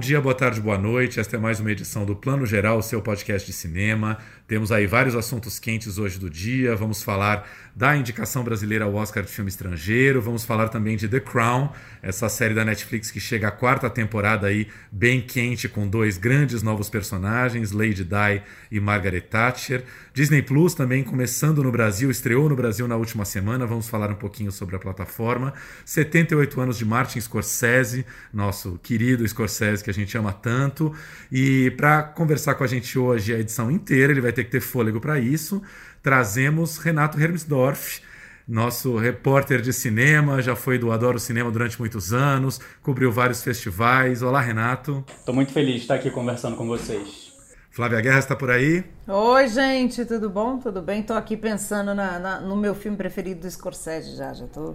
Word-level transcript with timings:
Dia, 0.00 0.18
boa 0.18 0.34
tarde, 0.34 0.62
boa 0.62 0.78
noite. 0.78 1.20
Esta 1.20 1.36
é 1.36 1.38
mais 1.38 1.60
uma 1.60 1.70
edição 1.70 2.06
do 2.06 2.16
Plano 2.16 2.46
Geral, 2.46 2.80
seu 2.80 3.02
podcast 3.02 3.46
de 3.46 3.52
cinema. 3.52 4.16
Temos 4.48 4.72
aí 4.72 4.86
vários 4.86 5.14
assuntos 5.14 5.58
quentes 5.58 5.98
hoje 5.98 6.18
do 6.18 6.30
dia. 6.30 6.74
Vamos 6.74 7.02
falar 7.02 7.48
da 7.76 7.94
indicação 7.94 8.42
brasileira 8.42 8.86
ao 8.86 8.94
Oscar 8.94 9.22
de 9.22 9.30
filme 9.30 9.50
estrangeiro. 9.50 10.20
Vamos 10.20 10.44
falar 10.44 10.70
também 10.70 10.96
de 10.96 11.06
The 11.06 11.20
Crown, 11.20 11.68
essa 12.02 12.28
série 12.28 12.54
da 12.54 12.64
Netflix 12.64 13.10
que 13.10 13.20
chega 13.20 13.48
à 13.48 13.50
quarta 13.50 13.88
temporada 13.90 14.46
aí 14.46 14.68
bem 14.90 15.20
quente 15.20 15.68
com 15.68 15.86
dois 15.86 16.16
grandes 16.16 16.62
novos 16.62 16.88
personagens, 16.88 17.70
Lady 17.70 18.02
Di 18.02 18.42
e 18.72 18.80
Margaret 18.80 19.20
Thatcher. 19.20 19.84
Disney 20.12 20.42
Plus 20.42 20.74
também 20.74 21.04
começando 21.04 21.62
no 21.62 21.70
Brasil, 21.70 22.10
estreou 22.10 22.48
no 22.48 22.56
Brasil 22.56 22.88
na 22.88 22.96
última 22.96 23.24
semana. 23.24 23.66
Vamos 23.66 23.88
falar 23.88 24.10
um 24.10 24.16
pouquinho 24.16 24.50
sobre 24.50 24.74
a 24.74 24.78
plataforma. 24.78 25.52
78 25.84 26.60
anos 26.60 26.78
de 26.78 26.84
Martin 26.84 27.20
Scorsese, 27.20 28.04
nosso 28.32 28.80
querido 28.82 29.28
Scorsese 29.28 29.84
que 29.84 29.89
a 29.90 29.94
gente 29.94 30.16
ama 30.16 30.32
tanto. 30.32 30.94
E 31.30 31.70
para 31.72 32.02
conversar 32.02 32.54
com 32.54 32.64
a 32.64 32.66
gente 32.66 32.98
hoje 32.98 33.34
a 33.34 33.38
edição 33.38 33.70
inteira, 33.70 34.12
ele 34.12 34.20
vai 34.20 34.32
ter 34.32 34.44
que 34.44 34.50
ter 34.50 34.60
fôlego 34.60 35.00
para 35.00 35.18
isso. 35.18 35.62
Trazemos 36.02 36.78
Renato 36.78 37.20
Hermsdorf, 37.20 38.00
nosso 38.48 38.96
repórter 38.96 39.60
de 39.60 39.72
cinema, 39.72 40.42
já 40.42 40.56
foi 40.56 40.78
do 40.78 40.90
Adoro 40.90 41.18
Cinema 41.20 41.50
durante 41.50 41.78
muitos 41.78 42.12
anos, 42.12 42.58
cobriu 42.82 43.12
vários 43.12 43.42
festivais. 43.42 44.22
Olá, 44.22 44.40
Renato. 44.40 45.04
Estou 45.18 45.34
muito 45.34 45.52
feliz 45.52 45.74
de 45.76 45.80
estar 45.82 45.94
aqui 45.94 46.10
conversando 46.10 46.56
com 46.56 46.66
vocês. 46.66 47.30
Flávia 47.70 48.00
Guerra 48.00 48.18
está 48.18 48.34
por 48.34 48.50
aí? 48.50 48.82
Oi, 49.06 49.48
gente, 49.48 50.04
tudo 50.04 50.28
bom? 50.28 50.58
Tudo 50.58 50.82
bem? 50.82 51.02
Estou 51.02 51.16
aqui 51.16 51.36
pensando 51.36 51.94
na, 51.94 52.18
na, 52.18 52.40
no 52.40 52.56
meu 52.56 52.74
filme 52.74 52.96
preferido 52.96 53.42
do 53.42 53.50
Scorsese 53.50 54.16
já, 54.16 54.34
já 54.34 54.46
tô 54.48 54.74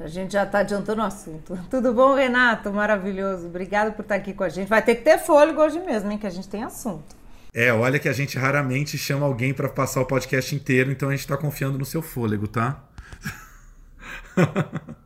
a 0.00 0.08
gente 0.08 0.32
já 0.32 0.44
está 0.44 0.58
adiantando 0.58 1.02
o 1.02 1.04
assunto. 1.04 1.58
Tudo 1.70 1.92
bom, 1.92 2.14
Renato? 2.14 2.72
Maravilhoso. 2.72 3.46
Obrigado 3.46 3.92
por 3.94 4.02
estar 4.02 4.16
aqui 4.16 4.32
com 4.32 4.44
a 4.44 4.48
gente. 4.48 4.68
Vai 4.68 4.82
ter 4.82 4.96
que 4.96 5.02
ter 5.02 5.18
fôlego 5.18 5.60
hoje 5.60 5.78
mesmo, 5.80 6.10
hein? 6.10 6.18
Que 6.18 6.26
a 6.26 6.30
gente 6.30 6.48
tem 6.48 6.64
assunto. 6.64 7.16
É, 7.52 7.72
olha 7.72 8.00
que 8.00 8.08
a 8.08 8.12
gente 8.12 8.36
raramente 8.36 8.98
chama 8.98 9.24
alguém 9.24 9.54
para 9.54 9.68
passar 9.68 10.00
o 10.00 10.06
podcast 10.06 10.54
inteiro, 10.54 10.90
então 10.90 11.08
a 11.08 11.12
gente 11.12 11.20
está 11.20 11.36
confiando 11.36 11.78
no 11.78 11.84
seu 11.84 12.02
fôlego, 12.02 12.48
tá? 12.48 12.82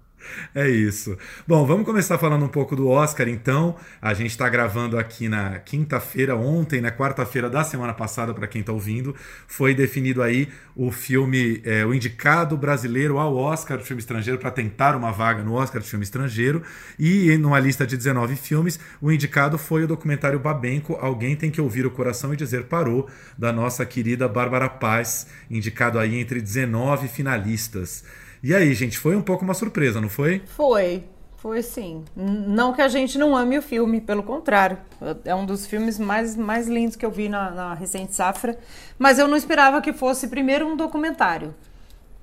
É 0.54 0.68
isso. 0.68 1.16
Bom, 1.46 1.66
vamos 1.66 1.84
começar 1.84 2.18
falando 2.18 2.44
um 2.44 2.48
pouco 2.48 2.74
do 2.74 2.88
Oscar, 2.88 3.28
então. 3.28 3.76
A 4.00 4.14
gente 4.14 4.30
está 4.30 4.48
gravando 4.48 4.98
aqui 4.98 5.28
na 5.28 5.58
quinta-feira, 5.58 6.36
ontem, 6.36 6.80
na 6.80 6.90
quarta-feira 6.90 7.48
da 7.48 7.64
semana 7.64 7.94
passada, 7.94 8.32
para 8.34 8.46
quem 8.46 8.60
está 8.60 8.72
ouvindo, 8.72 9.14
foi 9.46 9.74
definido 9.74 10.22
aí 10.22 10.48
o 10.74 10.90
filme, 10.90 11.60
é, 11.64 11.84
o 11.84 11.92
indicado 11.92 12.56
brasileiro 12.56 13.18
ao 13.18 13.36
Oscar 13.36 13.78
de 13.78 13.84
filme 13.84 14.00
estrangeiro, 14.00 14.38
para 14.38 14.50
tentar 14.50 14.96
uma 14.96 15.10
vaga 15.10 15.42
no 15.42 15.54
Oscar 15.54 15.80
de 15.80 15.88
filme 15.88 16.04
estrangeiro. 16.04 16.62
E 16.98 17.36
numa 17.38 17.58
lista 17.58 17.86
de 17.86 17.96
19 17.96 18.36
filmes, 18.36 18.78
o 19.00 19.10
indicado 19.10 19.58
foi 19.58 19.84
o 19.84 19.88
documentário 19.88 20.38
Babenco, 20.38 20.96
Alguém 21.00 21.36
Tem 21.36 21.50
Que 21.50 21.60
Ouvir 21.60 21.86
o 21.86 21.90
Coração 21.90 22.32
e 22.32 22.36
Dizer 22.36 22.64
Parou, 22.64 23.08
da 23.36 23.52
nossa 23.52 23.84
querida 23.84 24.28
Bárbara 24.28 24.68
Paz, 24.68 25.26
indicado 25.50 25.98
aí 25.98 26.18
entre 26.18 26.40
19 26.40 27.08
finalistas. 27.08 28.04
E 28.42 28.54
aí, 28.54 28.72
gente, 28.74 28.98
foi 28.98 29.16
um 29.16 29.22
pouco 29.22 29.44
uma 29.44 29.54
surpresa, 29.54 30.00
não 30.00 30.08
foi? 30.08 30.42
Foi. 30.46 31.04
Foi 31.36 31.62
sim. 31.62 32.04
Não 32.16 32.72
que 32.72 32.82
a 32.82 32.88
gente 32.88 33.16
não 33.16 33.36
ame 33.36 33.56
o 33.56 33.62
filme, 33.62 34.00
pelo 34.00 34.24
contrário. 34.24 34.76
É 35.24 35.32
um 35.34 35.46
dos 35.46 35.66
filmes 35.66 35.96
mais, 35.96 36.34
mais 36.34 36.66
lindos 36.66 36.96
que 36.96 37.06
eu 37.06 37.12
vi 37.12 37.28
na, 37.28 37.50
na 37.52 37.74
recente 37.74 38.12
safra. 38.12 38.58
Mas 38.98 39.20
eu 39.20 39.28
não 39.28 39.36
esperava 39.36 39.80
que 39.80 39.92
fosse 39.92 40.26
primeiro 40.26 40.66
um 40.66 40.76
documentário. 40.76 41.54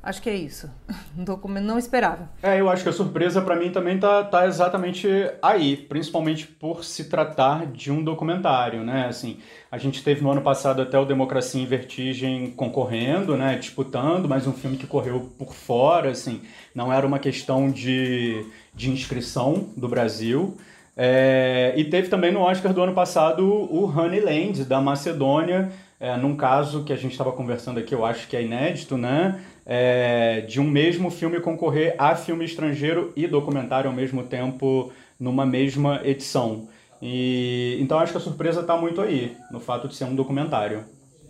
Acho 0.06 0.22
que 0.22 0.30
é 0.30 0.36
isso. 0.36 0.70
Não 1.64 1.80
esperava. 1.80 2.30
É, 2.44 2.62
eu 2.62 2.70
acho 2.70 2.84
que 2.84 2.90
a 2.90 2.94
surpresa 2.94 3.42
para 3.42 3.56
mim 3.56 3.72
também 3.72 3.98
tá, 3.98 4.24
tá 4.24 4.46
exatamente 4.46 5.08
aí, 5.42 5.76
principalmente 5.76 6.46
por 6.46 6.84
se 6.84 7.06
tratar 7.06 7.66
de 7.66 7.92
um 7.92 8.04
documentário, 8.04 8.84
né? 8.84 9.08
Assim, 9.08 9.40
a 9.72 9.80
gente 9.80 10.04
teve 10.04 10.22
no 10.22 10.30
ano 10.30 10.42
passado 10.42 10.80
até 10.80 11.00
o 11.00 11.06
Democracia 11.06 11.60
em 11.60 11.66
Vertigem 11.66 12.52
concorrendo, 12.52 13.36
né, 13.36 13.58
disputando, 13.58 14.30
mas 14.30 14.46
um 14.46 14.54
filme 14.54 14.78
que 14.78 14.86
correu 14.86 15.32
por 15.40 15.56
fora, 15.56 16.12
assim, 16.12 16.42
não 16.76 16.94
era 16.94 17.08
uma 17.08 17.18
questão 17.18 17.72
de, 17.72 18.46
de 18.76 18.92
inscrição 18.92 19.70
do 19.76 19.88
Brasil. 19.88 20.56
É, 20.96 21.74
e 21.76 21.84
teve 21.84 22.10
também 22.10 22.32
no 22.32 22.42
Oscar 22.42 22.72
do 22.74 22.82
ano 22.82 22.94
passado 22.94 23.44
o 23.44 23.86
Honeyland, 23.86 24.64
da 24.66 24.80
Macedônia, 24.80 25.72
é, 26.00 26.16
num 26.16 26.36
caso 26.36 26.84
que 26.84 26.94
a 26.94 26.96
gente 26.96 27.12
estava 27.14 27.32
conversando 27.32 27.80
aqui, 27.80 27.94
eu 27.94 28.06
acho 28.06 28.28
que 28.28 28.36
é 28.38 28.44
inédito, 28.44 28.98
né? 28.98 29.42
É, 29.66 30.42
de 30.42 30.62
um 30.62 30.70
mesmo 30.70 31.10
filme 31.10 31.40
concorrer 31.40 31.96
a 31.98 32.16
filme 32.16 32.46
estrangeiro 32.46 33.12
e 33.16 33.26
documentário 33.26 33.90
ao 33.90 33.96
mesmo 33.96 34.24
tempo 34.24 34.92
numa 35.20 35.46
mesma 35.46 36.02
edição. 36.04 36.68
E 37.02 37.78
então 37.80 38.00
acho 38.00 38.12
que 38.12 38.18
a 38.18 38.22
surpresa 38.22 38.62
está 38.62 38.78
muito 38.78 39.02
aí, 39.02 39.36
no 39.52 39.60
fato 39.60 39.88
de 39.88 39.96
ser 39.96 40.06
um 40.06 40.16
documentário. 40.16 40.86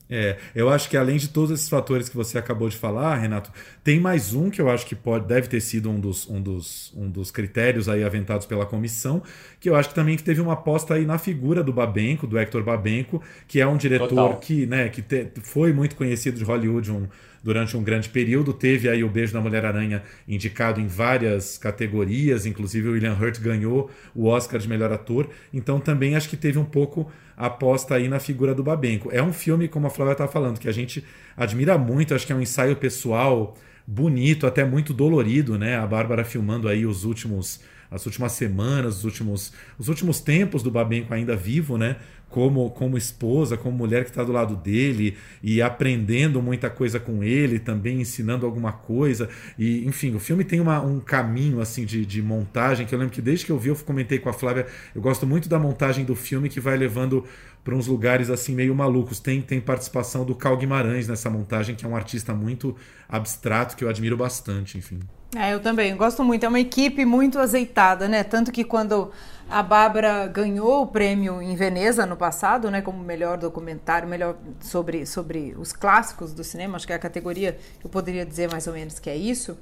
É, 0.10 0.38
eu 0.54 0.70
acho 0.70 0.88
que 0.88 0.96
além 0.96 1.18
de 1.18 1.30
todos 1.30 1.50
esses 1.52 1.68
fatores 1.68 2.08
que 2.08 2.16
você 2.16 2.38
acabou 2.38 2.70
de 2.70 2.78
falar, 2.78 3.16
Renato, 3.16 3.52
tem 3.84 4.00
mais 4.00 4.34
um 4.34 4.52
que 4.52 4.62
eu 4.62 4.70
acho 4.70 4.86
que 4.86 4.96
pode, 4.96 5.26
deve 5.26 5.48
ter 5.48 5.60
sido 5.60 5.90
um 5.90 6.00
dos, 6.00 6.30
um 6.30 6.40
dos, 6.40 6.94
um 6.96 7.10
dos 7.10 7.32
critérios 7.32 7.90
aí 7.90 8.04
aventados 8.04 8.46
pela 8.46 8.66
comissão, 8.66 9.24
que 9.60 9.68
eu 9.68 9.76
acho 9.76 9.90
que 9.90 9.96
também 9.96 10.16
teve 10.16 10.42
uma 10.42 10.54
aposta 10.54 10.94
aí 10.94 11.06
na 11.06 11.18
figura 11.18 11.64
do 11.64 11.74
Babenco, 11.74 12.28
do 12.28 12.38
Hector 12.38 12.64
Babenco, 12.64 13.22
que 13.48 13.60
é 13.60 13.66
um 13.66 13.78
diretor 13.78 14.10
Total. 14.10 14.38
que, 14.38 14.68
né, 14.68 14.90
que 14.90 15.02
te, 15.02 15.32
foi 15.42 15.74
muito 15.74 15.96
conhecido 15.96 16.38
de 16.38 16.44
Hollywood, 16.44 16.92
um, 16.92 17.08
durante 17.46 17.78
um 17.78 17.84
grande 17.84 18.10
período. 18.10 18.52
Teve 18.52 18.90
aí 18.90 19.04
o 19.04 19.08
Beijo 19.08 19.32
da 19.32 19.40
Mulher-Aranha 19.40 20.02
indicado 20.28 20.82
em 20.82 20.88
várias 20.88 21.60
categorias, 21.60 22.48
inclusive 22.48 22.90
o 22.90 22.94
William 22.94 23.14
Hurt 23.14 23.40
ganhou 23.40 23.92
o 24.16 24.26
Oscar 24.26 24.60
de 24.60 24.68
melhor 24.68 24.92
ator. 24.92 25.30
Então 25.54 25.80
também 25.80 26.16
acho 26.16 26.28
que 26.28 26.36
teve 26.36 26.58
um 26.58 26.66
pouco 26.66 27.12
aposta 27.38 27.94
aí 27.94 28.08
na 28.08 28.20
figura 28.20 28.56
do 28.56 28.64
Babenco. 28.64 29.10
É 29.12 29.22
um 29.22 29.32
filme, 29.32 29.68
como 29.68 29.86
a 29.86 29.92
Flávia 29.92 30.14
estava 30.14 30.32
falando, 30.32 30.60
que 30.60 30.68
a 30.68 30.72
gente 30.72 31.06
admira 31.38 31.78
muito, 31.78 32.16
acho 32.16 32.26
que 32.26 32.34
é 32.34 32.36
um 32.36 32.42
ensaio 32.42 32.76
pessoal 32.78 33.56
bonito, 33.86 34.48
até 34.48 34.66
muito 34.66 34.92
dolorido, 34.92 35.56
né? 35.56 35.78
A 35.78 35.86
Bárbara 35.86 36.26
filmando 36.26 36.68
aí 36.68 36.84
os 36.84 37.06
últimos 37.06 37.62
as 37.92 38.06
últimas 38.08 38.32
semanas, 38.32 38.98
os 38.98 39.04
últimos, 39.06 39.54
os 39.78 39.88
últimos 39.88 40.20
tempos 40.20 40.64
do 40.64 40.72
Babenco 40.72 41.14
ainda 41.14 41.36
vivo, 41.36 41.78
né? 41.78 41.98
Como, 42.36 42.70
como 42.72 42.98
esposa, 42.98 43.56
como 43.56 43.78
mulher 43.78 44.04
que 44.04 44.10
está 44.10 44.22
do 44.22 44.34
lado 44.34 44.58
dele 44.58 45.16
e 45.42 45.62
aprendendo 45.62 46.42
muita 46.42 46.70
coisa 46.70 47.00
com 47.00 47.24
ele, 47.24 47.60
também 47.60 48.02
ensinando 48.02 48.46
alguma 48.46 48.74
coisa. 48.74 49.30
E, 49.58 49.88
enfim, 49.88 50.14
o 50.14 50.20
filme 50.20 50.44
tem 50.44 50.60
uma, 50.60 50.82
um 50.82 51.00
caminho 51.00 51.62
assim 51.62 51.86
de, 51.86 52.06
de 52.06 52.22
montagem 52.22 52.86
que 52.86 52.94
eu 52.94 53.00
lembro 53.00 53.14
que 53.14 53.22
desde 53.22 53.46
que 53.46 53.54
eu 53.54 53.58
vi, 53.58 53.70
eu 53.70 53.76
comentei 53.78 54.20
com 54.20 54.28
a 54.28 54.34
Flávia, 54.34 54.68
eu 54.94 55.02
gosto 55.02 55.26
muito 55.26 55.48
da 55.48 55.58
montagem 55.58 56.04
do 56.04 56.14
filme 56.14 56.50
que 56.50 56.60
vai 56.60 56.76
levando 56.76 57.24
para 57.64 57.74
uns 57.74 57.88
lugares 57.88 58.30
assim 58.30 58.54
meio 58.54 58.76
malucos. 58.76 59.22
Tem, 59.22 59.42
tem 59.42 59.62
participação 59.62 60.26
do 60.26 60.36
Cal 60.36 60.58
Guimarães 60.58 61.08
nessa 61.08 61.30
montagem, 61.30 61.74
que 61.74 61.86
é 61.86 61.88
um 61.88 61.96
artista 61.96 62.34
muito 62.34 62.76
abstrato 63.08 63.78
que 63.78 63.86
eu 63.86 63.88
admiro 63.88 64.18
bastante, 64.18 64.78
enfim. 64.78 65.00
É, 65.36 65.54
eu 65.54 65.60
também 65.60 65.96
gosto 65.96 66.24
muito. 66.24 66.46
É 66.46 66.50
uma 66.50 66.60
equipe 66.60 67.04
muito 67.04 67.40
azeitada, 67.40 68.08
né? 68.08 68.24
Tanto 68.24 68.52
que 68.52 68.64
quando 68.64 69.12
a 69.50 69.62
Bárbara 69.62 70.28
ganhou 70.28 70.84
o 70.84 70.88
prêmio 70.88 71.42
em 71.42 71.56
Veneza 71.56 72.06
no 72.06 72.18
passado, 72.18 72.72
né, 72.72 72.82
como 72.82 72.98
melhor 73.04 73.38
documentário, 73.38 74.08
melhor 74.08 74.36
sobre, 74.60 75.06
sobre 75.06 75.56
os 75.58 75.72
clássicos 75.72 76.34
do 76.34 76.44
cinema, 76.44 76.78
acho 76.78 76.88
que 76.88 76.94
é 76.94 76.96
a 76.96 77.00
categoria, 77.00 77.58
eu 77.84 77.90
poderia 77.90 78.26
dizer 78.26 78.50
mais 78.50 78.66
ou 78.66 78.74
menos 78.74 78.98
que 78.98 79.10
é 79.10 79.16
isso. 79.16 79.56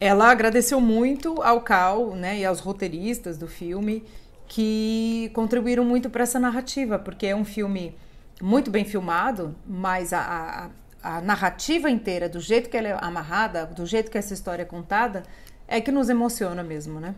Ela 0.00 0.30
agradeceu 0.30 0.80
muito 0.80 1.42
ao 1.42 1.62
Cal, 1.62 2.14
né, 2.14 2.38
e 2.38 2.44
aos 2.44 2.60
roteiristas 2.60 3.36
do 3.36 3.48
filme 3.48 4.04
que 4.46 5.30
contribuíram 5.34 5.84
muito 5.84 6.10
para 6.10 6.22
essa 6.22 6.38
narrativa, 6.38 6.98
porque 6.98 7.26
é 7.26 7.34
um 7.34 7.44
filme 7.44 7.96
muito 8.40 8.70
bem 8.70 8.84
filmado, 8.84 9.54
mas 9.66 10.12
a, 10.12 10.20
a, 10.20 10.70
a 11.04 11.20
narrativa 11.20 11.90
inteira, 11.90 12.30
do 12.30 12.40
jeito 12.40 12.70
que 12.70 12.76
ela 12.78 12.88
é 12.88 12.98
amarrada, 12.98 13.66
do 13.66 13.84
jeito 13.84 14.10
que 14.10 14.16
essa 14.16 14.32
história 14.32 14.62
é 14.62 14.64
contada, 14.64 15.22
é 15.68 15.78
que 15.78 15.92
nos 15.92 16.08
emociona 16.08 16.62
mesmo, 16.62 16.98
né? 16.98 17.14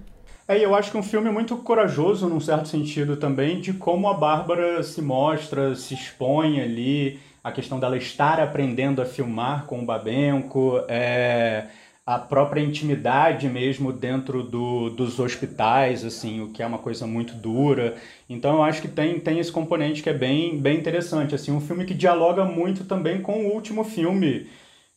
É, 0.49 0.59
eu 0.59 0.75
acho 0.75 0.91
que 0.91 0.97
um 0.97 1.03
filme 1.03 1.31
muito 1.31 1.57
corajoso, 1.59 2.29
num 2.29 2.41
certo 2.41 2.69
sentido 2.69 3.17
também, 3.17 3.61
de 3.61 3.73
como 3.73 4.09
a 4.09 4.15
Bárbara 4.15 4.83
se 4.83 5.01
mostra, 5.01 5.77
se 5.77 5.95
expõe 5.95 6.61
ali, 6.61 7.21
a 7.43 7.53
questão 7.53 7.79
dela 7.79 7.97
estar 7.97 8.41
aprendendo 8.41 9.01
a 9.01 9.05
filmar 9.05 9.67
com 9.67 9.81
o 9.81 9.85
Babenco, 9.85 10.83
é, 10.89 11.67
a 12.07 12.21
própria 12.21 12.61
intimidade 12.61 13.49
mesmo 13.49 13.93
dentro 13.93 14.45
do, 14.45 14.91
dos 14.91 15.19
hospitais, 15.19 16.05
assim, 16.05 16.41
o 16.41 16.51
que 16.53 16.63
é 16.63 16.67
uma 16.67 16.79
coisa 16.79 17.05
muito 17.05 17.35
dura. 17.35 17.97
Então 18.31 18.55
eu 18.57 18.63
acho 18.63 18.81
que 18.81 18.87
tem, 18.87 19.19
tem 19.19 19.41
esse 19.41 19.51
componente 19.51 20.05
que 20.05 20.09
é 20.09 20.15
bem, 20.15 20.57
bem 20.57 20.79
interessante, 20.79 21.35
assim, 21.35 21.51
um 21.51 21.61
filme 21.61 21.85
que 21.85 21.93
dialoga 21.95 22.45
muito 22.45 22.85
também 22.85 23.21
com 23.21 23.47
o 23.47 23.53
último 23.53 23.83
filme 23.83 24.47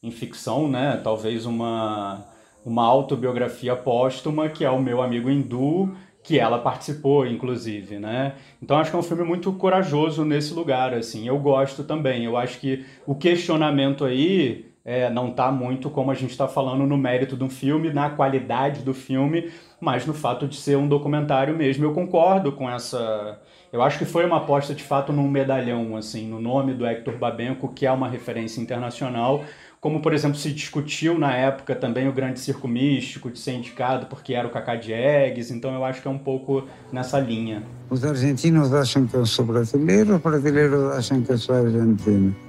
em 0.03 0.11
ficção, 0.11 0.69
né? 0.69 1.01
Talvez 1.03 1.47
uma, 1.47 2.25
uma 2.63 2.85
autobiografia 2.85 3.75
póstuma, 3.75 4.47
que 4.47 4.63
é 4.63 4.69
o 4.69 4.79
meu 4.79 5.01
amigo 5.01 5.31
hindu, 5.31 5.95
que 6.23 6.37
ela 6.37 6.59
participou, 6.59 7.25
inclusive, 7.25 7.97
né? 7.97 8.35
Então 8.61 8.77
acho 8.77 8.91
que 8.91 8.95
é 8.95 8.99
um 8.99 9.03
filme 9.03 9.23
muito 9.23 9.51
corajoso 9.53 10.23
nesse 10.23 10.53
lugar, 10.53 10.93
assim. 10.93 11.27
Eu 11.27 11.39
gosto 11.39 11.83
também. 11.83 12.23
Eu 12.23 12.37
acho 12.37 12.59
que 12.59 12.85
o 13.07 13.15
questionamento 13.15 14.05
aí 14.05 14.68
é, 14.83 15.09
não 15.09 15.29
está 15.29 15.51
muito 15.51 15.89
como 15.89 16.11
a 16.11 16.15
gente 16.15 16.31
está 16.31 16.47
falando 16.47 16.85
no 16.85 16.97
mérito 16.97 17.35
do 17.35 17.49
filme, 17.49 17.91
na 17.91 18.09
qualidade 18.09 18.81
do 18.81 18.93
filme, 18.93 19.51
mas 19.79 20.05
no 20.05 20.13
fato 20.13 20.47
de 20.47 20.55
ser 20.55 20.77
um 20.77 20.87
documentário 20.87 21.55
mesmo. 21.55 21.85
Eu 21.85 21.93
concordo 21.93 22.51
com 22.51 22.69
essa. 22.69 23.39
Eu 23.71 23.81
acho 23.81 23.99
que 23.99 24.05
foi 24.05 24.25
uma 24.25 24.37
aposta 24.37 24.73
de 24.73 24.83
fato 24.83 25.13
num 25.13 25.29
medalhão, 25.29 25.95
assim, 25.95 26.27
no 26.27 26.41
nome 26.41 26.73
do 26.73 26.85
Hector 26.85 27.17
Babenco, 27.17 27.71
que 27.73 27.85
é 27.85 27.91
uma 27.91 28.09
referência 28.09 28.59
internacional. 28.59 29.43
Como, 29.79 30.01
por 30.01 30.13
exemplo, 30.13 30.37
se 30.37 30.51
discutiu 30.51 31.17
na 31.17 31.33
época 31.33 31.73
também 31.73 32.07
o 32.07 32.11
Grande 32.11 32.39
Circo 32.39 32.67
Místico 32.67 33.31
de 33.31 33.39
ser 33.39 33.53
indicado 33.53 34.07
porque 34.07 34.33
era 34.33 34.45
o 34.45 34.49
Cacá 34.51 34.75
Diegues, 34.75 35.51
então 35.51 35.73
eu 35.73 35.85
acho 35.85 36.01
que 36.01 36.07
é 36.07 36.11
um 36.11 36.17
pouco 36.17 36.63
nessa 36.91 37.17
linha. 37.17 37.63
Os 37.89 38.03
argentinos 38.03 38.73
acham 38.73 39.07
que 39.07 39.13
eu 39.13 39.25
sou 39.25 39.45
brasileiro, 39.45 40.15
os 40.15 40.21
brasileiros 40.21 40.91
acham 40.97 41.21
que 41.21 41.31
eu 41.31 41.37
sou 41.37 41.55
argentino. 41.55 42.48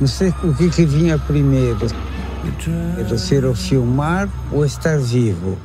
Não 0.00 0.06
sei 0.06 0.28
o 0.42 0.54
que, 0.54 0.70
que 0.70 0.84
vinha 0.86 1.18
primeiro. 1.18 1.86
Era 2.98 3.18
ser 3.18 3.44
o 3.44 3.54
filmar 3.54 4.28
ou 4.52 4.64
estar 4.64 4.98
vivo? 4.98 5.58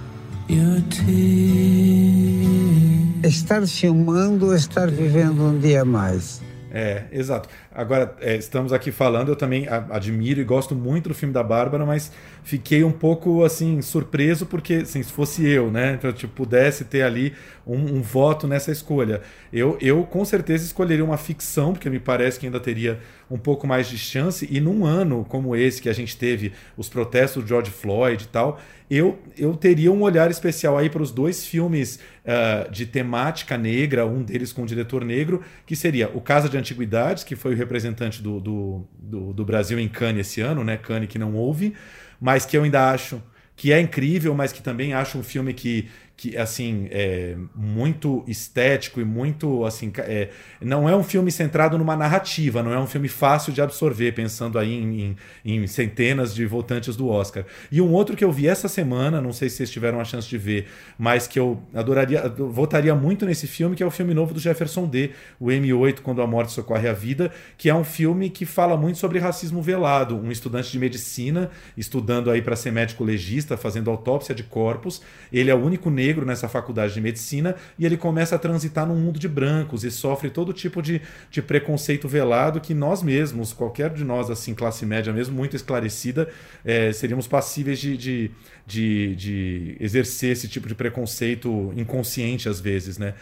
Estar 3.23 3.65
filmando 3.67 4.47
ou 4.47 4.55
estar 4.55 4.89
vivendo 4.89 5.43
um 5.43 5.57
dia 5.57 5.85
mais? 5.85 6.41
É, 6.75 7.03
exato. 7.11 7.47
Agora, 7.71 8.15
é, 8.19 8.35
estamos 8.35 8.73
aqui 8.73 8.91
falando, 8.91 9.29
eu 9.29 9.35
também 9.35 9.67
admiro 9.91 10.41
e 10.41 10.43
gosto 10.43 10.73
muito 10.73 11.09
do 11.09 11.13
filme 11.13 11.31
da 11.31 11.43
Bárbara, 11.43 11.85
mas 11.85 12.11
fiquei 12.43 12.83
um 12.83 12.91
pouco, 12.91 13.43
assim, 13.43 13.79
surpreso 13.79 14.47
porque, 14.47 14.73
assim, 14.75 15.03
se 15.03 15.11
fosse 15.11 15.47
eu, 15.47 15.69
né, 15.69 15.93
então, 15.93 16.11
tipo, 16.11 16.33
pudesse 16.33 16.83
ter 16.83 17.03
ali 17.03 17.35
um, 17.65 17.97
um, 17.97 18.01
voto 18.01 18.47
nessa 18.47 18.71
escolha. 18.71 19.21
Eu, 19.51 19.77
eu, 19.79 20.03
com 20.03 20.25
certeza, 20.25 20.65
escolheria 20.65 21.05
uma 21.05 21.15
ficção, 21.15 21.73
porque 21.73 21.91
me 21.91 21.99
parece 21.99 22.39
que 22.39 22.47
ainda 22.47 22.59
teria 22.59 22.99
um 23.29 23.37
pouco 23.37 23.65
mais 23.65 23.89
de 23.89 23.97
chance, 23.97 24.47
e 24.49 24.59
num 24.59 24.85
ano 24.85 25.25
como 25.27 25.55
esse, 25.55 25.81
que 25.81 25.89
a 25.89 25.93
gente 25.93 26.15
teve 26.17 26.51
os 26.77 26.89
protestos 26.89 27.43
do 27.43 27.47
George 27.47 27.71
Floyd 27.71 28.23
e 28.23 28.27
tal, 28.27 28.59
eu, 28.89 29.17
eu 29.37 29.55
teria 29.55 29.91
um 29.91 30.01
olhar 30.01 30.29
especial 30.29 30.77
aí 30.77 30.89
para 30.89 31.01
os 31.01 31.11
dois 31.11 31.45
filmes 31.45 31.99
uh, 32.25 32.69
de 32.71 32.85
temática 32.85 33.57
negra, 33.57 34.05
um 34.05 34.21
deles 34.21 34.53
com 34.53 34.63
um 34.63 34.65
diretor 34.65 35.03
negro, 35.03 35.41
que 35.65 35.75
seria 35.75 36.09
O 36.13 36.21
Casa 36.21 36.47
de 36.47 36.57
Antiguidades, 36.57 37.23
que 37.23 37.35
foi 37.35 37.53
o 37.53 37.57
representante 37.57 38.21
do, 38.21 38.39
do, 38.39 38.87
do, 38.99 39.33
do 39.33 39.45
Brasil 39.45 39.79
em 39.79 39.87
Cannes 39.87 40.27
esse 40.27 40.41
ano, 40.41 40.63
né? 40.63 40.77
Cannes 40.77 41.09
que 41.09 41.17
não 41.17 41.33
houve, 41.33 41.73
mas 42.19 42.45
que 42.45 42.55
eu 42.55 42.63
ainda 42.63 42.91
acho 42.91 43.21
que 43.55 43.71
é 43.71 43.79
incrível, 43.79 44.33
mas 44.33 44.51
que 44.51 44.61
também 44.61 44.93
acho 44.93 45.17
um 45.17 45.23
filme 45.23 45.53
que 45.53 45.87
que 46.23 46.37
assim 46.37 46.87
é 46.89 47.35
muito 47.53 48.23
estético 48.25 49.01
e 49.01 49.03
muito 49.03 49.65
assim 49.65 49.91
é, 49.97 50.29
não 50.61 50.87
é 50.87 50.95
um 50.95 51.03
filme 51.03 51.29
centrado 51.29 51.77
numa 51.77 51.97
narrativa 51.97 52.63
não 52.63 52.71
é 52.71 52.79
um 52.79 52.87
filme 52.87 53.09
fácil 53.09 53.51
de 53.51 53.61
absorver 53.61 54.13
pensando 54.13 54.57
aí 54.57 54.73
em, 54.73 55.17
em, 55.43 55.63
em, 55.63 55.67
centenas 55.67 56.33
de 56.33 56.45
votantes 56.45 56.95
do 56.95 57.09
Oscar. 57.09 57.43
E 57.69 57.81
um 57.81 57.91
outro 57.91 58.15
que 58.15 58.23
eu 58.23 58.31
vi 58.31 58.47
essa 58.47 58.69
semana 58.69 59.19
não 59.19 59.33
sei 59.33 59.49
se 59.49 59.57
vocês 59.57 59.69
tiveram 59.69 59.99
a 59.99 60.05
chance 60.05 60.29
de 60.29 60.37
ver 60.37 60.67
mas 60.97 61.27
que 61.27 61.37
eu 61.37 61.61
adoraria 61.73 62.29
votaria 62.29 62.95
muito 62.95 63.25
nesse 63.25 63.45
filme 63.45 63.75
que 63.75 63.83
é 63.83 63.85
o 63.85 63.91
filme 63.91 64.13
novo 64.13 64.33
do 64.33 64.39
Jefferson 64.39 64.87
D 64.87 65.11
o 65.37 65.47
M8 65.47 65.99
quando 65.99 66.21
a 66.21 66.27
morte 66.27 66.53
socorre 66.53 66.87
a 66.87 66.93
vida 66.93 67.33
que 67.57 67.69
é 67.69 67.75
um 67.75 67.83
filme 67.83 68.29
que 68.29 68.45
fala 68.45 68.77
muito 68.77 68.97
sobre 68.97 69.19
racismo 69.19 69.61
velado. 69.61 70.15
Um 70.15 70.31
estudante 70.31 70.71
de 70.71 70.79
medicina 70.79 71.51
estudando 71.75 72.31
aí 72.31 72.41
para 72.41 72.55
ser 72.55 72.71
médico 72.71 73.03
legista 73.03 73.57
fazendo 73.57 73.89
autópsia 73.89 74.33
de 74.33 74.43
corpos 74.43 75.01
ele 75.33 75.51
é 75.51 75.55
o 75.55 75.61
único 75.61 75.89
negro 75.89 76.12
negro 76.13 76.25
nessa 76.25 76.47
faculdade 76.47 76.93
de 76.93 77.01
medicina 77.01 77.55
e 77.77 77.85
ele 77.85 77.97
começa 77.97 78.35
a 78.35 78.39
transitar 78.39 78.85
num 78.85 78.95
mundo 78.95 79.19
de 79.19 79.27
brancos 79.27 79.83
e 79.83 79.89
sofre 79.89 80.29
todo 80.29 80.53
tipo 80.53 80.81
de, 80.81 81.01
de 81.31 81.41
preconceito 81.41 82.07
velado 82.07 82.61
que 82.61 82.73
nós 82.73 83.01
mesmos, 83.01 83.51
qualquer 83.51 83.89
de 83.89 84.03
nós, 84.03 84.29
assim, 84.29 84.53
classe 84.53 84.85
média 84.85 85.11
mesmo, 85.11 85.35
muito 85.35 85.55
esclarecida, 85.55 86.29
é, 86.63 86.93
seríamos 86.93 87.27
passíveis 87.27 87.79
de, 87.79 87.97
de, 87.97 88.31
de, 88.65 89.15
de 89.15 89.77
exercer 89.79 90.31
esse 90.31 90.47
tipo 90.47 90.67
de 90.67 90.75
preconceito 90.75 91.73
inconsciente 91.75 92.47
às 92.47 92.59
vezes, 92.59 92.99
né? 92.99 93.15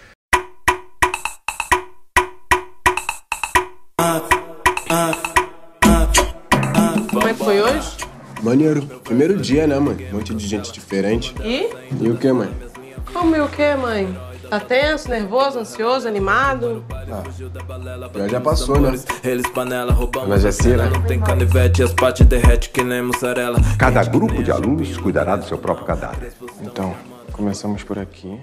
Como 7.09 7.27
é 7.27 7.33
que 7.33 7.39
foi 7.39 7.61
hoje? 7.61 7.97
Maneiro. 8.41 8.81
Primeiro 9.03 9.37
dia, 9.37 9.67
né, 9.67 9.79
mãe? 9.79 10.07
Um 10.11 10.17
monte 10.17 10.33
de 10.33 10.47
gente 10.47 10.71
diferente. 10.71 11.33
E? 11.43 11.69
E 12.03 12.09
o 12.09 12.17
que, 12.17 12.31
mãe? 12.31 12.70
Como 13.11 13.35
e 13.35 13.41
o 13.41 13.47
que, 13.47 13.75
mãe? 13.75 14.17
Tá 14.49 14.59
tenso, 14.59 15.09
nervoso, 15.09 15.59
ansioso, 15.59 16.07
animado? 16.07 16.83
Ah, 16.91 17.23
já 18.17 18.27
já 18.27 18.41
passou, 18.41 18.81
né? 18.81 18.91
Mas 20.27 20.43
é 20.43 20.51
cera. 20.51 20.89
Cada 23.77 24.03
grupo 24.03 24.43
de 24.43 24.51
alunos 24.51 24.97
cuidará 24.97 25.37
do 25.37 25.45
seu 25.45 25.57
próprio 25.57 25.85
cadáver. 25.85 26.33
Então, 26.61 26.93
começamos 27.31 27.81
por 27.83 27.97
aqui. 27.97 28.39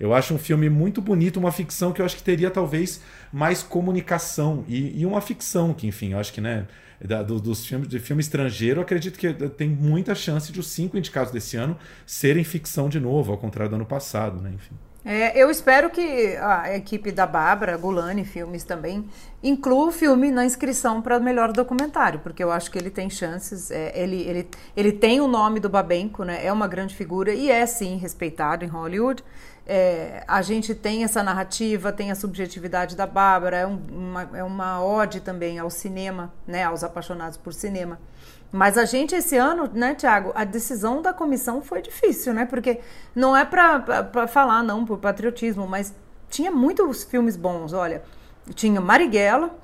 Eu 0.00 0.14
acho 0.14 0.34
um 0.34 0.38
filme 0.38 0.68
muito 0.68 1.00
bonito, 1.00 1.38
uma 1.38 1.52
ficção 1.52 1.92
que 1.92 2.00
eu 2.00 2.06
acho 2.06 2.16
que 2.16 2.22
teria 2.22 2.50
talvez 2.50 3.00
mais 3.32 3.62
comunicação 3.62 4.64
e, 4.66 5.00
e 5.00 5.06
uma 5.06 5.20
ficção 5.20 5.74
que, 5.74 5.86
enfim, 5.86 6.12
eu 6.12 6.18
acho 6.18 6.32
que, 6.32 6.40
né, 6.40 6.66
da, 7.06 7.22
do, 7.22 7.40
dos 7.40 7.66
filmes 7.66 7.88
de 7.88 7.98
filme 7.98 8.20
estrangeiro, 8.20 8.80
acredito 8.80 9.18
que 9.18 9.32
tem 9.32 9.68
muita 9.68 10.14
chance 10.14 10.52
de 10.52 10.60
os 10.60 10.68
cinco 10.68 10.96
indicados 10.96 11.32
desse 11.32 11.56
ano 11.56 11.76
serem 12.06 12.44
ficção 12.44 12.88
de 12.88 13.00
novo, 13.00 13.32
ao 13.32 13.38
contrário 13.38 13.70
do 13.70 13.76
ano 13.76 13.86
passado, 13.86 14.40
né? 14.40 14.50
Enfim. 14.54 14.76
É, 15.04 15.36
eu 15.36 15.50
espero 15.50 15.90
que 15.90 16.36
a 16.36 16.76
equipe 16.76 17.10
da 17.10 17.26
Bárbara, 17.26 17.76
Gulani 17.76 18.24
Filmes 18.24 18.62
também, 18.62 19.04
inclua 19.42 19.88
o 19.88 19.92
filme 19.92 20.30
na 20.30 20.44
inscrição 20.44 21.02
para 21.02 21.18
o 21.18 21.22
melhor 21.22 21.52
documentário, 21.52 22.20
porque 22.20 22.42
eu 22.42 22.52
acho 22.52 22.70
que 22.70 22.78
ele 22.78 22.90
tem 22.90 23.10
chances. 23.10 23.72
É, 23.72 24.00
ele, 24.00 24.22
ele, 24.22 24.48
ele 24.76 24.92
tem 24.92 25.20
o 25.20 25.26
nome 25.26 25.58
do 25.58 25.68
Babenco, 25.68 26.22
né? 26.22 26.46
é 26.46 26.52
uma 26.52 26.68
grande 26.68 26.94
figura 26.94 27.34
e 27.34 27.50
é 27.50 27.66
sim 27.66 27.96
respeitado 27.96 28.64
em 28.64 28.68
Hollywood. 28.68 29.24
É, 29.66 30.24
a 30.26 30.42
gente 30.42 30.74
tem 30.74 31.04
essa 31.04 31.22
narrativa, 31.22 31.92
tem 31.92 32.10
a 32.10 32.14
subjetividade 32.14 32.96
da 32.96 33.06
Bárbara, 33.06 33.58
é, 33.58 33.66
um, 33.66 33.80
uma, 33.90 34.30
é 34.34 34.42
uma 34.42 34.84
ode 34.84 35.20
também 35.20 35.58
ao 35.58 35.70
cinema, 35.70 36.32
né, 36.46 36.64
aos 36.64 36.82
apaixonados 36.82 37.36
por 37.36 37.52
cinema. 37.54 37.98
Mas 38.50 38.76
a 38.76 38.84
gente, 38.84 39.14
esse 39.14 39.36
ano, 39.36 39.70
né, 39.72 39.94
Tiago, 39.94 40.30
a 40.34 40.44
decisão 40.44 41.00
da 41.00 41.12
comissão 41.12 41.62
foi 41.62 41.80
difícil, 41.80 42.34
né? 42.34 42.44
Porque 42.44 42.80
não 43.14 43.34
é 43.34 43.46
para 43.46 44.28
falar, 44.28 44.62
não, 44.62 44.84
por 44.84 44.98
patriotismo, 44.98 45.66
mas 45.66 45.94
tinha 46.28 46.50
muitos 46.50 47.02
filmes 47.02 47.34
bons. 47.34 47.72
Olha, 47.72 48.02
tinha 48.54 48.78
Marighella, 48.78 49.56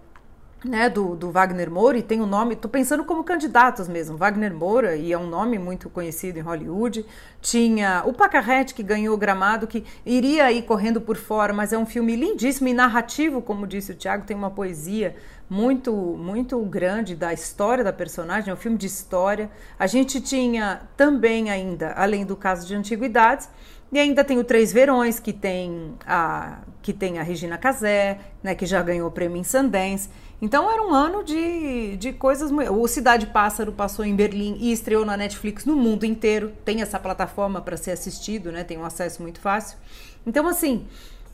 né, 0.65 0.89
do, 0.89 1.15
do 1.15 1.31
Wagner 1.31 1.71
Moura, 1.71 1.99
e 1.99 2.03
tem 2.03 2.21
o 2.21 2.25
um 2.25 2.27
nome, 2.27 2.57
tô 2.57 2.69
pensando 2.69 3.05
como 3.05 3.23
candidatos 3.23 3.87
mesmo, 3.87 4.17
Wagner 4.17 4.53
Moura, 4.53 4.97
e 4.97 5.13
é 5.13 5.19
um 5.19 5.27
nome 5.27 5.59
muito 5.59 5.89
conhecido 5.89 6.39
em 6.39 6.43
Hollywood. 6.43 7.07
Tinha 7.41 8.03
o 8.05 8.13
Pacarrete, 8.13 8.75
que 8.75 8.83
ganhou 8.83 9.15
o 9.15 9.19
Gramado, 9.19 9.67
que 9.67 9.85
iria 10.05 10.51
ir 10.51 10.63
correndo 10.63 11.01
por 11.01 11.17
fora, 11.17 11.53
mas 11.53 11.73
é 11.73 11.79
um 11.79 11.87
filme 11.87 12.17
lindíssimo 12.17 12.69
e 12.69 12.75
narrativo, 12.75 13.41
como 13.41 13.67
disse 13.67 13.93
o 13.93 13.95
Tiago, 13.95 14.27
tem 14.27 14.37
uma 14.37 14.51
poesia 14.51 15.15
muito, 15.49 15.93
muito 15.93 16.61
grande 16.63 17.15
da 17.15 17.33
história 17.33 17.83
da 17.83 17.93
personagem, 17.93 18.51
é 18.51 18.53
um 18.53 18.57
filme 18.57 18.77
de 18.77 18.87
história. 18.87 19.51
A 19.79 19.87
gente 19.87 20.21
tinha 20.21 20.83
também 20.97 21.51
ainda, 21.51 21.93
além 21.93 22.27
do 22.27 22.37
caso 22.37 22.67
de 22.67 22.75
antiguidades, 22.75 23.49
e 23.91 23.99
ainda 23.99 24.23
tem 24.23 24.39
o 24.39 24.45
Três 24.45 24.71
Verões, 24.71 25.19
que 25.19 25.33
tem 25.33 25.95
a, 26.07 26.59
que 26.83 26.93
tem 26.93 27.19
a 27.19 27.23
Regina 27.23 27.57
Casé, 27.57 28.19
né, 28.43 28.55
que 28.55 28.67
já 28.67 28.83
ganhou 28.83 29.09
o 29.09 29.11
prêmio 29.11 29.39
em 29.39 29.45
Sundance. 29.45 30.11
Então 30.41 30.71
era 30.71 30.81
um 30.83 30.95
ano 30.95 31.25
de, 31.25 31.97
de 31.97 32.13
coisas. 32.13 32.51
O 32.51 32.87
Cidade 32.87 33.27
Pássaro 33.27 33.73
passou 33.73 34.05
em 34.05 34.15
Berlim 34.15 34.57
e 34.61 34.73
estreou 34.73 35.05
na 35.05 35.17
Netflix 35.17 35.65
no 35.65 35.75
mundo 35.75 36.05
inteiro. 36.05 36.53
Tem 36.65 36.81
essa 36.81 36.99
plataforma 36.99 37.61
para 37.61 37.77
ser 37.77 37.91
assistido, 37.91 38.53
né? 38.53 38.63
Tem 38.63 38.79
um 38.79 38.85
acesso 38.85 39.21
muito 39.21 39.41
fácil. 39.41 39.77
Então, 40.25 40.47
assim, 40.47 40.87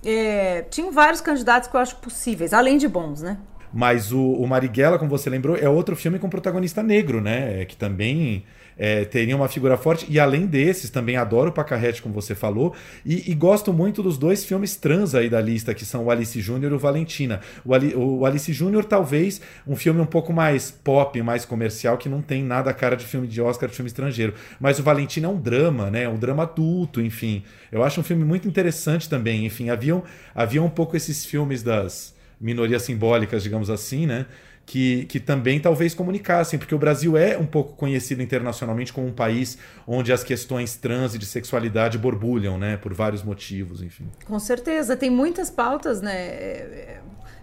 é, 0.04 0.62
tinham 0.70 0.90
vários 0.90 1.20
candidatos 1.20 1.68
que 1.68 1.76
eu 1.76 1.80
acho 1.80 1.96
possíveis, 1.96 2.54
além 2.54 2.78
de 2.78 2.88
bons, 2.88 3.20
né? 3.20 3.38
Mas 3.72 4.12
o, 4.12 4.22
o 4.22 4.46
Marighella, 4.46 4.98
como 4.98 5.10
você 5.10 5.28
lembrou, 5.28 5.56
é 5.56 5.68
outro 5.68 5.96
filme 5.96 6.18
com 6.18 6.30
protagonista 6.30 6.82
negro, 6.82 7.20
né? 7.20 7.62
É 7.62 7.64
que 7.64 7.76
também 7.76 8.44
é, 8.78 9.04
teria 9.04 9.36
uma 9.36 9.48
figura 9.48 9.76
forte. 9.76 10.06
E 10.08 10.18
além 10.18 10.46
desses, 10.46 10.90
também 10.90 11.16
adoro 11.16 11.50
o 11.50 11.52
Pacarrete, 11.52 12.02
como 12.02 12.14
você 12.14 12.34
falou. 12.34 12.74
E, 13.04 13.30
e, 13.30 13.34
gosto 13.34 13.72
muito 13.72 14.02
dos 14.02 14.18
dois 14.18 14.44
filmes 14.44 14.76
trans 14.76 15.14
aí 15.14 15.28
da 15.28 15.40
lista, 15.40 15.74
que 15.74 15.84
são 15.84 16.04
o 16.04 16.10
Alice 16.10 16.40
Júnior 16.40 16.72
e 16.72 16.74
o 16.74 16.78
Valentina. 16.78 17.40
O, 17.64 17.74
Ali, 17.74 17.94
o 17.94 18.24
Alice 18.24 18.52
Júnior, 18.52 18.84
talvez, 18.84 19.40
um 19.66 19.76
filme 19.76 20.00
um 20.00 20.06
pouco 20.06 20.32
mais 20.32 20.70
pop, 20.70 21.20
mais 21.22 21.44
comercial, 21.44 21.98
que 21.98 22.08
não 22.08 22.22
tem 22.22 22.42
nada 22.42 22.70
a 22.70 22.74
cara 22.74 22.96
de 22.96 23.04
filme 23.04 23.26
de 23.26 23.40
Oscar, 23.40 23.68
de 23.68 23.76
filme 23.76 23.88
estrangeiro. 23.88 24.34
Mas 24.60 24.78
o 24.78 24.82
Valentina 24.82 25.26
é 25.26 25.30
um 25.30 25.40
drama, 25.40 25.90
né? 25.90 26.08
Um 26.08 26.18
drama 26.18 26.42
adulto, 26.42 27.00
enfim. 27.00 27.42
Eu 27.70 27.82
acho 27.82 28.00
um 28.00 28.04
filme 28.04 28.24
muito 28.24 28.48
interessante 28.48 29.08
também. 29.08 29.44
Enfim, 29.46 29.70
haviam, 29.70 30.02
havia 30.34 30.62
um 30.62 30.70
pouco 30.70 30.96
esses 30.96 31.24
filmes 31.24 31.62
das 31.62 32.14
minorias 32.40 32.82
simbólicas, 32.82 33.42
digamos 33.42 33.70
assim, 33.70 34.06
né? 34.06 34.26
Que, 34.66 35.04
que 35.06 35.20
também 35.20 35.60
talvez 35.60 35.94
comunicassem, 35.94 36.58
porque 36.58 36.74
o 36.74 36.78
Brasil 36.78 37.16
é 37.16 37.36
um 37.36 37.46
pouco 37.46 37.74
conhecido 37.74 38.22
internacionalmente 38.22 38.92
como 38.92 39.06
um 39.06 39.12
país 39.12 39.58
onde 39.86 40.12
as 40.12 40.24
questões 40.24 40.76
trans 40.76 41.14
e 41.14 41.18
de 41.18 41.26
sexualidade 41.26 41.98
borbulham, 41.98 42.58
né, 42.58 42.76
por 42.76 42.94
vários 42.94 43.22
motivos, 43.22 43.82
enfim. 43.82 44.08
Com 44.26 44.38
certeza, 44.38 44.96
tem 44.96 45.10
muitas 45.10 45.50
pautas, 45.50 46.00
né, 46.00 46.14
é, 46.14 47.00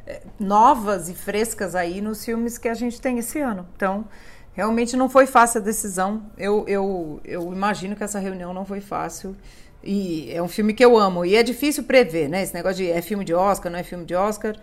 é, 0.08 0.22
novas 0.40 1.10
e 1.10 1.14
frescas 1.14 1.76
aí 1.76 2.02
nos 2.02 2.26
filmes 2.26 2.58
que 2.58 2.68
a 2.68 2.74
gente 2.74 3.00
tem 3.00 3.20
esse 3.20 3.40
ano. 3.40 3.68
Então, 3.76 4.06
realmente 4.54 4.98
não 4.98 5.08
foi 5.08 5.28
fácil 5.28 5.62
a 5.62 5.64
decisão. 5.64 6.24
Eu, 6.38 6.66
eu, 6.68 7.22
eu 7.24 7.54
imagino 7.54 7.96
que 7.96 8.04
essa 8.04 8.20
reunião 8.20 8.54
não 8.54 8.66
foi 8.66 8.82
fácil. 8.82 9.36
E 9.84 10.32
é 10.32 10.42
um 10.42 10.48
filme 10.48 10.74
que 10.74 10.84
eu 10.84 10.98
amo. 10.98 11.26
E 11.26 11.36
é 11.36 11.42
difícil 11.42 11.84
prever, 11.84 12.30
né? 12.30 12.44
Esse 12.44 12.54
negócio 12.54 12.78
de 12.78 12.92
é 12.92 13.02
filme 13.02 13.26
de 13.26 13.34
Oscar, 13.34 13.72
não 13.72 13.80
é 13.80 13.84
filme 13.84 14.06
de 14.06 14.14
Oscar 14.14 14.56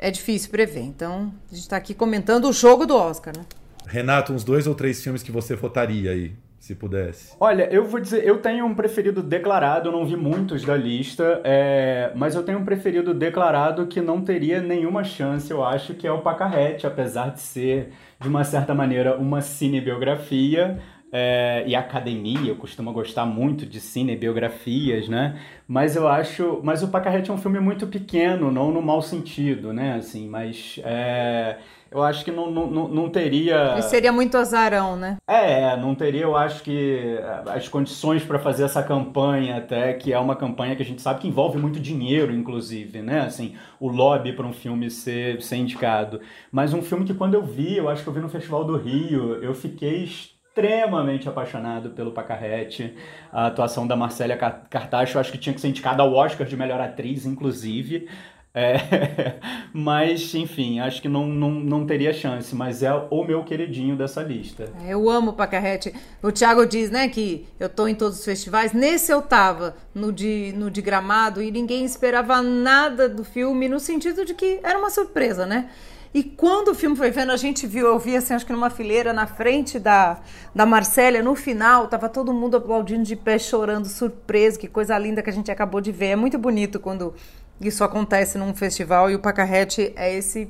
é 0.00 0.10
difícil 0.10 0.50
prever. 0.50 0.80
Então, 0.80 1.32
a 1.50 1.54
gente 1.54 1.62
está 1.62 1.76
aqui 1.76 1.92
comentando 1.94 2.48
o 2.48 2.52
jogo 2.52 2.86
do 2.86 2.96
Oscar, 2.96 3.36
né? 3.36 3.44
Renato, 3.86 4.32
uns 4.32 4.42
dois 4.42 4.66
ou 4.66 4.74
três 4.74 5.02
filmes 5.02 5.22
que 5.22 5.30
você 5.30 5.54
votaria 5.54 6.12
aí, 6.12 6.32
se 6.58 6.74
pudesse. 6.74 7.34
Olha, 7.38 7.68
eu 7.72 7.84
vou 7.84 8.00
dizer, 8.00 8.24
eu 8.24 8.38
tenho 8.38 8.64
um 8.64 8.74
preferido 8.74 9.22
declarado, 9.22 9.88
eu 9.88 9.92
não 9.92 10.06
vi 10.06 10.16
muitos 10.16 10.64
da 10.64 10.76
lista, 10.76 11.40
é, 11.44 12.12
mas 12.14 12.34
eu 12.34 12.42
tenho 12.42 12.58
um 12.58 12.64
preferido 12.64 13.12
declarado 13.12 13.86
que 13.86 14.00
não 14.00 14.22
teria 14.22 14.62
nenhuma 14.62 15.04
chance, 15.04 15.50
eu 15.50 15.64
acho, 15.64 15.94
que 15.94 16.06
é 16.06 16.12
o 16.12 16.20
Pacarrete, 16.20 16.86
apesar 16.86 17.30
de 17.30 17.40
ser, 17.40 17.92
de 18.18 18.28
uma 18.28 18.44
certa 18.44 18.74
maneira, 18.74 19.16
uma 19.16 19.42
cinebiografia. 19.42 20.78
É, 21.12 21.64
e 21.66 21.74
academia 21.74 22.54
costuma 22.54 22.92
gostar 22.92 23.26
muito 23.26 23.66
de 23.66 23.80
cinebiografias, 23.80 25.08
né? 25.08 25.40
Mas 25.66 25.96
eu 25.96 26.06
acho. 26.06 26.60
Mas 26.62 26.82
o 26.82 26.88
Pacarrete 26.88 27.30
é 27.30 27.34
um 27.34 27.38
filme 27.38 27.58
muito 27.58 27.86
pequeno, 27.86 28.50
não 28.52 28.70
no 28.70 28.80
mau 28.80 29.02
sentido, 29.02 29.72
né? 29.72 29.94
Assim, 29.94 30.28
mas. 30.28 30.78
É, 30.84 31.56
eu 31.90 32.02
acho 32.02 32.24
que 32.24 32.30
não, 32.30 32.48
não, 32.50 32.86
não 32.86 33.10
teria. 33.10 33.72
Ele 33.72 33.82
seria 33.82 34.12
muito 34.12 34.36
azarão, 34.36 34.96
né? 34.96 35.16
É, 35.26 35.76
não 35.76 35.92
teria, 35.94 36.22
eu 36.22 36.36
acho 36.36 36.62
que 36.62 37.18
as 37.46 37.66
condições 37.66 38.22
para 38.22 38.38
fazer 38.38 38.62
essa 38.62 38.80
campanha, 38.80 39.56
até 39.56 39.92
que 39.94 40.12
é 40.12 40.18
uma 40.18 40.36
campanha 40.36 40.76
que 40.76 40.82
a 40.82 40.86
gente 40.86 41.02
sabe 41.02 41.20
que 41.20 41.28
envolve 41.28 41.58
muito 41.58 41.80
dinheiro, 41.80 42.32
inclusive, 42.32 43.02
né? 43.02 43.22
Assim, 43.22 43.56
o 43.80 43.88
lobby 43.88 44.32
para 44.32 44.46
um 44.46 44.52
filme 44.52 44.88
ser, 44.88 45.42
ser 45.42 45.56
indicado. 45.56 46.20
Mas 46.52 46.72
um 46.72 46.80
filme 46.80 47.04
que 47.04 47.14
quando 47.14 47.34
eu 47.34 47.42
vi, 47.42 47.76
eu 47.76 47.88
acho 47.88 48.04
que 48.04 48.08
eu 48.08 48.12
vi 48.12 48.20
no 48.20 48.28
Festival 48.28 48.64
do 48.64 48.76
Rio, 48.76 49.42
eu 49.42 49.52
fiquei 49.52 50.08
extremamente 50.50 51.28
apaixonado 51.28 51.90
pelo 51.90 52.12
Pacarrete. 52.12 52.94
A 53.32 53.46
atuação 53.46 53.86
da 53.86 53.96
Marcélia 53.96 54.36
Cartacho, 54.36 55.18
acho 55.18 55.32
que 55.32 55.38
tinha 55.38 55.54
que 55.54 55.60
ser 55.60 55.68
indicada 55.68 56.02
ao 56.02 56.12
Oscar 56.12 56.46
de 56.46 56.56
melhor 56.56 56.80
atriz, 56.80 57.24
inclusive. 57.24 58.08
É, 58.52 59.38
mas, 59.72 60.34
enfim, 60.34 60.80
acho 60.80 61.00
que 61.00 61.08
não, 61.08 61.24
não, 61.26 61.52
não 61.52 61.86
teria 61.86 62.12
chance, 62.12 62.52
mas 62.52 62.82
é 62.82 62.92
o 62.92 63.22
meu 63.22 63.44
queridinho 63.44 63.94
dessa 63.96 64.22
lista. 64.22 64.68
É, 64.84 64.92
eu 64.92 65.08
amo 65.08 65.30
o 65.30 65.34
Pacarrete. 65.34 65.94
O 66.20 66.32
Thiago 66.32 66.66
diz, 66.66 66.90
né, 66.90 67.08
que 67.08 67.46
eu 67.60 67.68
tô 67.68 67.86
em 67.86 67.94
todos 67.94 68.18
os 68.18 68.24
festivais. 68.24 68.72
Nesse 68.72 69.12
eu 69.12 69.22
tava, 69.22 69.76
no 69.94 70.12
de, 70.12 70.52
no 70.56 70.68
de 70.68 70.82
Gramado, 70.82 71.40
e 71.40 71.52
ninguém 71.52 71.84
esperava 71.84 72.42
nada 72.42 73.08
do 73.08 73.22
filme, 73.22 73.68
no 73.68 73.78
sentido 73.78 74.24
de 74.24 74.34
que 74.34 74.58
era 74.64 74.76
uma 74.76 74.90
surpresa, 74.90 75.46
né? 75.46 75.70
E 76.12 76.24
quando 76.24 76.68
o 76.68 76.74
filme 76.74 76.96
foi 76.96 77.10
vendo, 77.10 77.30
a 77.30 77.36
gente 77.36 77.68
viu, 77.68 77.86
eu 77.86 77.98
vi 77.98 78.16
assim, 78.16 78.34
acho 78.34 78.44
que 78.44 78.52
numa 78.52 78.68
fileira 78.68 79.12
na 79.12 79.28
frente 79.28 79.78
da, 79.78 80.18
da 80.52 80.66
Marcélia, 80.66 81.22
no 81.22 81.36
final, 81.36 81.86
tava 81.86 82.08
todo 82.08 82.32
mundo 82.32 82.56
aplaudindo 82.56 83.04
de 83.04 83.14
pé, 83.14 83.38
chorando, 83.38 83.86
surpreso, 83.86 84.58
que 84.58 84.66
coisa 84.66 84.98
linda 84.98 85.22
que 85.22 85.30
a 85.30 85.32
gente 85.32 85.52
acabou 85.52 85.80
de 85.80 85.92
ver. 85.92 86.06
É 86.06 86.16
muito 86.16 86.36
bonito 86.36 86.80
quando 86.80 87.14
isso 87.60 87.84
acontece 87.84 88.38
num 88.38 88.52
festival 88.54 89.08
e 89.08 89.14
o 89.14 89.20
Pacarrete 89.20 89.92
é 89.94 90.12
esse 90.12 90.48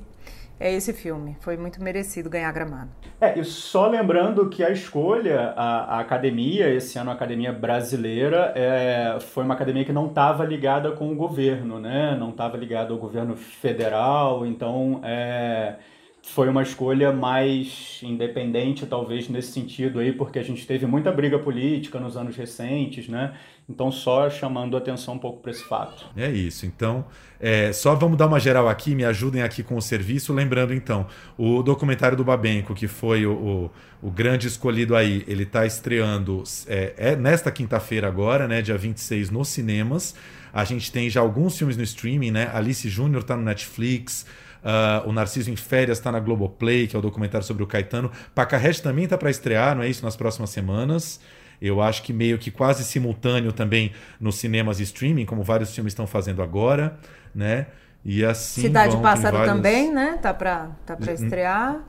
é 0.60 0.72
esse 0.72 0.92
filme. 0.92 1.36
Foi 1.40 1.56
muito 1.56 1.82
merecido 1.82 2.28
ganhar 2.28 2.52
Gramado. 2.52 2.90
É, 3.18 3.38
e 3.38 3.44
só 3.44 3.88
lembrando 3.88 4.48
que 4.50 4.62
a 4.62 4.70
escolha, 4.70 5.54
a, 5.56 5.96
a 5.96 6.00
academia, 6.00 6.68
esse 6.72 6.98
ano 6.98 7.10
a 7.10 7.14
Academia 7.14 7.52
Brasileira, 7.52 8.52
é, 8.54 9.18
foi 9.20 9.42
uma 9.42 9.54
academia 9.54 9.84
que 9.84 9.92
não 9.92 10.06
estava 10.06 10.44
ligada 10.44 10.92
com 10.92 11.10
o 11.10 11.14
governo, 11.16 11.80
né? 11.80 12.14
Não 12.20 12.28
estava 12.28 12.58
ligada 12.58 12.92
ao 12.92 12.98
governo 12.98 13.34
federal, 13.34 14.44
então 14.44 15.00
é, 15.02 15.76
foi 16.22 16.48
uma 16.48 16.62
escolha 16.62 17.12
mais 17.12 18.00
independente, 18.02 18.86
talvez, 18.86 19.28
nesse 19.28 19.52
sentido 19.52 19.98
aí, 19.98 20.12
porque 20.12 20.38
a 20.38 20.42
gente 20.42 20.66
teve 20.66 20.86
muita 20.86 21.10
briga 21.10 21.38
política 21.38 21.98
nos 21.98 22.16
anos 22.16 22.36
recentes, 22.36 23.08
né? 23.08 23.32
Então, 23.70 23.92
só 23.92 24.28
chamando 24.28 24.76
atenção 24.76 25.14
um 25.14 25.18
pouco 25.18 25.40
para 25.40 25.52
esse 25.52 25.62
fato. 25.62 26.06
É 26.16 26.28
isso. 26.28 26.66
Então, 26.66 27.04
é, 27.38 27.72
só 27.72 27.94
vamos 27.94 28.18
dar 28.18 28.26
uma 28.26 28.40
geral 28.40 28.68
aqui, 28.68 28.96
me 28.96 29.04
ajudem 29.04 29.42
aqui 29.42 29.62
com 29.62 29.76
o 29.76 29.80
serviço. 29.80 30.32
Lembrando, 30.32 30.74
então, 30.74 31.06
o 31.38 31.62
documentário 31.62 32.16
do 32.16 32.24
Babenco, 32.24 32.74
que 32.74 32.88
foi 32.88 33.24
o, 33.24 33.70
o, 34.02 34.08
o 34.08 34.10
grande 34.10 34.48
escolhido 34.48 34.96
aí, 34.96 35.24
ele 35.28 35.44
está 35.44 35.64
estreando 35.64 36.42
é, 36.66 36.94
é 36.96 37.16
nesta 37.16 37.52
quinta-feira 37.52 38.08
agora, 38.08 38.48
né, 38.48 38.60
dia 38.60 38.76
26, 38.76 39.30
nos 39.30 39.48
cinemas. 39.48 40.16
A 40.52 40.64
gente 40.64 40.90
tem 40.90 41.08
já 41.08 41.20
alguns 41.20 41.56
filmes 41.56 41.76
no 41.76 41.84
streaming, 41.84 42.32
né? 42.32 42.50
Alice 42.52 42.88
Júnior 42.88 43.22
está 43.22 43.36
no 43.36 43.44
Netflix. 43.44 44.26
Uh, 44.64 45.08
o 45.08 45.12
Narciso 45.12 45.48
em 45.48 45.56
Férias 45.56 45.98
está 45.98 46.10
na 46.10 46.18
Globoplay, 46.18 46.88
que 46.88 46.96
é 46.96 46.98
o 46.98 47.02
documentário 47.02 47.46
sobre 47.46 47.62
o 47.62 47.68
Caetano. 47.68 48.10
Pacarrete 48.34 48.82
também 48.82 49.04
está 49.04 49.16
para 49.16 49.30
estrear, 49.30 49.76
não 49.76 49.84
é 49.84 49.88
isso? 49.88 50.04
Nas 50.04 50.16
próximas 50.16 50.50
semanas. 50.50 51.20
Eu 51.60 51.82
acho 51.82 52.02
que 52.02 52.12
meio 52.12 52.38
que 52.38 52.50
quase 52.50 52.84
simultâneo 52.84 53.52
também 53.52 53.92
nos 54.18 54.36
cinemas 54.36 54.80
e 54.80 54.82
streaming, 54.84 55.26
como 55.26 55.42
vários 55.42 55.74
filmes 55.74 55.92
estão 55.92 56.06
fazendo 56.06 56.42
agora, 56.42 56.98
né? 57.34 57.66
E 58.04 58.24
assim. 58.24 58.62
Cidade 58.62 58.92
vão, 58.92 59.02
Pássaro 59.02 59.36
vários... 59.36 59.54
também, 59.54 59.92
né? 59.92 60.18
Tá 60.22 60.32
para 60.32 60.68
tá 60.86 60.96
estrear. 61.12 61.80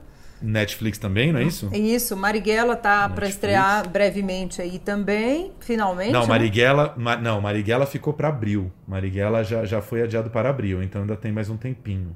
Netflix 0.41 0.97
também, 0.97 1.31
não 1.31 1.39
é 1.39 1.43
isso? 1.43 1.69
Isso, 1.71 2.17
Marighella 2.17 2.75
tá 2.75 3.07
para 3.07 3.27
estrear 3.27 3.87
brevemente 3.87 4.59
aí 4.59 4.79
também, 4.79 5.51
finalmente. 5.59 6.11
Não, 6.11 6.21
né? 6.21 6.27
Marighella, 6.27 6.95
ma, 6.97 7.15
não, 7.15 7.39
Marighella 7.39 7.85
ficou 7.85 8.11
para 8.11 8.29
abril. 8.29 8.71
Marighella 8.87 9.43
já, 9.43 9.63
já 9.65 9.81
foi 9.81 10.01
adiado 10.01 10.31
para 10.31 10.49
abril, 10.49 10.81
então 10.81 11.01
ainda 11.01 11.15
tem 11.15 11.31
mais 11.31 11.47
um 11.49 11.57
tempinho. 11.57 12.15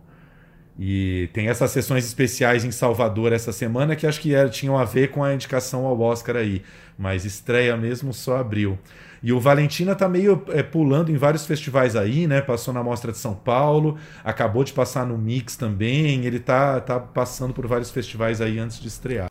E 0.77 1.29
tem 1.31 1.47
essas 1.47 1.71
sessões 1.71 2.05
especiais 2.05 2.65
em 2.65 2.71
Salvador 2.71 3.31
essa 3.31 3.53
semana 3.53 3.95
que 3.95 4.05
acho 4.05 4.19
que 4.19 4.33
era, 4.33 4.49
tinham 4.49 4.77
a 4.77 4.83
ver 4.83 5.09
com 5.09 5.23
a 5.23 5.33
indicação 5.33 5.85
ao 5.85 5.99
Oscar 6.01 6.35
aí. 6.35 6.61
Mas 6.97 7.23
estreia 7.23 7.77
mesmo 7.77 8.13
só 8.13 8.37
abril. 8.37 8.77
E 9.23 9.31
o 9.31 9.39
Valentina 9.39 9.95
tá 9.95 10.07
meio 10.07 10.43
é, 10.49 10.61
pulando 10.61 11.11
em 11.11 11.17
vários 11.17 11.45
festivais 11.45 11.95
aí, 11.95 12.27
né? 12.27 12.41
Passou 12.41 12.73
na 12.73 12.83
Mostra 12.83 13.11
de 13.11 13.17
São 13.17 13.33
Paulo, 13.33 13.97
acabou 14.23 14.63
de 14.63 14.73
passar 14.73 15.05
no 15.05 15.17
Mix 15.17 15.55
também. 15.55 16.25
Ele 16.25 16.39
tá, 16.39 16.79
tá 16.81 16.99
passando 16.99 17.53
por 17.53 17.65
vários 17.65 17.89
festivais 17.89 18.41
aí 18.41 18.59
antes 18.59 18.79
de 18.79 18.87
estrear. 18.87 19.29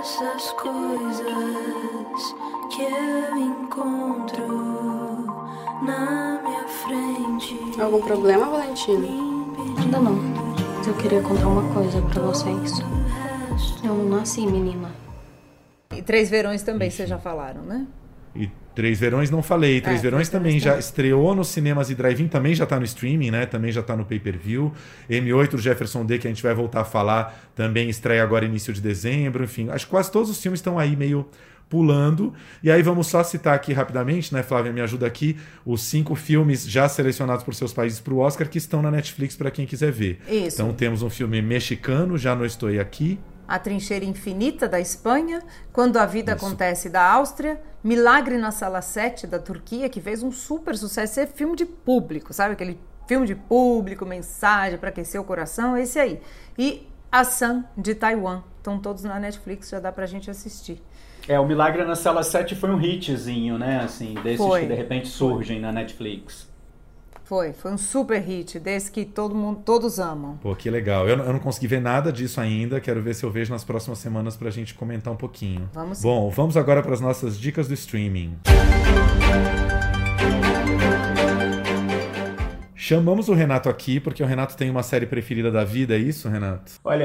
Essas 0.00 0.52
coisas 0.52 2.34
que 2.74 2.82
eu 2.82 3.36
encontro 3.36 4.46
na 5.84 6.40
minha 6.42 6.68
frente. 6.68 7.80
Algum 7.80 8.00
problema, 8.00 8.46
Valentina? 8.46 9.37
Ainda 9.76 10.00
não. 10.00 10.14
Mas 10.76 10.86
eu 10.86 10.94
queria 10.94 11.20
contar 11.20 11.48
uma 11.48 11.74
coisa 11.74 12.00
para 12.02 12.22
vocês. 12.22 12.80
Eu 13.84 13.94
não 13.94 14.08
nasci 14.08 14.46
menina. 14.46 14.90
E 15.94 16.02
Três 16.02 16.30
Verões 16.30 16.62
também 16.62 16.90
vocês 16.90 17.08
já 17.08 17.18
falaram, 17.18 17.62
né? 17.62 17.86
E 18.34 18.50
Três 18.74 19.00
Verões 19.00 19.30
não 19.30 19.42
falei. 19.42 19.80
Três 19.80 19.98
é, 19.98 20.02
Verões 20.02 20.28
também 20.28 20.60
já 20.60 20.70
também. 20.70 20.80
estreou 20.80 21.34
nos 21.34 21.48
cinemas 21.48 21.90
e 21.90 21.94
drive-in, 21.96 22.28
também 22.28 22.54
já 22.54 22.62
está 22.64 22.78
no 22.78 22.84
streaming, 22.84 23.32
né? 23.32 23.44
Também 23.44 23.72
já 23.72 23.80
está 23.80 23.96
no 23.96 24.04
pay-per-view. 24.04 24.72
M8 25.10 25.50
do 25.50 25.58
Jefferson 25.58 26.04
D, 26.06 26.18
que 26.18 26.28
a 26.28 26.30
gente 26.30 26.42
vai 26.42 26.54
voltar 26.54 26.82
a 26.82 26.84
falar, 26.84 27.50
também 27.56 27.90
estreia 27.90 28.22
agora 28.22 28.44
início 28.44 28.72
de 28.72 28.80
dezembro. 28.80 29.42
Enfim, 29.42 29.68
acho 29.70 29.86
que 29.86 29.90
quase 29.90 30.12
todos 30.12 30.30
os 30.30 30.40
filmes 30.40 30.60
estão 30.60 30.78
aí 30.78 30.94
meio 30.94 31.26
pulando. 31.68 32.32
E 32.62 32.70
aí 32.70 32.82
vamos 32.82 33.06
só 33.06 33.22
citar 33.22 33.54
aqui 33.54 33.72
rapidamente, 33.72 34.32
né, 34.32 34.42
Flávia, 34.42 34.72
me 34.72 34.80
ajuda 34.80 35.06
aqui, 35.06 35.38
os 35.64 35.82
cinco 35.82 36.14
filmes 36.14 36.68
já 36.68 36.88
selecionados 36.88 37.44
por 37.44 37.54
seus 37.54 37.72
países 37.72 38.00
para 38.00 38.14
o 38.14 38.18
Oscar 38.18 38.48
que 38.48 38.58
estão 38.58 38.82
na 38.82 38.90
Netflix 38.90 39.36
para 39.36 39.50
quem 39.50 39.66
quiser 39.66 39.92
ver. 39.92 40.20
Isso. 40.28 40.60
Então 40.60 40.72
temos 40.72 41.02
um 41.02 41.10
filme 41.10 41.40
mexicano, 41.42 42.16
Já 42.16 42.34
Não 42.34 42.44
Estou 42.44 42.68
Aqui. 42.80 43.18
A 43.46 43.58
Trincheira 43.58 44.04
Infinita, 44.04 44.68
da 44.68 44.78
Espanha, 44.78 45.42
Quando 45.72 45.96
a 45.96 46.04
Vida 46.04 46.34
Isso. 46.34 46.44
Acontece, 46.44 46.90
da 46.90 47.02
Áustria, 47.02 47.60
Milagre 47.82 48.36
na 48.36 48.50
Sala 48.50 48.82
7, 48.82 49.26
da 49.26 49.38
Turquia, 49.38 49.88
que 49.88 50.00
fez 50.00 50.22
um 50.22 50.30
super 50.30 50.76
sucesso. 50.76 51.12
Esse 51.12 51.20
é 51.20 51.26
filme 51.26 51.56
de 51.56 51.64
público, 51.64 52.32
sabe? 52.34 52.52
Aquele 52.52 52.78
filme 53.06 53.26
de 53.26 53.34
público, 53.34 54.04
mensagem 54.04 54.78
para 54.78 54.90
aquecer 54.90 55.18
o 55.18 55.24
coração, 55.24 55.78
esse 55.78 55.98
aí. 55.98 56.20
E 56.58 56.86
A 57.10 57.24
Sun, 57.24 57.64
de 57.76 57.94
Taiwan. 57.94 58.42
Estão 58.58 58.78
todos 58.78 59.04
na 59.04 59.18
Netflix, 59.18 59.70
já 59.70 59.80
dá 59.80 59.90
pra 59.90 60.04
gente 60.04 60.30
assistir. 60.30 60.82
É, 61.28 61.38
o 61.38 61.46
Milagre 61.46 61.84
na 61.84 61.94
Cela 61.94 62.22
7 62.22 62.54
foi 62.54 62.70
um 62.70 62.80
hitzinho, 62.80 63.58
né? 63.58 63.80
Assim, 63.84 64.14
desses 64.22 64.38
foi. 64.38 64.62
que 64.62 64.66
de 64.68 64.74
repente 64.74 65.08
surgem 65.08 65.58
foi. 65.58 65.62
na 65.66 65.70
Netflix. 65.70 66.48
Foi, 67.22 67.52
foi 67.52 67.72
um 67.72 67.76
super 67.76 68.18
hit, 68.18 68.58
desse 68.58 68.90
que 68.90 69.04
todo 69.04 69.34
mundo, 69.34 69.60
todos 69.62 69.98
amam. 69.98 70.38
Pô, 70.38 70.56
que 70.56 70.70
legal. 70.70 71.06
Eu, 71.06 71.18
eu 71.18 71.32
não 71.34 71.38
consegui 71.38 71.66
ver 71.66 71.82
nada 71.82 72.10
disso 72.10 72.40
ainda, 72.40 72.80
quero 72.80 73.02
ver 73.02 73.14
se 73.14 73.22
eu 73.22 73.30
vejo 73.30 73.52
nas 73.52 73.62
próximas 73.62 73.98
semanas 73.98 74.34
pra 74.34 74.48
gente 74.48 74.72
comentar 74.72 75.12
um 75.12 75.16
pouquinho. 75.16 75.68
Vamos. 75.74 76.00
Bom, 76.00 76.30
vamos 76.30 76.56
agora 76.56 76.82
para 76.82 76.94
as 76.94 77.02
nossas 77.02 77.38
dicas 77.38 77.68
do 77.68 77.74
streaming. 77.74 78.38
Chamamos 82.80 83.28
o 83.28 83.34
Renato 83.34 83.68
aqui 83.68 83.98
porque 83.98 84.22
o 84.22 84.26
Renato 84.26 84.56
tem 84.56 84.70
uma 84.70 84.84
série 84.84 85.04
preferida 85.04 85.50
da 85.50 85.64
vida, 85.64 85.96
é 85.96 85.98
isso, 85.98 86.28
Renato? 86.28 86.74
Olha, 86.84 87.04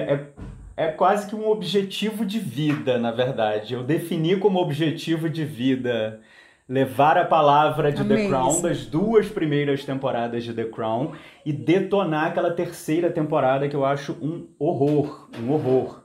é, 0.78 0.86
é 0.86 0.88
quase 0.90 1.28
que 1.28 1.36
um 1.36 1.50
objetivo 1.50 2.24
de 2.24 2.38
vida, 2.38 3.00
na 3.00 3.12
verdade. 3.12 3.74
Eu 3.74 3.82
defini 3.82 4.38
como 4.38 4.60
objetivo 4.60 5.28
de 5.28 5.44
vida 5.44 6.22
levar 6.70 7.18
a 7.18 7.26
palavra 7.26 7.92
de 7.92 8.02
Amei 8.02 8.18
The 8.18 8.28
Crown, 8.30 8.50
isso. 8.52 8.62
das 8.62 8.86
duas 8.86 9.28
primeiras 9.28 9.84
temporadas 9.84 10.44
de 10.44 10.54
The 10.54 10.66
Crown, 10.66 11.14
e 11.44 11.52
detonar 11.52 12.28
aquela 12.28 12.52
terceira 12.52 13.10
temporada 13.10 13.68
que 13.68 13.76
eu 13.76 13.84
acho 13.84 14.14
um 14.22 14.46
horror, 14.60 15.28
um 15.42 15.52
horror. 15.52 16.04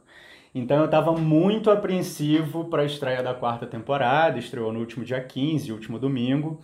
Então 0.55 0.79
eu 0.79 0.87
estava 0.87 1.13
muito 1.13 1.71
apreensivo 1.71 2.65
para 2.65 2.83
a 2.83 2.87
estreia 2.87 3.23
da 3.23 3.35
quarta 3.35 3.67
temporada, 3.67 4.39
estreou 4.39 4.73
no 4.73 4.81
último 4.81 5.05
dia 5.05 5.21
15, 5.21 5.71
último 5.71 5.99
domingo, 5.99 6.59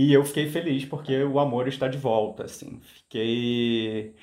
e 0.00 0.12
eu 0.12 0.24
fiquei 0.24 0.48
feliz 0.48 0.84
porque 0.84 1.24
o 1.24 1.40
amor 1.40 1.66
está 1.66 1.88
de 1.88 1.98
volta, 1.98 2.44
assim. 2.44 2.78
Fiquei 2.82 4.14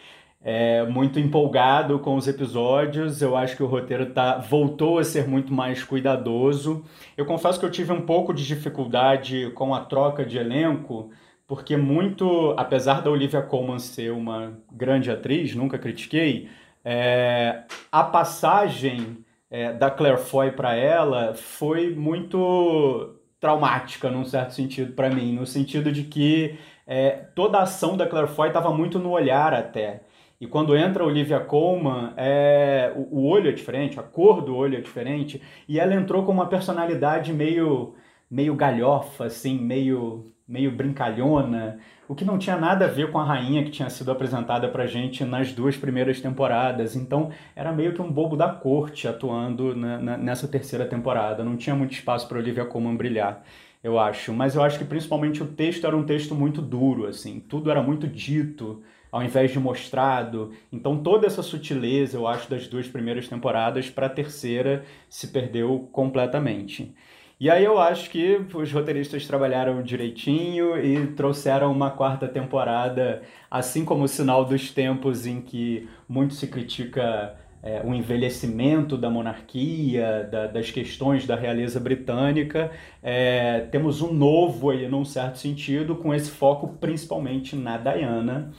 é, 0.41 0.85
muito 0.85 1.19
empolgado 1.19 1.99
com 1.99 2.15
os 2.15 2.29
episódios. 2.29 3.21
Eu 3.21 3.35
acho 3.35 3.57
que 3.57 3.63
o 3.63 3.67
roteiro 3.67 4.05
tá, 4.13 4.37
voltou 4.37 4.99
a 4.99 5.03
ser 5.03 5.27
muito 5.27 5.53
mais 5.53 5.83
cuidadoso. 5.83 6.85
Eu 7.17 7.25
confesso 7.25 7.59
que 7.59 7.65
eu 7.65 7.71
tive 7.71 7.91
um 7.91 8.03
pouco 8.03 8.33
de 8.33 8.47
dificuldade 8.47 9.51
com 9.53 9.75
a 9.75 9.81
troca 9.81 10.25
de 10.25 10.37
elenco, 10.37 11.11
porque 11.45 11.75
muito, 11.75 12.53
apesar 12.55 13.01
da 13.01 13.11
Olivia 13.11 13.41
Colman 13.41 13.77
ser 13.77 14.13
uma 14.13 14.57
grande 14.71 15.11
atriz, 15.11 15.53
nunca 15.55 15.77
critiquei, 15.77 16.47
é, 16.85 17.65
a 17.91 18.01
passagem 18.01 19.25
é, 19.51 19.73
da 19.73 19.91
Claire 19.91 20.21
Foy 20.21 20.51
para 20.51 20.73
ela 20.73 21.33
foi 21.33 21.93
muito 21.93 23.14
traumática, 23.45 24.09
num 24.09 24.25
certo 24.25 24.55
sentido, 24.55 24.93
para 24.93 25.07
mim, 25.07 25.33
no 25.33 25.45
sentido 25.45 25.91
de 25.91 26.03
que 26.03 26.57
é, 26.87 27.11
toda 27.35 27.59
a 27.59 27.61
ação 27.61 27.95
da 27.95 28.07
Claire 28.07 28.27
Foy 28.27 28.47
estava 28.47 28.73
muito 28.73 28.97
no 28.97 29.11
olhar 29.11 29.53
até. 29.53 30.01
E 30.41 30.47
quando 30.47 30.75
entra 30.75 31.03
a 31.03 31.05
Olivia 31.05 31.39
Colman, 31.39 32.11
é, 32.17 32.91
o, 32.95 33.19
o, 33.19 33.27
olho 33.27 33.47
é 33.47 33.51
diferente, 33.51 33.99
a 33.99 34.03
cor 34.03 34.41
do 34.41 34.55
olho 34.55 34.75
é 34.75 34.81
diferente, 34.81 35.39
e 35.69 35.79
ela 35.79 35.93
entrou 35.93 36.23
com 36.23 36.31
uma 36.31 36.47
personalidade 36.47 37.31
meio, 37.31 37.93
meio 38.29 38.55
galhofa, 38.55 39.25
assim, 39.25 39.59
meio, 39.59 40.33
meio 40.47 40.71
brincalhona, 40.71 41.77
o 42.07 42.15
que 42.15 42.25
não 42.25 42.37
tinha 42.37 42.57
nada 42.57 42.85
a 42.85 42.87
ver 42.87 43.11
com 43.11 43.19
a 43.19 43.23
rainha 43.23 43.63
que 43.63 43.71
tinha 43.71 43.89
sido 43.89 44.11
apresentada 44.11 44.67
pra 44.67 44.85
gente 44.85 45.23
nas 45.23 45.51
duas 45.51 45.75
primeiras 45.75 46.21
temporadas. 46.21 46.95
Então 46.95 47.31
era 47.55 47.71
meio 47.71 47.93
que 47.93 48.01
um 48.01 48.11
bobo 48.11 48.35
da 48.35 48.49
corte 48.49 49.07
atuando 49.07 49.75
na, 49.75 49.97
na, 49.97 50.17
nessa 50.17 50.47
terceira 50.47 50.85
temporada. 50.85 51.43
Não 51.43 51.57
tinha 51.57 51.75
muito 51.75 51.93
espaço 51.93 52.27
para 52.27 52.37
Olivia 52.37 52.65
Colman 52.65 52.95
brilhar 52.95 53.43
eu 53.85 53.99
acho. 53.99 54.33
Mas 54.33 54.55
eu 54.55 54.63
acho 54.63 54.79
que 54.79 54.85
principalmente 54.85 55.43
o 55.43 55.45
texto 55.45 55.85
era 55.85 55.95
um 55.95 56.03
texto 56.03 56.33
muito 56.33 56.59
duro, 56.59 57.05
assim. 57.05 57.39
Tudo 57.39 57.69
era 57.69 57.83
muito 57.83 58.07
dito 58.07 58.81
ao 59.11 59.23
invés 59.23 59.51
de 59.51 59.59
mostrado. 59.59 60.51
Então 60.73 61.01
toda 61.01 61.27
essa 61.27 61.43
sutileza, 61.43 62.17
eu 62.17 62.27
acho, 62.27 62.49
das 62.49 62.67
duas 62.67 62.87
primeiras 62.87 63.27
temporadas 63.27 63.89
para 63.89 64.07
a 64.07 64.09
terceira 64.09 64.83
se 65.07 65.27
perdeu 65.27 65.87
completamente. 65.91 66.93
E 67.37 67.49
aí 67.49 67.65
eu 67.65 67.77
acho 67.77 68.09
que 68.09 68.41
os 68.53 68.71
roteiristas 68.71 69.27
trabalharam 69.27 69.83
direitinho 69.83 70.77
e 70.77 71.07
trouxeram 71.07 71.69
uma 71.69 71.91
quarta 71.91 72.29
temporada, 72.29 73.23
assim 73.51 73.83
como 73.83 74.05
o 74.05 74.07
sinal 74.07 74.45
dos 74.45 74.71
tempos 74.71 75.25
em 75.25 75.41
que 75.41 75.89
muito 76.07 76.33
se 76.33 76.47
critica 76.47 77.35
é, 77.61 77.81
o 77.83 77.93
envelhecimento 77.93 78.97
da 78.97 79.09
monarquia, 79.09 80.29
da, 80.31 80.47
das 80.47 80.71
questões 80.71 81.27
da 81.27 81.35
realeza 81.35 81.77
britânica. 81.77 82.71
É, 83.03 83.67
temos 83.71 84.01
um 84.01 84.13
novo 84.13 84.69
aí, 84.69 84.87
num 84.87 85.03
certo 85.03 85.37
sentido, 85.37 85.95
com 85.95 86.13
esse 86.13 86.31
foco 86.31 86.69
principalmente 86.79 87.53
na 87.53 87.77
Diana. 87.77 88.53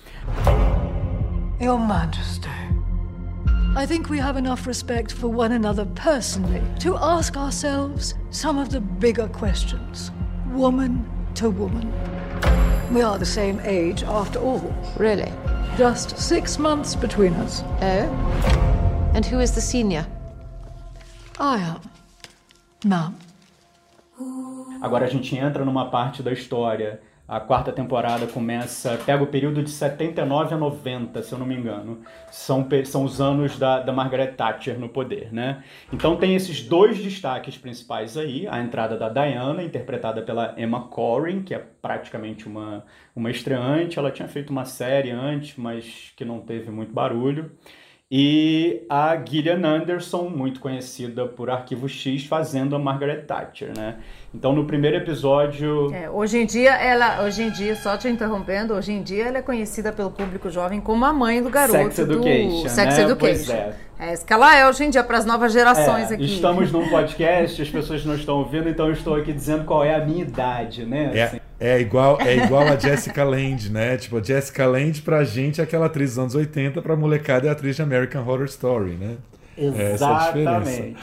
Your 1.59 1.79
Majesty. 1.79 2.76
I 3.77 3.85
think 3.85 4.09
we 4.09 4.17
have 4.19 4.39
enough 4.39 4.67
respect 4.67 5.13
for 5.13 5.29
one 5.29 5.53
another 5.53 5.85
personally 5.85 6.63
to 6.81 6.97
ask 6.97 7.37
ourselves 7.37 8.15
some 8.31 8.57
of 8.59 8.71
the 8.71 8.81
bigger 8.81 9.29
questions, 9.29 10.11
woman 10.47 11.07
to 11.35 11.51
woman. 11.51 11.93
We 12.91 13.03
are 13.03 13.19
the 13.19 13.27
same 13.27 13.61
age 13.65 14.03
after 14.03 14.39
all. 14.39 14.75
Really? 14.97 15.31
Just 15.77 16.17
six 16.17 16.59
months 16.59 16.97
between 16.97 17.35
us. 17.35 17.63
Oh? 17.83 19.11
And 19.13 19.27
who 19.27 19.41
is 19.41 19.55
the 19.55 19.61
senior? 19.61 20.07
I 21.39 21.59
am. 21.59 21.81
Ma'am. 22.83 23.15
Agora 24.81 25.05
a 25.05 25.09
gente 25.11 25.37
entra 25.37 25.67
numa 25.67 25.91
parte 25.91 26.23
da 26.23 26.33
história. 26.33 26.99
A 27.29 27.41
quarta 27.41 27.73
temporada 27.73 28.25
começa, 28.29 28.97
pega 29.05 29.21
o 29.21 29.27
período 29.27 29.61
de 29.61 29.69
79 29.69 30.55
a 30.55 30.57
90, 30.57 31.23
se 31.25 31.33
eu 31.33 31.39
não 31.39 31.45
me 31.45 31.57
engano. 31.57 32.01
São, 32.31 32.69
são 32.85 33.03
os 33.03 33.21
anos 33.21 33.59
da, 33.59 33.81
da 33.81 33.93
Margaret 33.93 34.35
Thatcher 34.35 34.79
no 34.79 34.89
poder, 34.89 35.33
né? 35.33 35.65
Então 35.93 36.15
tem 36.15 36.37
esses 36.37 36.63
dois 36.63 36.99
destaques 36.99 37.59
principais 37.59 38.17
aí. 38.17 38.47
A 38.47 38.61
entrada 38.61 38.97
da 38.97 39.09
Diana, 39.09 39.65
interpretada 39.65 40.23
pela 40.23 40.55
Emma 40.57 40.87
Corrin, 40.87 41.43
que 41.43 41.53
é 41.53 41.59
praticamente 41.59 42.47
uma, 42.47 42.85
uma 43.15 43.29
estreante. 43.29 43.99
Ela 43.99 44.13
tinha 44.13 44.29
feito 44.29 44.51
uma 44.51 44.65
série 44.65 45.11
antes, 45.11 45.57
mas 45.57 46.13
que 46.17 46.25
não 46.25 46.39
teve 46.39 46.71
muito 46.71 46.93
barulho 46.93 47.51
e 48.09 48.85
a 48.89 49.17
Gillian 49.17 49.67
Anderson, 49.67 50.29
muito 50.29 50.61
conhecida 50.61 51.27
por 51.27 51.51
Arquivo 51.51 51.89
X, 51.89 52.25
fazendo 52.25 52.77
a 52.77 52.79
Margaret 52.79 53.23
Thatcher, 53.23 53.73
né? 53.77 53.97
Então 54.33 54.53
no 54.53 54.65
primeiro 54.65 54.97
episódio. 54.97 55.93
É, 55.93 56.09
hoje 56.09 56.39
em 56.39 56.47
dia, 56.47 56.75
ela, 56.75 57.25
hoje 57.25 57.43
em 57.43 57.51
dia, 57.51 57.75
só 57.75 57.97
te 57.97 58.07
interrompendo, 58.09 58.75
hoje 58.75 58.93
em 58.93 59.03
dia 59.03 59.27
ela 59.27 59.39
é 59.39 59.43
conhecida 59.43 59.93
pelo 59.93 60.11
público 60.13 60.49
jovem 60.51 60.81
como 60.81 61.05
a 61.05 61.13
mãe 61.13 61.43
do 61.43 61.51
garoto 61.51 61.79
Sex 61.79 61.99
Education, 61.99 62.63
do 62.63 62.69
Sex 62.69 62.97
né? 62.97 63.03
Education. 63.03 63.17
Pois 63.19 63.51
é. 63.51 63.75
É 63.99 64.13
isso 64.13 64.27
que 64.27 64.33
ela 64.33 64.55
é 64.55 64.69
hoje 64.69 64.85
em 64.85 64.91
dia 64.91 65.03
para 65.03 65.17
as 65.17 65.25
novas 65.25 65.53
gerações 65.53 66.11
é, 66.11 66.15
aqui. 66.15 66.25
Estamos 66.25 66.71
num 66.71 66.87
podcast, 66.91 67.63
as 67.63 67.69
pessoas 67.69 68.05
não 68.05 68.15
estão 68.15 68.37
ouvindo, 68.37 68.69
então 68.69 68.87
eu 68.87 68.93
estou 68.93 69.15
aqui 69.15 69.33
dizendo 69.33 69.65
qual 69.65 69.83
é 69.83 69.95
a 69.95 70.05
minha 70.05 70.23
idade, 70.23 70.85
né? 70.85 71.13
É, 71.15 71.23
assim. 71.23 71.41
é 71.59 71.81
igual 71.81 72.19
é 72.21 72.37
igual 72.37 72.63
a 72.67 72.77
Jessica 72.77 73.25
Lange, 73.25 73.71
né? 73.71 73.97
Tipo, 73.97 74.19
a 74.19 74.23
Jessica 74.23 74.67
Lange 74.67 75.01
pra 75.01 75.25
gente 75.25 75.61
é 75.61 75.65
aquela 75.65 75.87
atriz 75.87 76.11
dos 76.11 76.19
anos 76.19 76.35
80, 76.35 76.83
pra 76.83 76.95
molecada 76.95 77.47
é 77.47 77.49
a 77.49 77.53
atriz 77.53 77.77
de 77.77 77.83
American 77.83 78.23
Horror 78.27 78.45
Story, 78.45 78.93
né? 78.93 79.17
Exatamente, 79.57 80.97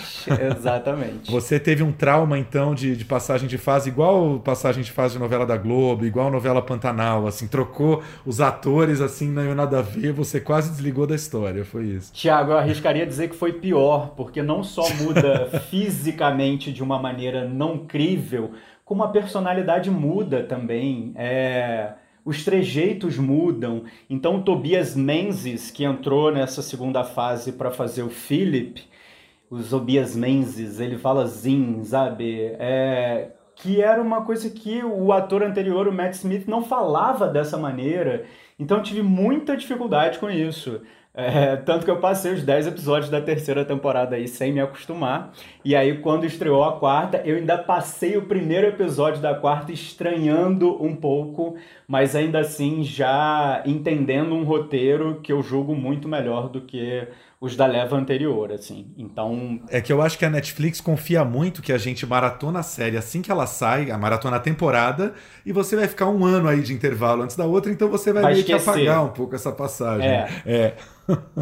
exatamente. 0.56 1.32
Você 1.32 1.60
teve 1.60 1.82
um 1.82 1.92
trauma, 1.92 2.38
então, 2.38 2.76
de, 2.76 2.96
de 2.96 3.06
passagem 3.06 3.48
de 3.48 3.58
fase, 3.58 3.90
igual 3.90 4.40
passagem 4.40 4.84
de 4.84 4.92
fase 4.92 5.16
de 5.16 5.20
novela 5.20 5.46
da 5.46 5.58
Globo, 5.58 6.06
igual 6.06 6.30
novela 6.30 6.62
Pantanal, 6.62 7.26
assim, 7.26 7.48
trocou 7.48 8.04
os 8.26 8.40
atores, 8.40 9.02
assim, 9.02 9.30
não 9.30 9.42
é 9.42 9.54
nada 9.54 9.80
a 9.80 9.82
ver, 9.82 10.12
você 10.12 10.40
quase 10.40 10.70
desligou 10.72 11.08
da 11.08 11.16
história, 11.16 11.66
foi 11.66 11.86
isso. 11.86 12.14
Tiago, 12.14 12.52
eu 12.52 12.58
arriscaria 12.58 13.06
dizer 13.06 13.30
que 13.30 13.36
foi 13.36 13.54
pior, 13.54 14.14
porque 14.16 14.42
não 14.44 14.64
só 14.64 14.88
muda 14.96 15.48
fisicamente 15.70 16.72
de 16.72 16.84
uma 16.84 17.00
maneira 17.00 17.48
não 17.48 17.80
crível, 17.80 18.52
como 18.86 19.04
a 19.04 19.08
personalidade 19.08 19.90
muda 19.90 20.44
também. 20.44 21.12
É 21.16 21.94
os 22.26 22.44
trejeitos 22.44 23.18
mudam. 23.18 23.84
Então, 24.10 24.38
o 24.38 24.42
Tobias 24.44 24.96
Menzies, 24.96 25.70
que 25.72 25.84
entrou 25.84 26.32
nessa 26.32 26.62
segunda 26.62 27.04
fase 27.04 27.52
para 27.54 27.72
fazer 27.72 28.04
o 28.04 28.10
Philip, 28.10 28.84
o 29.50 29.62
Tobias 29.62 30.16
Menzies, 30.16 30.80
ele 30.80 30.98
fala 30.98 31.28
zin, 31.28 31.84
sabe? 31.84 32.56
É, 32.60 33.32
que 33.56 33.82
era 33.82 34.02
uma 34.02 34.24
coisa 34.26 34.50
que 34.50 34.84
o 34.84 35.12
ator 35.12 35.44
anterior, 35.44 35.88
o 35.88 35.94
Matt 35.94 36.14
Smith, 36.14 36.48
não 36.48 36.64
falava 36.64 37.28
dessa 37.28 37.58
maneira. 37.58 38.26
Então, 38.58 38.78
eu 38.78 38.84
tive 38.84 39.02
muita 39.02 39.58
dificuldade 39.58 40.18
com 40.20 40.30
isso. 40.30 40.82
É, 41.16 41.58
tanto 41.58 41.86
que 41.86 41.92
eu 41.92 42.00
passei 42.00 42.34
os 42.34 42.42
10 42.42 42.66
episódios 42.66 43.12
da 43.12 43.22
terceira 43.22 43.64
temporada 43.64 44.16
aí 44.16 44.28
sem 44.28 44.52
me 44.52 44.60
acostumar. 44.60 45.32
E 45.64 45.76
aí, 45.76 46.00
quando 46.00 46.26
estreou 46.26 46.64
a 46.64 46.80
quarta, 46.80 47.22
eu 47.24 47.36
ainda 47.36 47.56
passei 47.56 48.18
o 48.18 48.26
primeiro 48.26 48.66
episódio 48.66 49.22
da 49.22 49.36
quarta 49.36 49.72
estranhando 49.72 50.84
um 50.84 50.96
pouco, 50.96 51.56
mas 51.94 52.16
ainda 52.16 52.40
assim 52.40 52.82
já 52.82 53.62
entendendo 53.68 54.34
um 54.34 54.44
roteiro 54.44 55.20
que 55.22 55.32
eu 55.32 55.44
julgo 55.44 55.76
muito 55.76 56.08
melhor 56.08 56.50
do 56.50 56.60
que 56.60 57.08
os 57.40 57.56
da 57.56 57.68
leva 57.68 57.96
anterior, 57.96 58.52
assim. 58.52 58.88
Então. 58.98 59.60
É 59.70 59.80
que 59.80 59.94
eu 59.94 60.02
acho 60.02 60.18
que 60.18 60.26
a 60.26 60.30
Netflix 60.32 60.82
confia 60.82 61.24
muito 61.24 61.62
que 61.62 61.72
a 61.72 61.78
gente 61.78 62.04
maratona 62.04 62.62
a 62.62 62.64
série 62.64 62.98
assim 62.98 63.22
que 63.22 63.30
ela 63.30 63.46
sai, 63.46 63.92
a 63.92 63.98
maratona 64.00 64.38
a 64.38 64.40
temporada, 64.40 65.14
e 65.46 65.52
você 65.52 65.76
vai 65.76 65.88
ficar 65.88 66.08
um 66.08 66.26
ano 66.26 66.48
aí 66.48 66.64
de 66.64 66.74
intervalo 66.74 67.22
antes 67.22 67.36
da 67.36 67.46
outra, 67.46 67.72
então 67.72 67.88
você 67.88 68.12
vai, 68.12 68.24
vai 68.24 68.32
meio 68.32 68.42
esquecer. 68.42 68.64
que 68.64 68.70
apagar 68.72 69.06
um 69.06 69.10
pouco 69.10 69.36
essa 69.36 69.52
passagem. 69.52 70.10
É. 70.10 70.28
é. 70.48 70.76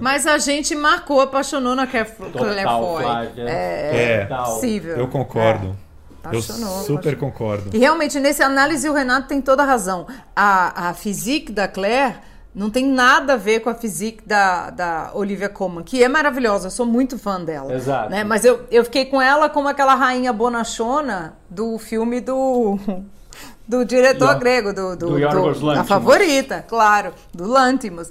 Mas 0.02 0.28
a 0.28 0.38
gente 0.38 0.76
marcou, 0.76 1.22
apaixonou 1.22 1.78
na 1.78 1.88
Claire 1.88 2.10
Foy. 2.10 3.06
É, 3.38 4.18
é 4.22 4.26
possível. 4.26 4.98
Eu 4.98 5.08
concordo. 5.08 5.78
É. 5.88 5.91
Apaixonou, 6.24 6.78
eu 6.78 6.84
super 6.84 7.10
apaixonou. 7.14 7.32
concordo. 7.32 7.70
E 7.74 7.80
realmente, 7.80 8.20
nesse 8.20 8.44
análise, 8.44 8.88
o 8.88 8.94
Renato 8.94 9.28
tem 9.28 9.42
toda 9.42 9.64
a 9.64 9.66
razão. 9.66 10.08
A, 10.36 10.90
a 10.90 10.94
physique 10.94 11.52
da 11.52 11.68
Claire 11.68 12.16
não 12.54 12.70
tem 12.70 12.86
nada 12.86 13.34
a 13.34 13.38
ver 13.38 13.62
com 13.62 13.70
a 13.70 13.74
physique 13.74 14.28
da, 14.28 14.70
da 14.70 15.12
Olivia 15.14 15.48
Colman, 15.48 15.84
que 15.84 16.04
é 16.04 16.10
maravilhosa, 16.10 16.68
eu 16.68 16.72
sou 16.72 16.86
muito 16.86 17.18
fã 17.18 17.42
dela. 17.42 17.74
Exato. 17.74 18.10
Né? 18.10 18.24
Mas 18.24 18.44
eu, 18.44 18.66
eu 18.70 18.84
fiquei 18.84 19.06
com 19.06 19.22
ela 19.22 19.50
como 19.50 19.68
aquela 19.70 19.96
rainha 19.96 20.34
bonachona 20.34 21.38
do 21.50 21.78
filme 21.78 22.20
do, 22.20 22.78
do 23.68 23.86
diretor 23.86 24.36
grego, 24.36 24.74
do, 24.74 24.96
do, 24.98 25.18
do, 25.18 25.54
do 25.54 25.72
a 25.72 25.84
favorita, 25.84 26.66
claro, 26.68 27.14
do 27.34 27.48
Lantimos. 27.48 28.10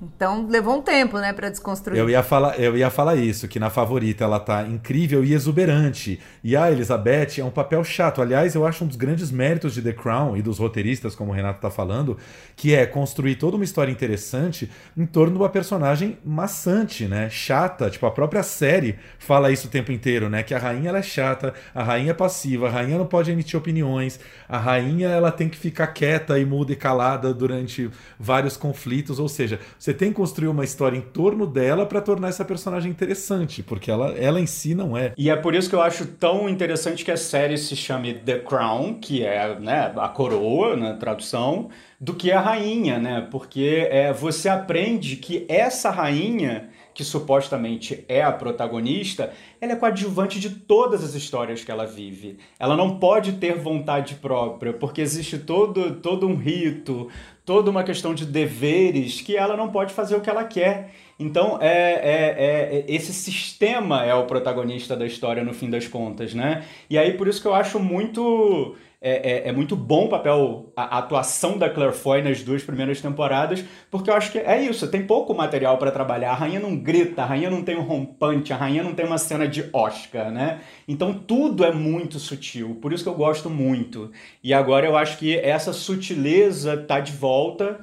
Então 0.00 0.46
levou 0.46 0.78
um 0.78 0.82
tempo, 0.82 1.18
né, 1.18 1.32
para 1.32 1.48
desconstruir. 1.48 1.98
Eu 1.98 2.10
ia 2.10 2.22
falar, 2.22 2.60
eu 2.60 2.76
ia 2.76 2.90
falar 2.90 3.16
isso, 3.16 3.48
que 3.48 3.58
na 3.58 3.70
favorita 3.70 4.24
ela 4.24 4.38
tá 4.38 4.62
incrível 4.62 5.24
e 5.24 5.32
exuberante. 5.32 6.20
E 6.44 6.54
a 6.54 6.70
Elizabeth 6.70 7.38
é 7.38 7.44
um 7.44 7.50
papel 7.50 7.82
chato. 7.82 8.20
Aliás, 8.20 8.54
eu 8.54 8.66
acho 8.66 8.84
um 8.84 8.86
dos 8.86 8.96
grandes 8.96 9.30
méritos 9.30 9.72
de 9.72 9.80
The 9.80 9.94
Crown 9.94 10.36
e 10.36 10.42
dos 10.42 10.58
roteiristas, 10.58 11.14
como 11.14 11.30
o 11.30 11.34
Renato 11.34 11.60
tá 11.60 11.70
falando, 11.70 12.18
que 12.54 12.74
é 12.74 12.84
construir 12.84 13.36
toda 13.36 13.56
uma 13.56 13.64
história 13.64 13.90
interessante 13.90 14.70
em 14.96 15.06
torno 15.06 15.32
de 15.32 15.38
uma 15.38 15.48
personagem 15.48 16.18
maçante, 16.24 17.06
né? 17.06 17.30
Chata, 17.30 17.88
tipo 17.88 18.04
a 18.04 18.10
própria 18.10 18.42
série 18.42 18.98
fala 19.18 19.50
isso 19.50 19.66
o 19.66 19.70
tempo 19.70 19.92
inteiro, 19.92 20.28
né? 20.28 20.42
Que 20.42 20.52
a 20.52 20.58
rainha 20.58 20.90
ela 20.90 20.98
é 20.98 21.02
chata, 21.02 21.54
a 21.74 21.82
rainha 21.82 22.10
é 22.10 22.14
passiva, 22.14 22.68
a 22.68 22.70
rainha 22.70 22.98
não 22.98 23.06
pode 23.06 23.30
emitir 23.30 23.58
opiniões, 23.58 24.20
a 24.46 24.58
rainha 24.58 25.08
ela 25.08 25.32
tem 25.32 25.48
que 25.48 25.56
ficar 25.56 25.86
quieta 25.88 26.38
e 26.38 26.44
muda 26.44 26.72
e 26.72 26.76
calada 26.76 27.32
durante 27.32 27.90
vários 28.18 28.56
conflitos, 28.58 29.18
ou 29.18 29.28
seja, 29.28 29.58
você 29.86 29.94
tem 29.94 30.08
que 30.08 30.16
construir 30.16 30.48
uma 30.48 30.64
história 30.64 30.98
em 30.98 31.00
torno 31.00 31.46
dela 31.46 31.86
para 31.86 32.00
tornar 32.00 32.26
essa 32.26 32.44
personagem 32.44 32.90
interessante, 32.90 33.62
porque 33.62 33.88
ela, 33.88 34.08
ela 34.18 34.40
em 34.40 34.46
si 34.46 34.74
não 34.74 34.96
é. 34.96 35.12
E 35.16 35.30
é 35.30 35.36
por 35.36 35.54
isso 35.54 35.70
que 35.70 35.76
eu 35.76 35.80
acho 35.80 36.06
tão 36.06 36.48
interessante 36.48 37.04
que 37.04 37.10
a 37.12 37.16
série 37.16 37.56
se 37.56 37.76
chame 37.76 38.14
The 38.14 38.40
Crown, 38.40 38.94
que 38.94 39.24
é 39.24 39.56
né, 39.60 39.92
a 39.96 40.08
coroa 40.08 40.74
na 40.74 40.94
tradução, 40.94 41.68
do 42.00 42.14
que 42.14 42.32
a 42.32 42.40
rainha, 42.40 42.98
né? 42.98 43.28
Porque 43.30 43.86
é, 43.88 44.12
você 44.12 44.48
aprende 44.48 45.14
que 45.14 45.46
essa 45.48 45.88
rainha 45.88 46.68
que 46.96 47.04
supostamente 47.04 48.06
é 48.08 48.22
a 48.22 48.32
protagonista, 48.32 49.30
ela 49.60 49.74
é 49.74 49.76
coadjuvante 49.76 50.40
de 50.40 50.48
todas 50.48 51.04
as 51.04 51.12
histórias 51.12 51.62
que 51.62 51.70
ela 51.70 51.84
vive. 51.84 52.38
Ela 52.58 52.74
não 52.74 52.98
pode 52.98 53.32
ter 53.32 53.54
vontade 53.54 54.14
própria, 54.14 54.72
porque 54.72 55.02
existe 55.02 55.36
todo, 55.36 55.96
todo 55.96 56.26
um 56.26 56.34
rito, 56.34 57.10
toda 57.44 57.70
uma 57.70 57.84
questão 57.84 58.14
de 58.14 58.24
deveres 58.24 59.20
que 59.20 59.36
ela 59.36 59.58
não 59.58 59.68
pode 59.68 59.92
fazer 59.92 60.16
o 60.16 60.22
que 60.22 60.30
ela 60.30 60.44
quer. 60.44 60.94
Então, 61.20 61.58
é, 61.60 61.68
é, 61.68 62.34
é, 62.38 62.84
esse 62.88 63.12
sistema 63.12 64.02
é 64.02 64.14
o 64.14 64.24
protagonista 64.24 64.96
da 64.96 65.04
história 65.04 65.44
no 65.44 65.52
fim 65.52 65.68
das 65.68 65.86
contas, 65.86 66.32
né? 66.32 66.64
E 66.88 66.96
aí, 66.96 67.12
por 67.12 67.28
isso 67.28 67.42
que 67.42 67.46
eu 67.46 67.54
acho 67.54 67.78
muito 67.78 68.74
é, 69.00 69.46
é, 69.46 69.48
é, 69.48 69.52
muito 69.52 69.76
bom 69.76 70.06
o 70.06 70.08
papel, 70.08 70.72
a, 70.74 70.96
a, 70.96 70.98
atuação 70.98 71.58
da 71.58 71.68
Claire 71.68 71.94
Foy 71.94 72.22
nas 72.22 72.42
duas 72.42 72.62
primeiras 72.62 73.00
temporadas, 73.00 73.62
porque 73.90 74.08
eu 74.08 74.14
acho 74.14 74.32
que 74.32 74.38
é 74.38 74.62
isso, 74.62 74.88
tem 74.88 75.06
pouco 75.06 75.34
material 75.34 75.76
para 75.76 75.90
trabalhar. 75.90 76.30
A 76.30 76.34
rainha 76.34 76.58
não 76.58 76.74
grita, 76.76 77.22
a 77.22 77.26
rainha 77.26 77.50
não 77.50 77.62
tem 77.62 77.76
um 77.76 77.82
rompante, 77.82 78.52
a 78.52 78.56
rainha 78.56 78.82
não 78.82 78.94
tem 78.94 79.04
uma 79.04 79.18
cena 79.18 79.46
de 79.46 79.68
Oscar, 79.72 80.30
né? 80.30 80.60
Então 80.88 81.12
tudo 81.12 81.64
é 81.64 81.70
muito 81.70 82.18
sutil, 82.18 82.78
por 82.80 82.92
isso 82.92 83.04
que 83.04 83.08
eu 83.08 83.14
gosto 83.14 83.50
muito. 83.50 84.10
E 84.42 84.54
agora 84.54 84.86
eu 84.86 84.96
acho 84.96 85.18
que 85.18 85.36
essa 85.36 85.72
sutileza 85.72 86.76
tá 86.76 86.98
de 86.98 87.12
volta. 87.12 87.78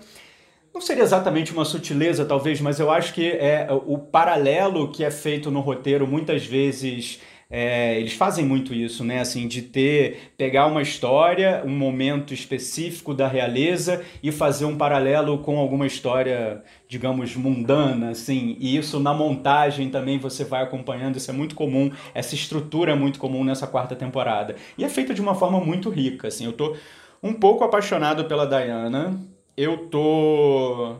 Não 0.74 0.82
seria 0.82 1.04
exatamente 1.04 1.54
uma 1.54 1.66
sutileza, 1.66 2.26
talvez, 2.26 2.60
mas 2.60 2.80
eu 2.80 2.90
acho 2.90 3.14
que 3.14 3.30
é 3.30 3.68
o 3.86 4.00
paralelo 4.00 4.92
que 4.92 5.04
é 5.04 5.12
feito 5.12 5.52
no 5.52 5.60
roteiro 5.60 6.08
muitas 6.08 6.44
vezes 6.44 7.22
é, 7.56 8.00
eles 8.00 8.14
fazem 8.14 8.44
muito 8.44 8.74
isso, 8.74 9.04
né? 9.04 9.20
Assim, 9.20 9.48
de 9.48 9.62
ter, 9.62 10.34
pegar 10.36 10.66
uma 10.66 10.82
história, 10.82 11.62
um 11.64 11.70
momento 11.70 12.34
específico 12.34 13.14
da 13.14 13.28
realeza 13.28 14.04
e 14.24 14.32
fazer 14.32 14.66
um 14.66 14.76
paralelo 14.76 15.38
com 15.38 15.60
alguma 15.60 15.86
história, 15.86 16.64
digamos, 16.88 17.36
mundana, 17.36 18.10
assim. 18.10 18.58
E 18.60 18.76
isso 18.76 19.00
na 19.00 19.14
montagem 19.14 19.92
também 19.92 20.18
você 20.18 20.44
vai 20.44 20.64
acompanhando, 20.64 21.18
isso 21.18 21.30
é 21.30 21.34
muito 21.34 21.54
comum, 21.54 21.92
essa 22.16 22.34
estrutura 22.34 22.94
é 22.94 22.96
muito 22.96 23.20
comum 23.20 23.44
nessa 23.44 23.68
quarta 23.68 23.96
temporada. 23.96 24.56
E 24.76 24.84
é 24.84 24.90
feita 24.90 25.14
de 25.14 25.22
uma 25.22 25.36
forma 25.36 25.60
muito 25.60 25.92
rica, 25.92 26.30
assim. 26.30 26.46
Eu 26.46 26.54
tô 26.54 26.76
um 27.22 27.34
pouco 27.34 27.64
apaixonado 27.64 28.26
pela 28.26 28.48
Diana, 28.48 29.16
eu 29.56 29.78
tô 29.90 30.96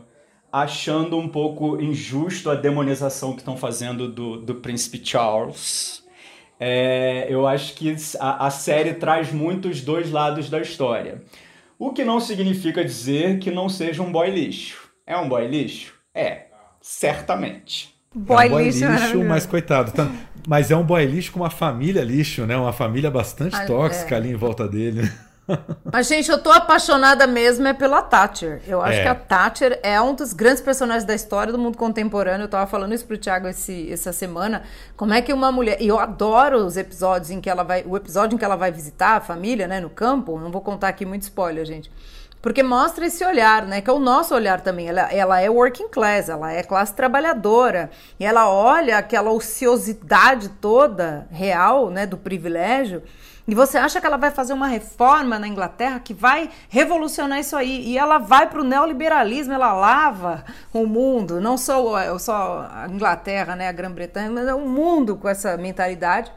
achando 0.52 1.18
um 1.18 1.26
pouco 1.26 1.82
injusto 1.82 2.48
a 2.48 2.54
demonização 2.54 3.32
que 3.32 3.40
estão 3.40 3.56
fazendo 3.56 4.06
do, 4.06 4.36
do 4.36 4.54
príncipe 4.54 5.00
Charles 5.04 6.03
é, 6.66 7.26
eu 7.28 7.46
acho 7.46 7.74
que 7.74 7.94
a, 8.18 8.46
a 8.46 8.50
série 8.50 8.94
traz 8.94 9.30
muito 9.30 9.68
os 9.68 9.82
dois 9.82 10.10
lados 10.10 10.48
da 10.48 10.58
história. 10.60 11.22
O 11.78 11.92
que 11.92 12.02
não 12.02 12.18
significa 12.18 12.82
dizer 12.82 13.38
que 13.38 13.50
não 13.50 13.68
seja 13.68 14.02
um 14.02 14.10
boy 14.10 14.30
lixo. 14.30 14.88
É 15.06 15.14
um 15.14 15.28
boy 15.28 15.46
lixo? 15.46 15.92
É, 16.14 16.46
certamente. 16.80 17.94
Boy, 18.14 18.44
é 18.44 18.46
um 18.46 18.50
boy 18.50 18.64
lixo, 18.64 18.86
lixo 18.86 19.24
mas 19.24 19.44
coitado. 19.44 19.92
Tá, 19.92 20.10
mas 20.48 20.70
é 20.70 20.76
um 20.76 20.84
boy 20.84 21.04
lixo 21.04 21.32
com 21.32 21.40
uma 21.40 21.50
família 21.50 22.02
lixo, 22.02 22.46
né? 22.46 22.56
Uma 22.56 22.72
família 22.72 23.10
bastante 23.10 23.56
ah, 23.56 23.66
tóxica 23.66 24.14
é. 24.14 24.18
ali 24.18 24.30
em 24.30 24.36
volta 24.36 24.66
dele. 24.66 25.02
Mas, 25.92 26.06
gente, 26.06 26.30
eu 26.30 26.38
tô 26.38 26.50
apaixonada 26.50 27.26
mesmo 27.26 27.66
é 27.66 27.72
pela 27.72 28.02
Thatcher. 28.02 28.62
Eu 28.66 28.80
acho 28.80 28.98
é. 28.98 29.02
que 29.02 29.08
a 29.08 29.14
Thatcher 29.14 29.78
é 29.82 30.00
um 30.00 30.14
dos 30.14 30.32
grandes 30.32 30.62
personagens 30.62 31.04
da 31.04 31.14
história 31.14 31.52
do 31.52 31.58
mundo 31.58 31.76
contemporâneo. 31.76 32.44
Eu 32.44 32.48
tava 32.48 32.66
falando 32.66 32.94
isso 32.94 33.06
pro 33.06 33.18
Thiago 33.18 33.46
esse, 33.48 33.92
essa 33.92 34.12
semana. 34.12 34.62
Como 34.96 35.12
é 35.12 35.20
que 35.20 35.32
uma 35.32 35.52
mulher. 35.52 35.80
E 35.80 35.88
eu 35.88 35.98
adoro 35.98 36.58
os 36.64 36.76
episódios 36.76 37.30
em 37.30 37.40
que 37.40 37.50
ela 37.50 37.62
vai. 37.62 37.84
O 37.86 37.96
episódio 37.96 38.34
em 38.34 38.38
que 38.38 38.44
ela 38.44 38.56
vai 38.56 38.72
visitar 38.72 39.16
a 39.16 39.20
família, 39.20 39.68
né, 39.68 39.80
no 39.80 39.90
campo. 39.90 40.38
Não 40.38 40.50
vou 40.50 40.60
contar 40.60 40.88
aqui 40.88 41.04
muito 41.04 41.22
spoiler, 41.22 41.64
gente. 41.64 41.90
Porque 42.40 42.62
mostra 42.62 43.06
esse 43.06 43.24
olhar, 43.24 43.64
né? 43.64 43.80
Que 43.80 43.88
é 43.88 43.92
o 43.92 43.98
nosso 43.98 44.34
olhar 44.34 44.60
também. 44.60 44.88
Ela, 44.88 45.10
ela 45.12 45.40
é 45.40 45.48
working 45.48 45.88
class, 45.88 46.28
ela 46.28 46.52
é 46.52 46.62
classe 46.62 46.94
trabalhadora. 46.94 47.90
E 48.20 48.24
ela 48.24 48.50
olha 48.50 48.98
aquela 48.98 49.30
ociosidade 49.30 50.48
toda 50.60 51.26
real, 51.30 51.88
né? 51.88 52.06
Do 52.06 52.18
privilégio 52.18 53.02
e 53.46 53.54
você 53.54 53.76
acha 53.76 54.00
que 54.00 54.06
ela 54.06 54.16
vai 54.16 54.30
fazer 54.30 54.54
uma 54.54 54.66
reforma 54.66 55.38
na 55.38 55.46
Inglaterra 55.46 56.00
que 56.00 56.14
vai 56.14 56.48
revolucionar 56.70 57.38
isso 57.38 57.54
aí? 57.54 57.86
E 57.86 57.98
ela 57.98 58.16
vai 58.16 58.48
para 58.48 58.60
o 58.60 58.64
neoliberalismo, 58.64 59.52
ela 59.52 59.72
lava 59.74 60.44
o 60.72 60.86
mundo, 60.86 61.40
não 61.40 61.58
só, 61.58 62.18
só 62.18 62.68
a 62.72 62.88
Inglaterra, 62.88 63.54
né, 63.54 63.68
a 63.68 63.72
Grã-Bretanha, 63.72 64.30
mas 64.30 64.48
é 64.48 64.54
o 64.54 64.66
mundo 64.66 65.16
com 65.16 65.28
essa 65.28 65.58
mentalidade. 65.58 66.32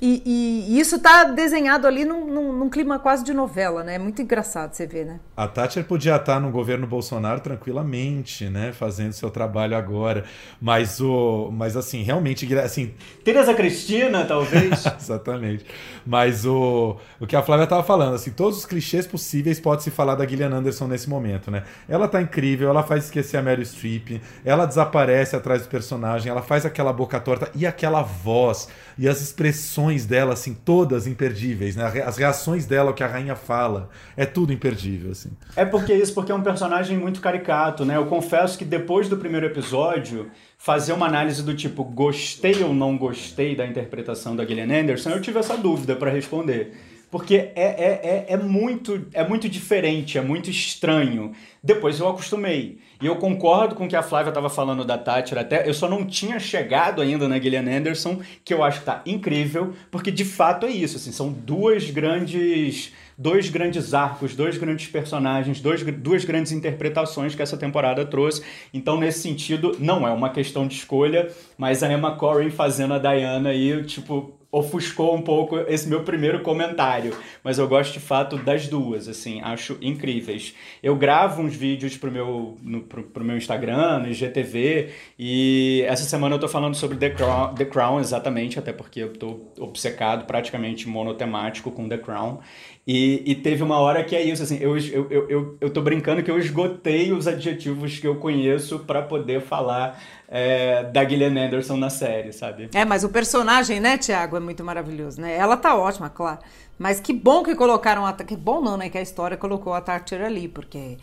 E, 0.00 0.22
e, 0.26 0.74
e 0.74 0.80
isso 0.80 0.96
está 0.96 1.24
desenhado 1.24 1.86
ali 1.86 2.04
num, 2.04 2.26
num, 2.26 2.52
num, 2.52 2.68
clima 2.68 2.98
quase 2.98 3.24
de 3.24 3.32
novela, 3.32 3.82
né? 3.82 3.94
É 3.94 3.98
muito 3.98 4.20
engraçado 4.20 4.74
você 4.74 4.86
ver, 4.86 5.06
né? 5.06 5.20
A 5.34 5.48
Thatcher 5.48 5.84
podia 5.84 6.16
estar 6.16 6.38
no 6.38 6.50
governo 6.50 6.86
Bolsonaro 6.86 7.40
tranquilamente, 7.40 8.48
né? 8.50 8.72
Fazendo 8.72 9.12
seu 9.12 9.30
trabalho 9.30 9.74
agora. 9.74 10.24
Mas 10.60 11.00
o. 11.00 11.50
Mas 11.50 11.76
assim, 11.76 12.02
realmente, 12.02 12.46
assim. 12.58 12.92
Tereza 13.24 13.54
Cristina, 13.54 14.26
talvez. 14.26 14.84
Exatamente. 15.00 15.64
Mas 16.04 16.44
o, 16.44 16.96
o 17.18 17.26
que 17.26 17.34
a 17.34 17.42
Flávia 17.42 17.64
estava 17.64 17.82
falando, 17.82 18.14
assim, 18.14 18.30
todos 18.30 18.58
os 18.58 18.66
clichês 18.66 19.06
possíveis 19.06 19.58
pode 19.58 19.82
se 19.82 19.90
falar 19.90 20.14
da 20.14 20.26
Gillian 20.26 20.52
Anderson 20.52 20.86
nesse 20.86 21.08
momento, 21.08 21.50
né? 21.50 21.62
Ela 21.88 22.06
tá 22.06 22.20
incrível, 22.20 22.68
ela 22.68 22.82
faz 22.82 23.04
esquecer 23.04 23.38
a 23.38 23.42
Meryl 23.42 23.64
Streep, 23.64 24.20
ela 24.44 24.66
desaparece 24.66 25.34
atrás 25.34 25.62
do 25.62 25.68
personagem, 25.68 26.30
ela 26.30 26.42
faz 26.42 26.66
aquela 26.66 26.92
boca 26.92 27.18
torta 27.18 27.50
e 27.54 27.66
aquela 27.66 28.02
voz 28.02 28.68
e 28.98 29.08
as 29.08 29.20
expressões 29.20 30.06
dela, 30.06 30.32
assim, 30.32 30.54
todas 30.54 31.06
imperdíveis, 31.06 31.76
né? 31.76 31.84
As 32.04 32.16
reações 32.16 32.64
dela, 32.64 32.90
o 32.90 32.94
que 32.94 33.02
a 33.02 33.06
rainha 33.06 33.36
fala, 33.36 33.90
é 34.16 34.24
tudo 34.24 34.52
imperdível, 34.52 35.10
assim. 35.10 35.30
É 35.54 35.64
porque 35.64 35.92
isso, 35.92 36.14
porque 36.14 36.32
é 36.32 36.34
um 36.34 36.42
personagem 36.42 36.96
muito 36.96 37.20
caricato, 37.20 37.84
né? 37.84 37.96
Eu 37.96 38.06
confesso 38.06 38.56
que 38.56 38.64
depois 38.64 39.08
do 39.08 39.16
primeiro 39.16 39.46
episódio, 39.46 40.30
fazer 40.56 40.92
uma 40.92 41.06
análise 41.06 41.42
do 41.42 41.54
tipo 41.54 41.84
gostei 41.84 42.62
ou 42.62 42.72
não 42.72 42.96
gostei 42.96 43.54
da 43.54 43.66
interpretação 43.66 44.34
da 44.34 44.44
Gillian 44.44 44.80
Anderson, 44.80 45.10
eu 45.10 45.20
tive 45.20 45.38
essa 45.38 45.56
dúvida 45.56 45.94
para 45.94 46.10
responder. 46.10 46.74
Porque 47.10 47.34
é, 47.34 47.52
é, 47.54 48.00
é, 48.02 48.26
é, 48.30 48.36
muito, 48.36 49.06
é 49.12 49.26
muito 49.26 49.48
diferente, 49.48 50.18
é 50.18 50.20
muito 50.20 50.50
estranho. 50.50 51.32
Depois 51.62 52.00
eu 52.00 52.08
acostumei. 52.08 52.78
E 53.00 53.06
eu 53.06 53.16
concordo 53.16 53.74
com 53.74 53.84
o 53.84 53.88
que 53.88 53.96
a 53.96 54.02
Flávia 54.02 54.30
estava 54.30 54.48
falando 54.48 54.84
da 54.84 54.98
Thatcher 54.98 55.38
até. 55.38 55.68
Eu 55.68 55.74
só 55.74 55.88
não 55.88 56.04
tinha 56.04 56.38
chegado 56.40 57.00
ainda 57.00 57.28
na 57.28 57.38
Gillian 57.38 57.68
Anderson, 57.68 58.20
que 58.44 58.52
eu 58.52 58.62
acho 58.62 58.80
que 58.80 58.86
tá 58.86 59.02
incrível, 59.06 59.74
porque 59.90 60.10
de 60.10 60.24
fato 60.24 60.66
é 60.66 60.70
isso. 60.70 60.96
Assim, 60.96 61.12
são 61.12 61.30
duas 61.30 61.90
grandes 61.90 62.92
dois 63.18 63.48
grandes 63.48 63.94
arcos, 63.94 64.36
dois 64.36 64.58
grandes 64.58 64.88
personagens, 64.88 65.60
dois, 65.60 65.82
duas 65.82 66.24
grandes 66.24 66.52
interpretações 66.52 67.34
que 67.34 67.42
essa 67.42 67.56
temporada 67.56 68.04
trouxe. 68.04 68.42
Então, 68.74 68.98
nesse 68.98 69.20
sentido, 69.20 69.76
não 69.78 70.06
é 70.06 70.10
uma 70.10 70.30
questão 70.30 70.66
de 70.66 70.74
escolha, 70.74 71.30
mas 71.56 71.82
a 71.82 71.92
Emma 71.92 72.16
Corrin 72.16 72.50
fazendo 72.50 72.94
a 72.94 72.98
Diana 72.98 73.50
aí, 73.50 73.82
tipo, 73.84 74.36
ofuscou 74.50 75.14
um 75.14 75.20
pouco 75.20 75.58
esse 75.68 75.88
meu 75.88 76.02
primeiro 76.02 76.40
comentário, 76.40 77.14
mas 77.42 77.58
eu 77.58 77.68
gosto 77.68 77.92
de 77.92 78.00
fato 78.00 78.38
das 78.38 78.66
duas, 78.66 79.06
assim, 79.06 79.40
acho 79.42 79.76
incríveis. 79.82 80.54
Eu 80.82 80.96
gravo 80.96 81.42
uns 81.42 81.54
vídeos 81.54 81.96
pro 81.96 82.10
meu, 82.10 82.56
no, 82.62 82.80
pro, 82.80 83.02
pro 83.02 83.24
meu 83.24 83.36
Instagram, 83.36 83.98
no 83.98 84.08
IGTV, 84.08 84.90
e 85.18 85.84
essa 85.86 86.04
semana 86.04 86.36
eu 86.36 86.38
tô 86.38 86.48
falando 86.48 86.74
sobre 86.74 86.96
The 86.96 87.10
Crown, 87.10 87.54
The 87.54 87.64
Crown 87.66 88.00
exatamente, 88.00 88.58
até 88.58 88.72
porque 88.72 89.00
eu 89.00 89.12
tô 89.12 89.40
obcecado, 89.58 90.24
praticamente 90.24 90.88
monotemático 90.88 91.70
com 91.70 91.86
The 91.86 91.98
Crown, 91.98 92.38
e, 92.86 93.24
e, 93.26 93.34
teve 93.34 93.64
uma 93.64 93.80
hora 93.80 94.04
que 94.04 94.14
é 94.14 94.22
isso, 94.22 94.44
assim, 94.44 94.58
eu, 94.60 94.78
eu, 94.78 95.28
eu, 95.28 95.58
eu 95.60 95.70
tô 95.70 95.82
brincando 95.82 96.22
que 96.22 96.30
eu 96.30 96.38
esgotei 96.38 97.12
os 97.12 97.26
adjetivos 97.26 97.98
que 97.98 98.06
eu 98.06 98.14
conheço 98.14 98.78
para 98.78 99.02
poder 99.02 99.40
falar 99.40 100.00
é, 100.28 100.84
da 100.84 101.04
Gillian 101.04 101.46
Anderson 101.46 101.76
na 101.76 101.90
série, 101.90 102.32
sabe? 102.32 102.68
É, 102.74 102.84
mas 102.84 103.04
o 103.04 103.08
personagem, 103.08 103.80
né, 103.80 103.96
Tiago, 103.98 104.36
é 104.36 104.40
muito 104.40 104.64
maravilhoso, 104.64 105.20
né? 105.20 105.36
Ela 105.36 105.56
tá 105.56 105.76
ótima, 105.76 106.10
claro. 106.10 106.38
Mas 106.78 107.00
que 107.00 107.12
bom 107.12 107.42
que 107.42 107.54
colocaram 107.54 108.04
a... 108.04 108.12
Que 108.12 108.36
bom 108.36 108.60
não, 108.60 108.76
né, 108.76 108.88
que 108.88 108.98
a 108.98 109.02
história 109.02 109.36
colocou 109.36 109.72
a 109.72 109.80
Thatcher 109.80 110.22
ali, 110.22 110.48
porque 110.48 110.98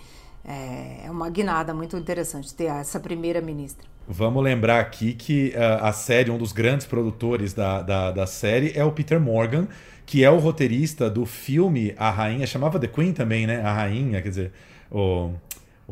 é, 0.45 1.05
é 1.05 1.11
uma 1.11 1.29
guinada 1.29 1.73
muito 1.73 1.97
interessante 1.97 2.53
ter 2.53 2.65
essa 2.65 2.99
primeira 2.99 3.41
ministra. 3.41 3.87
Vamos 4.07 4.43
lembrar 4.43 4.81
aqui 4.81 5.13
que 5.13 5.53
uh, 5.55 5.85
a 5.85 5.93
série, 5.93 6.29
um 6.29 6.37
dos 6.37 6.51
grandes 6.51 6.85
produtores 6.85 7.53
da, 7.53 7.81
da, 7.81 8.11
da 8.11 8.27
série 8.27 8.73
é 8.75 8.83
o 8.83 8.91
Peter 8.91 9.19
Morgan, 9.19 9.67
que 10.05 10.25
é 10.25 10.29
o 10.29 10.37
roteirista 10.37 11.09
do 11.09 11.25
filme 11.25 11.95
A 11.97 12.11
Rainha, 12.11 12.45
chamava 12.45 12.77
The 12.77 12.87
Queen 12.87 13.13
também, 13.13 13.47
né? 13.47 13.61
A 13.61 13.71
Rainha, 13.71 14.21
quer 14.21 14.27
dizer, 14.27 14.51
o, 14.91 15.31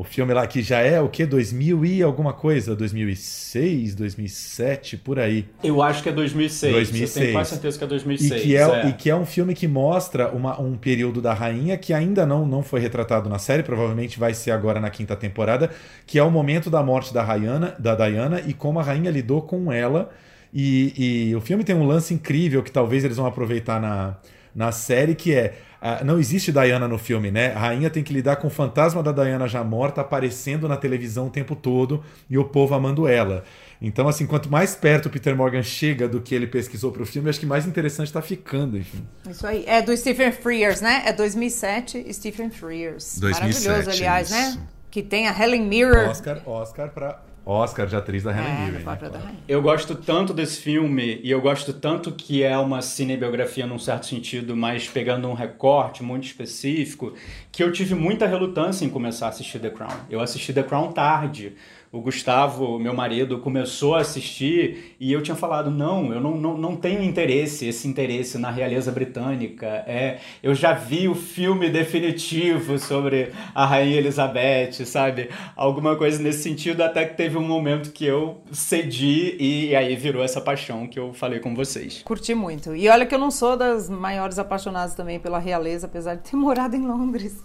o 0.02 0.04
filme 0.04 0.34
lá 0.34 0.44
que 0.48 0.62
já 0.62 0.80
é 0.80 1.00
o 1.00 1.08
que? 1.08 1.24
2000 1.24 1.84
e 1.84 2.02
alguma 2.02 2.32
coisa? 2.32 2.74
2006, 2.74 3.94
2007, 3.94 4.96
por 4.96 5.20
aí. 5.20 5.46
Eu 5.62 5.80
acho 5.80 6.02
que 6.02 6.08
é 6.08 6.12
2006. 6.12 6.72
2006. 6.72 7.16
Eu 7.16 7.22
tenho 7.22 7.32
quase 7.34 7.50
certeza 7.50 7.78
que 7.78 7.84
é 7.84 7.86
2006. 7.86 8.32
E 8.32 8.44
que 8.44 8.56
é, 8.56 8.62
é. 8.62 8.88
E 8.88 8.92
que 8.94 9.08
é 9.08 9.14
um 9.14 9.24
filme 9.24 9.54
que 9.54 9.68
mostra 9.68 10.28
uma, 10.30 10.60
um 10.60 10.76
período 10.76 11.22
da 11.22 11.32
rainha 11.32 11.78
que 11.78 11.94
ainda 11.94 12.26
não, 12.26 12.44
não 12.44 12.64
foi 12.64 12.80
retratado 12.80 13.30
na 13.30 13.38
série, 13.38 13.62
provavelmente 13.62 14.18
vai 14.18 14.34
ser 14.34 14.50
agora 14.50 14.80
na 14.80 14.90
quinta 14.90 15.14
temporada, 15.14 15.70
que 16.04 16.18
é 16.18 16.22
o 16.22 16.30
momento 16.30 16.68
da 16.68 16.82
morte 16.82 17.14
da, 17.14 17.22
Rayana, 17.22 17.76
da 17.78 17.94
Diana 17.94 18.42
e 18.44 18.52
como 18.52 18.80
a 18.80 18.82
rainha 18.82 19.10
lidou 19.10 19.42
com 19.42 19.72
ela 19.72 20.10
e, 20.52 21.30
e, 21.30 21.36
o 21.36 21.40
filme 21.40 21.64
tem 21.64 21.74
um 21.74 21.86
lance 21.86 22.12
incrível 22.12 22.62
que 22.62 22.70
talvez 22.70 23.04
eles 23.04 23.16
vão 23.16 23.24
aproveitar 23.24 23.80
na, 23.80 24.16
na 24.54 24.70
série, 24.70 25.14
que 25.14 25.32
é. 25.32 25.54
Uh, 25.82 26.04
não 26.04 26.16
existe 26.16 26.52
Diana 26.52 26.86
no 26.86 26.96
filme, 26.96 27.32
né? 27.32 27.52
A 27.54 27.58
rainha 27.58 27.90
tem 27.90 28.04
que 28.04 28.12
lidar 28.12 28.36
com 28.36 28.46
o 28.46 28.50
fantasma 28.50 29.02
da 29.02 29.10
Diana 29.10 29.48
já 29.48 29.64
morta 29.64 30.00
aparecendo 30.00 30.68
na 30.68 30.76
televisão 30.76 31.26
o 31.26 31.30
tempo 31.30 31.56
todo 31.56 32.04
e 32.30 32.38
o 32.38 32.44
povo 32.44 32.72
amando 32.72 33.08
ela. 33.08 33.42
Então, 33.80 34.06
assim, 34.06 34.24
quanto 34.24 34.48
mais 34.48 34.76
perto 34.76 35.06
o 35.06 35.10
Peter 35.10 35.34
Morgan 35.34 35.64
chega 35.64 36.06
do 36.06 36.20
que 36.20 36.36
ele 36.36 36.46
pesquisou 36.46 36.92
para 36.92 37.02
o 37.02 37.06
filme, 37.06 37.28
acho 37.28 37.40
que 37.40 37.46
mais 37.46 37.66
interessante 37.66 38.06
está 38.06 38.22
ficando, 38.22 38.78
enfim. 38.78 39.04
Isso 39.28 39.44
aí. 39.44 39.64
É 39.66 39.82
do 39.82 39.96
Stephen 39.96 40.30
Frears, 40.30 40.80
né? 40.80 41.02
É 41.04 41.12
2007, 41.12 42.14
Stephen 42.14 42.48
Frears. 42.48 43.18
2007, 43.18 43.68
Maravilhoso, 43.68 43.90
aliás, 43.90 44.30
né? 44.30 44.48
isso. 44.50 44.58
né? 44.60 44.66
Que 44.88 45.02
tem 45.02 45.26
a 45.26 45.36
Helen 45.36 45.66
Mirror. 45.66 46.10
Oscar, 46.10 46.48
Oscar 46.48 46.90
para 46.90 47.20
Oscar 47.44 47.86
de 47.86 47.96
atriz 47.96 48.22
da 48.22 48.30
Helen 48.30 48.46
é, 48.46 48.70
Mirren. 48.70 48.84
Né? 48.84 49.34
Eu 49.48 49.60
gosto 49.60 49.94
tanto 49.94 50.32
desse 50.32 50.60
filme 50.60 51.20
e 51.22 51.30
eu 51.30 51.40
gosto 51.40 51.72
tanto 51.72 52.12
que 52.12 52.42
é 52.42 52.56
uma 52.56 52.80
cinebiografia 52.80 53.66
num 53.66 53.78
certo 53.78 54.06
sentido, 54.06 54.56
mas 54.56 54.88
pegando 54.88 55.28
um 55.28 55.34
recorte 55.34 56.02
muito 56.02 56.24
específico, 56.24 57.14
que 57.50 57.62
eu 57.62 57.72
tive 57.72 57.94
muita 57.94 58.26
relutância 58.26 58.84
em 58.84 58.88
começar 58.88 59.26
a 59.26 59.28
assistir 59.30 59.58
The 59.58 59.70
Crown. 59.70 59.96
Eu 60.08 60.20
assisti 60.20 60.52
The 60.52 60.62
Crown 60.62 60.92
tarde, 60.92 61.54
o 61.92 62.00
Gustavo, 62.00 62.78
meu 62.78 62.94
marido, 62.94 63.38
começou 63.38 63.94
a 63.94 64.00
assistir 64.00 64.96
e 64.98 65.12
eu 65.12 65.22
tinha 65.22 65.36
falado: 65.36 65.70
não, 65.70 66.10
eu 66.10 66.20
não, 66.22 66.38
não, 66.38 66.56
não 66.56 66.74
tenho 66.74 67.02
interesse, 67.02 67.68
esse 67.68 67.86
interesse 67.86 68.38
na 68.38 68.50
realeza 68.50 68.90
britânica. 68.90 69.66
É, 69.86 70.18
eu 70.42 70.54
já 70.54 70.72
vi 70.72 71.06
o 71.06 71.14
filme 71.14 71.68
definitivo 71.68 72.78
sobre 72.78 73.30
a 73.54 73.66
Rainha 73.66 73.98
Elizabeth, 73.98 74.86
sabe? 74.86 75.28
Alguma 75.54 75.94
coisa 75.94 76.22
nesse 76.22 76.42
sentido, 76.42 76.80
até 76.80 77.04
que 77.04 77.14
teve 77.14 77.36
um 77.36 77.46
momento 77.46 77.92
que 77.92 78.06
eu 78.06 78.40
cedi 78.50 79.36
e 79.38 79.76
aí 79.76 79.94
virou 79.94 80.24
essa 80.24 80.40
paixão 80.40 80.86
que 80.86 80.98
eu 80.98 81.12
falei 81.12 81.40
com 81.40 81.54
vocês. 81.54 82.00
Curti 82.06 82.34
muito. 82.34 82.74
E 82.74 82.88
olha 82.88 83.04
que 83.04 83.14
eu 83.14 83.18
não 83.18 83.30
sou 83.30 83.54
das 83.54 83.90
maiores 83.90 84.38
apaixonadas 84.38 84.94
também 84.94 85.20
pela 85.20 85.38
realeza, 85.38 85.86
apesar 85.86 86.14
de 86.14 86.30
ter 86.30 86.36
morado 86.40 86.74
em 86.74 86.86
Londres. 86.86 87.44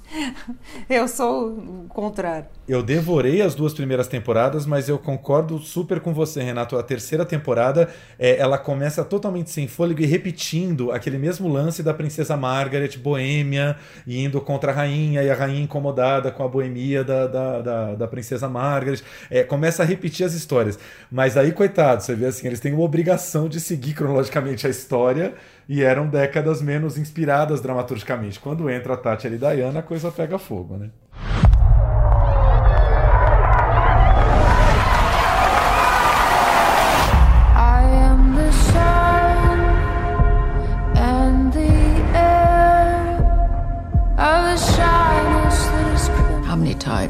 Eu 0.90 1.06
sou 1.10 1.50
o 1.50 1.86
contrário. 1.90 2.48
Eu 2.66 2.82
devorei 2.82 3.42
as 3.42 3.54
duas 3.54 3.74
primeiras 3.74 4.08
temporadas, 4.08 4.37
mas 4.66 4.90
eu 4.90 4.98
concordo 5.00 5.58
super 5.60 6.00
com 6.00 6.14
você, 6.14 6.42
Renato. 6.42 6.78
A 6.78 6.84
terceira 6.84 7.26
temporada, 7.26 7.90
é, 8.20 8.38
ela 8.38 8.58
começa 8.58 9.04
totalmente 9.04 9.50
sem 9.50 9.68
fôlego 9.68 10.02
e 10.02 10.06
repetindo 10.06 10.92
aquele 10.92 11.18
mesmo 11.18 11.48
lance 11.48 11.82
da 11.82 11.94
princesa 11.94 12.38
Margaret, 12.38 12.98
boêmia, 12.98 13.76
indo 14.06 14.40
contra 14.42 14.72
a 14.72 14.76
rainha, 14.76 15.24
e 15.24 15.30
a 15.30 15.36
rainha 15.36 15.64
incomodada 15.64 16.32
com 16.32 16.44
a 16.44 16.48
boemia 16.48 17.04
da, 17.04 17.28
da, 17.28 17.62
da, 17.62 17.96
da 17.96 18.08
princesa 18.08 18.48
Margaret. 18.48 19.02
É, 19.30 19.44
começa 19.44 19.84
a 19.84 19.86
repetir 19.86 20.26
as 20.26 20.34
histórias. 20.34 20.78
Mas 21.12 21.38
aí, 21.38 21.52
coitado, 21.52 22.04
você 22.04 22.16
vê 22.16 22.28
assim, 22.28 22.48
eles 22.48 22.60
têm 22.60 22.74
uma 22.74 22.84
obrigação 22.84 23.48
de 23.50 23.60
seguir 23.60 23.94
cronologicamente 23.94 24.68
a 24.68 24.70
história 24.70 25.34
e 25.68 25.84
eram 25.84 26.08
décadas 26.08 26.62
menos 26.62 26.98
inspiradas 26.98 27.62
dramaturgicamente. 27.62 28.40
Quando 28.40 28.70
entra 28.70 28.94
a 28.94 28.98
Tati 28.98 29.28
e 29.28 29.38
Diana, 29.38 29.80
a 29.80 29.84
coisa 29.84 30.12
pega 30.12 30.38
fogo, 30.38 30.78
né? 30.78 30.90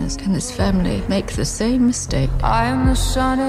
Times 0.07 0.15
can 0.15 0.33
this 0.33 0.51
family 0.51 1.03
make 1.09 1.33
the 1.35 1.43
same 1.43 1.85
mistake? 1.85 2.29
I 2.41 2.67
am 2.67 2.87
the 2.87 2.95
sun 2.95 3.39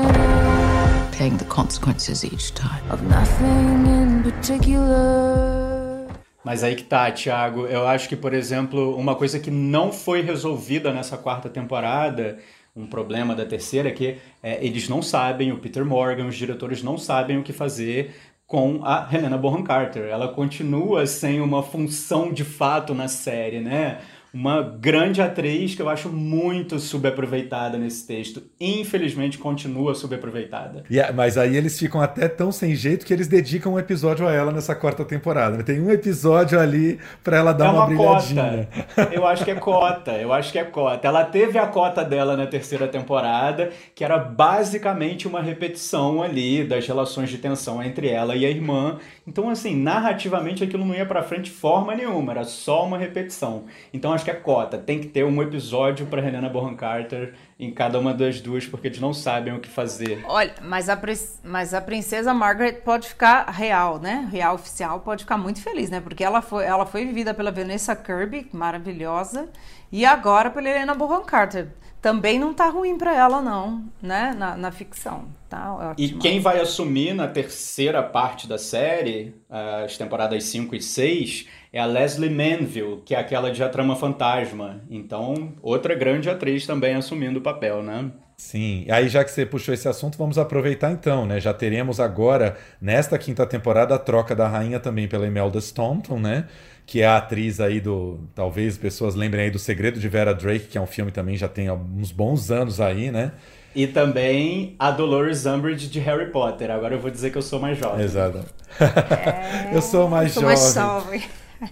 paying 1.12 1.36
the 1.36 1.44
consequences 1.44 2.24
each 2.24 2.52
time. 2.54 2.82
Of 2.90 3.02
nothing 3.04 3.86
in 3.86 4.22
particular. 4.22 6.08
Mas 6.44 6.64
aí 6.64 6.74
que 6.74 6.84
tá, 6.84 7.10
Thiago. 7.10 7.66
Eu 7.66 7.86
acho 7.86 8.08
que, 8.08 8.16
por 8.16 8.32
exemplo, 8.32 8.96
uma 8.96 9.14
coisa 9.14 9.38
que 9.38 9.50
não 9.50 9.92
foi 9.92 10.22
resolvida 10.22 10.92
nessa 10.92 11.16
quarta 11.16 11.48
temporada, 11.48 12.38
um 12.74 12.86
problema 12.86 13.34
da 13.34 13.44
terceira, 13.44 13.88
é 13.88 13.92
que 13.92 14.16
é, 14.42 14.64
eles 14.64 14.88
não 14.88 15.02
sabem, 15.02 15.52
o 15.52 15.58
Peter 15.58 15.84
Morgan, 15.84 16.26
os 16.26 16.36
diretores 16.36 16.82
não 16.82 16.96
sabem 16.96 17.38
o 17.38 17.42
que 17.42 17.52
fazer 17.52 18.14
com 18.46 18.80
a 18.82 19.06
Helena 19.12 19.36
Bonham 19.36 19.62
Carter. 19.62 20.04
Ela 20.04 20.28
continua 20.28 21.06
sem 21.06 21.40
uma 21.40 21.62
função 21.62 22.32
de 22.32 22.44
fato 22.44 22.94
na 22.94 23.06
série, 23.06 23.60
né? 23.60 23.98
Uma 24.38 24.62
grande 24.62 25.20
atriz 25.20 25.74
que 25.74 25.82
eu 25.82 25.88
acho 25.88 26.08
muito 26.08 26.78
subaproveitada 26.78 27.76
nesse 27.76 28.06
texto. 28.06 28.40
Infelizmente, 28.60 29.36
continua 29.36 29.96
subaproveitada. 29.96 30.84
Yeah, 30.88 31.12
mas 31.12 31.36
aí 31.36 31.56
eles 31.56 31.76
ficam 31.76 32.00
até 32.00 32.28
tão 32.28 32.52
sem 32.52 32.76
jeito 32.76 33.04
que 33.04 33.12
eles 33.12 33.26
dedicam 33.26 33.72
um 33.72 33.78
episódio 33.80 34.28
a 34.28 34.32
ela 34.32 34.52
nessa 34.52 34.76
quarta 34.76 35.04
temporada. 35.04 35.64
Tem 35.64 35.80
um 35.80 35.90
episódio 35.90 36.60
ali 36.60 37.00
para 37.24 37.36
ela 37.36 37.52
dar 37.52 37.66
é 37.66 37.68
uma, 37.70 37.78
uma 37.78 37.86
brilhadinha. 37.86 38.68
Cota. 38.94 39.12
Eu 39.12 39.26
acho 39.26 39.44
que 39.44 39.50
é 39.50 39.54
cota. 39.56 40.12
Eu 40.12 40.32
acho 40.32 40.52
que 40.52 40.58
é 40.60 40.64
cota. 40.64 41.08
Ela 41.08 41.24
teve 41.24 41.58
a 41.58 41.66
cota 41.66 42.04
dela 42.04 42.36
na 42.36 42.46
terceira 42.46 42.86
temporada, 42.86 43.70
que 43.92 44.04
era 44.04 44.18
basicamente 44.18 45.26
uma 45.26 45.42
repetição 45.42 46.22
ali 46.22 46.62
das 46.62 46.86
relações 46.86 47.28
de 47.28 47.38
tensão 47.38 47.82
entre 47.82 48.08
ela 48.08 48.36
e 48.36 48.46
a 48.46 48.50
irmã. 48.50 48.98
Então, 49.28 49.50
assim, 49.50 49.76
narrativamente 49.76 50.64
aquilo 50.64 50.86
não 50.86 50.94
ia 50.94 51.04
para 51.04 51.22
frente 51.22 51.50
forma 51.50 51.94
nenhuma, 51.94 52.32
era 52.32 52.44
só 52.44 52.86
uma 52.86 52.96
repetição. 52.96 53.64
Então, 53.92 54.14
acho 54.14 54.24
que 54.24 54.30
é 54.30 54.34
cota. 54.34 54.78
Tem 54.78 54.98
que 54.98 55.06
ter 55.06 55.22
um 55.22 55.42
episódio 55.42 56.06
para 56.06 56.26
Helena 56.26 56.48
Bonham 56.48 56.74
Carter 56.74 57.34
em 57.60 57.70
cada 57.70 57.98
uma 57.98 58.14
das 58.14 58.40
duas, 58.40 58.64
porque 58.64 58.86
eles 58.86 58.98
não 58.98 59.12
sabem 59.12 59.52
o 59.52 59.60
que 59.60 59.68
fazer. 59.68 60.24
Olha, 60.26 60.54
mas 60.62 60.88
a, 60.88 60.98
mas 61.44 61.74
a 61.74 61.80
princesa 61.82 62.32
Margaret 62.32 62.80
pode 62.82 63.06
ficar 63.06 63.44
real, 63.50 63.98
né? 63.98 64.26
Real 64.32 64.54
oficial 64.54 65.00
pode 65.00 65.24
ficar 65.24 65.36
muito 65.36 65.60
feliz, 65.60 65.90
né? 65.90 66.00
Porque 66.00 66.24
ela 66.24 66.40
foi, 66.40 66.64
ela 66.64 66.86
foi 66.86 67.04
vivida 67.04 67.34
pela 67.34 67.52
Vanessa 67.52 67.94
Kirby, 67.94 68.48
maravilhosa, 68.50 69.50
e 69.92 70.06
agora 70.06 70.48
pela 70.48 70.70
Helena 70.70 70.94
Bonham 70.94 71.22
Carter. 71.22 71.68
Também 72.00 72.38
não 72.38 72.54
tá 72.54 72.68
ruim 72.68 72.96
para 72.96 73.14
ela, 73.14 73.42
não, 73.42 73.84
né? 74.00 74.34
Na, 74.36 74.56
na 74.56 74.70
ficção. 74.70 75.24
Tá 75.48 75.74
ótimo. 75.74 75.94
E 75.96 76.12
quem 76.20 76.40
vai 76.40 76.60
assumir 76.60 77.14
na 77.14 77.26
terceira 77.26 78.02
parte 78.02 78.46
da 78.46 78.58
série, 78.58 79.34
as 79.48 79.96
temporadas 79.96 80.44
5 80.44 80.76
e 80.76 80.82
6, 80.82 81.46
é 81.72 81.80
a 81.80 81.86
Leslie 81.86 82.30
Manville, 82.30 83.02
que 83.04 83.14
é 83.14 83.18
aquela 83.18 83.50
de 83.50 83.62
A 83.62 83.68
Trama 83.68 83.96
Fantasma. 83.96 84.80
Então, 84.90 85.54
outra 85.62 85.94
grande 85.94 86.28
atriz 86.28 86.66
também 86.66 86.94
assumindo 86.94 87.38
o 87.38 87.42
papel, 87.42 87.82
né? 87.82 88.10
Sim, 88.36 88.86
aí 88.88 89.08
já 89.08 89.24
que 89.24 89.32
você 89.32 89.44
puxou 89.44 89.74
esse 89.74 89.88
assunto, 89.88 90.16
vamos 90.16 90.38
aproveitar 90.38 90.92
então, 90.92 91.26
né? 91.26 91.40
Já 91.40 91.52
teremos 91.52 91.98
agora, 91.98 92.56
nesta 92.80 93.18
quinta 93.18 93.44
temporada, 93.44 93.96
a 93.96 93.98
troca 93.98 94.36
da 94.36 94.46
rainha 94.46 94.78
também 94.78 95.08
pela 95.08 95.26
Imelda 95.26 95.58
Staunton, 95.58 96.20
né? 96.20 96.46
Que 96.88 97.02
é 97.02 97.06
a 97.06 97.18
atriz 97.18 97.60
aí 97.60 97.82
do. 97.82 98.18
Talvez 98.34 98.78
pessoas 98.78 99.14
lembrem 99.14 99.44
aí 99.44 99.50
do 99.50 99.58
Segredo 99.58 100.00
de 100.00 100.08
Vera 100.08 100.34
Drake, 100.34 100.68
que 100.68 100.78
é 100.78 100.80
um 100.80 100.86
filme 100.86 101.10
também 101.10 101.36
já 101.36 101.46
tem 101.46 101.70
uns 101.70 102.10
bons 102.10 102.50
anos 102.50 102.80
aí, 102.80 103.10
né? 103.10 103.32
E 103.74 103.86
também 103.86 104.74
a 104.78 104.90
Dolores 104.90 105.44
Umbridge 105.44 105.86
de 105.88 106.00
Harry 106.00 106.32
Potter. 106.32 106.70
Agora 106.70 106.94
eu 106.94 106.98
vou 106.98 107.10
dizer 107.10 107.30
que 107.30 107.36
eu 107.36 107.42
sou 107.42 107.60
mais 107.60 107.76
jovem. 107.76 108.02
Exato. 108.02 108.42
É... 108.80 109.68
eu 109.76 109.82
sou 109.82 110.08
mais 110.08 110.34
eu 110.34 110.40
sou 110.40 110.50
jovem. 110.50 110.56
Mais 110.56 110.74
jovem. 110.74 111.22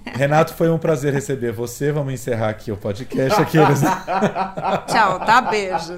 Renato, 0.04 0.52
foi 0.52 0.68
um 0.68 0.78
prazer 0.78 1.14
receber 1.14 1.52
você. 1.52 1.90
Vamos 1.92 2.12
encerrar 2.12 2.50
aqui 2.50 2.70
o 2.70 2.76
podcast. 2.76 3.40
Aqueles... 3.40 3.80
Tchau, 4.86 5.20
tá? 5.20 5.40
Beijo. 5.40 5.96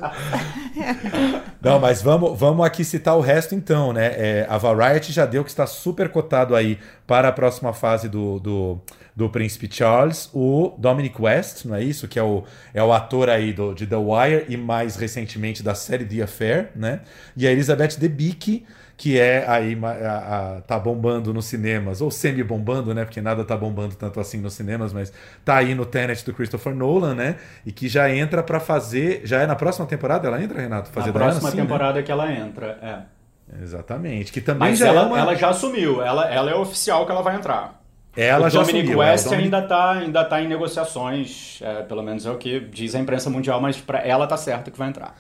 Não, 1.61 1.81
mas 1.81 2.03
vamos, 2.03 2.39
vamos 2.39 2.65
aqui 2.65 2.85
citar 2.85 3.17
o 3.17 3.21
resto 3.21 3.55
então, 3.55 3.93
né? 3.93 4.07
É, 4.15 4.47
a 4.49 4.59
Variety 4.59 5.13
já 5.13 5.27
deu 5.27 5.43
que 5.43 5.51
está 5.51 5.67
super 5.67 6.09
cotado 6.11 6.55
aí 6.55 6.79
para 7.07 7.29
a 7.29 7.33
próxima 7.33 7.73
fase 7.73 8.09
do, 8.09 8.39
do, 8.39 8.79
do 9.19 9.29
Príncipe 9.29 9.69
Charles, 9.69 10.31
o 10.33 10.77
Dominic 10.79 11.21
West, 11.21 11.65
não 11.65 11.75
é 11.75 11.83
isso? 11.83 12.07
Que 12.07 12.21
é 12.21 12.23
o, 12.23 12.45
é 12.73 12.81
o 12.81 12.93
ator 12.93 13.29
aí 13.29 13.53
do, 13.53 13.75
de 13.75 13.85
The 13.85 13.97
Wire 13.97 14.45
e 14.49 14.57
mais 14.57 14.95
recentemente 14.95 15.61
da 15.61 15.75
série 15.75 16.05
The 16.05 16.23
Affair, 16.23 16.69
né? 16.77 17.01
E 17.37 17.45
a 17.45 17.51
Elizabeth 17.51 17.99
Debicki, 17.99 18.65
que 18.97 19.19
é 19.19 19.45
aí 19.49 19.77
a, 19.83 19.89
a, 19.89 20.61
tá 20.61 20.79
bombando 20.79 21.35
nos 21.35 21.47
cinemas, 21.47 22.01
ou 22.01 22.13
semi-bombando, 22.13 22.95
né? 22.95 23.05
Porque 23.05 23.21
nada 23.21 23.45
tá 23.45 23.57
bombando 23.57 23.97
tanto 23.97 24.21
assim 24.21 24.39
nos 24.39 24.55
cinemas, 24.55 24.93
mas 24.93 25.13
tá 25.45 25.57
aí 25.57 25.75
no 25.75 25.85
Tenet 25.85 26.25
do 26.25 26.33
Christopher 26.33 26.73
Nolan, 26.73 27.17
né? 27.17 27.39
E 27.67 27.73
que 27.73 27.89
já 27.89 28.09
entra 28.09 28.41
para 28.41 28.61
fazer. 28.61 29.23
Já 29.25 29.41
é 29.43 29.49
na 29.49 29.57
próxima 29.57 29.85
temporada 29.85 30.29
ela 30.29 30.41
entra, 30.41 30.61
Renato? 30.61 30.91
Fazer 30.91 31.09
na 31.09 31.13
próxima 31.13 31.51
Diana, 31.51 31.67
temporada 31.67 31.95
sim, 31.95 31.99
né? 31.99 32.03
que 32.05 32.13
ela 32.13 32.33
entra, 32.33 32.79
é. 32.81 33.63
Exatamente. 33.65 34.31
Que 34.31 34.41
também 34.41 34.69
mas 34.69 34.79
já 34.79 34.87
ela, 34.87 35.03
é 35.03 35.07
uma... 35.07 35.19
ela 35.19 35.35
já 35.35 35.49
assumiu, 35.49 36.01
ela, 36.01 36.33
ela 36.33 36.53
é 36.53 36.55
oficial 36.55 37.05
que 37.05 37.11
ela 37.11 37.23
vai 37.23 37.35
entrar. 37.35 37.79
Ela 38.17 38.47
o 38.47 38.51
já 38.51 38.61
Dominic 38.61 38.85
assumiu, 38.85 38.99
West 38.99 39.27
é, 39.27 39.31
Dominic... 39.31 39.45
ainda 39.55 39.65
está 39.65 39.91
ainda 39.93 40.25
tá 40.25 40.43
em 40.43 40.49
negociações, 40.49 41.61
é, 41.63 41.83
pelo 41.83 42.03
menos 42.03 42.27
é 42.27 42.31
o 42.31 42.37
que 42.37 42.61
diz 42.61 42.95
a 42.95 42.99
imprensa 42.99 43.31
mundial, 43.31 43.61
mas 43.61 43.81
para 43.81 44.01
ela 44.01 44.27
tá 44.27 44.37
certo 44.37 44.71
que 44.71 44.79
vai 44.79 44.89
entrar. 44.89 45.15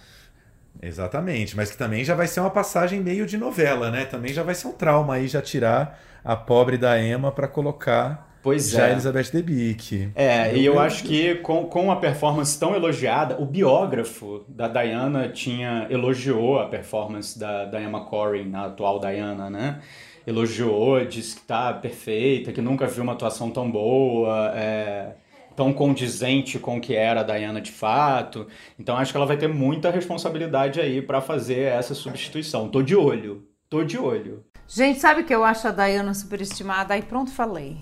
Exatamente, 0.80 1.56
mas 1.56 1.70
que 1.70 1.76
também 1.76 2.04
já 2.04 2.14
vai 2.14 2.26
ser 2.26 2.40
uma 2.40 2.50
passagem 2.50 3.00
meio 3.00 3.26
de 3.26 3.36
novela, 3.36 3.90
né? 3.90 4.04
Também 4.04 4.32
já 4.32 4.42
vai 4.42 4.54
ser 4.54 4.68
um 4.68 4.72
trauma 4.72 5.14
aí 5.14 5.26
já 5.26 5.42
tirar 5.42 6.00
a 6.24 6.36
pobre 6.36 6.76
da 6.76 7.00
Emma 7.00 7.32
para 7.32 7.48
colocar 7.48 8.28
pois 8.42 8.70
já 8.70 8.88
é. 8.88 8.92
Elizabeth 8.92 9.30
Debicki. 9.32 10.10
É, 10.14 10.56
e 10.56 10.64
eu 10.64 10.78
acho 10.78 11.04
que 11.04 11.36
com, 11.36 11.66
com 11.66 11.90
a 11.90 11.96
performance 11.96 12.58
tão 12.58 12.74
elogiada, 12.74 13.36
o 13.40 13.44
biógrafo 13.44 14.44
da 14.48 14.68
Diana 14.68 15.28
tinha 15.28 15.86
elogiou 15.90 16.58
a 16.58 16.66
performance 16.66 17.38
da, 17.38 17.64
da 17.64 17.80
Emma 17.80 18.04
Corrin, 18.04 18.52
a 18.54 18.66
atual 18.66 19.00
Diana, 19.00 19.50
né? 19.50 19.80
Elogiou, 20.28 21.04
disse 21.04 21.36
que 21.36 21.42
tá 21.42 21.72
perfeita, 21.72 22.52
que 22.52 22.60
nunca 22.60 22.86
viu 22.86 23.02
uma 23.02 23.14
atuação 23.14 23.50
tão 23.50 23.70
boa, 23.70 24.52
é 24.54 25.14
tão 25.56 25.72
condizente 25.72 26.56
com 26.56 26.76
o 26.76 26.80
que 26.80 26.94
era 26.94 27.20
a 27.20 27.24
Diana 27.24 27.60
de 27.60 27.72
fato. 27.72 28.46
Então 28.78 28.96
acho 28.96 29.10
que 29.10 29.16
ela 29.16 29.26
vai 29.26 29.36
ter 29.36 29.48
muita 29.48 29.90
responsabilidade 29.90 30.80
aí 30.80 31.02
para 31.02 31.20
fazer 31.20 31.62
essa 31.62 31.94
substituição. 31.94 32.68
Tô 32.68 32.80
de 32.80 32.94
olho, 32.94 33.44
tô 33.68 33.82
de 33.82 33.98
olho. 33.98 34.44
Gente, 34.68 35.00
sabe 35.00 35.24
que 35.24 35.34
eu 35.34 35.42
acho 35.42 35.66
a 35.66 35.72
Diana 35.72 36.14
superestimada? 36.14 36.94
Aí 36.94 37.02
pronto, 37.02 37.32
falei. 37.32 37.78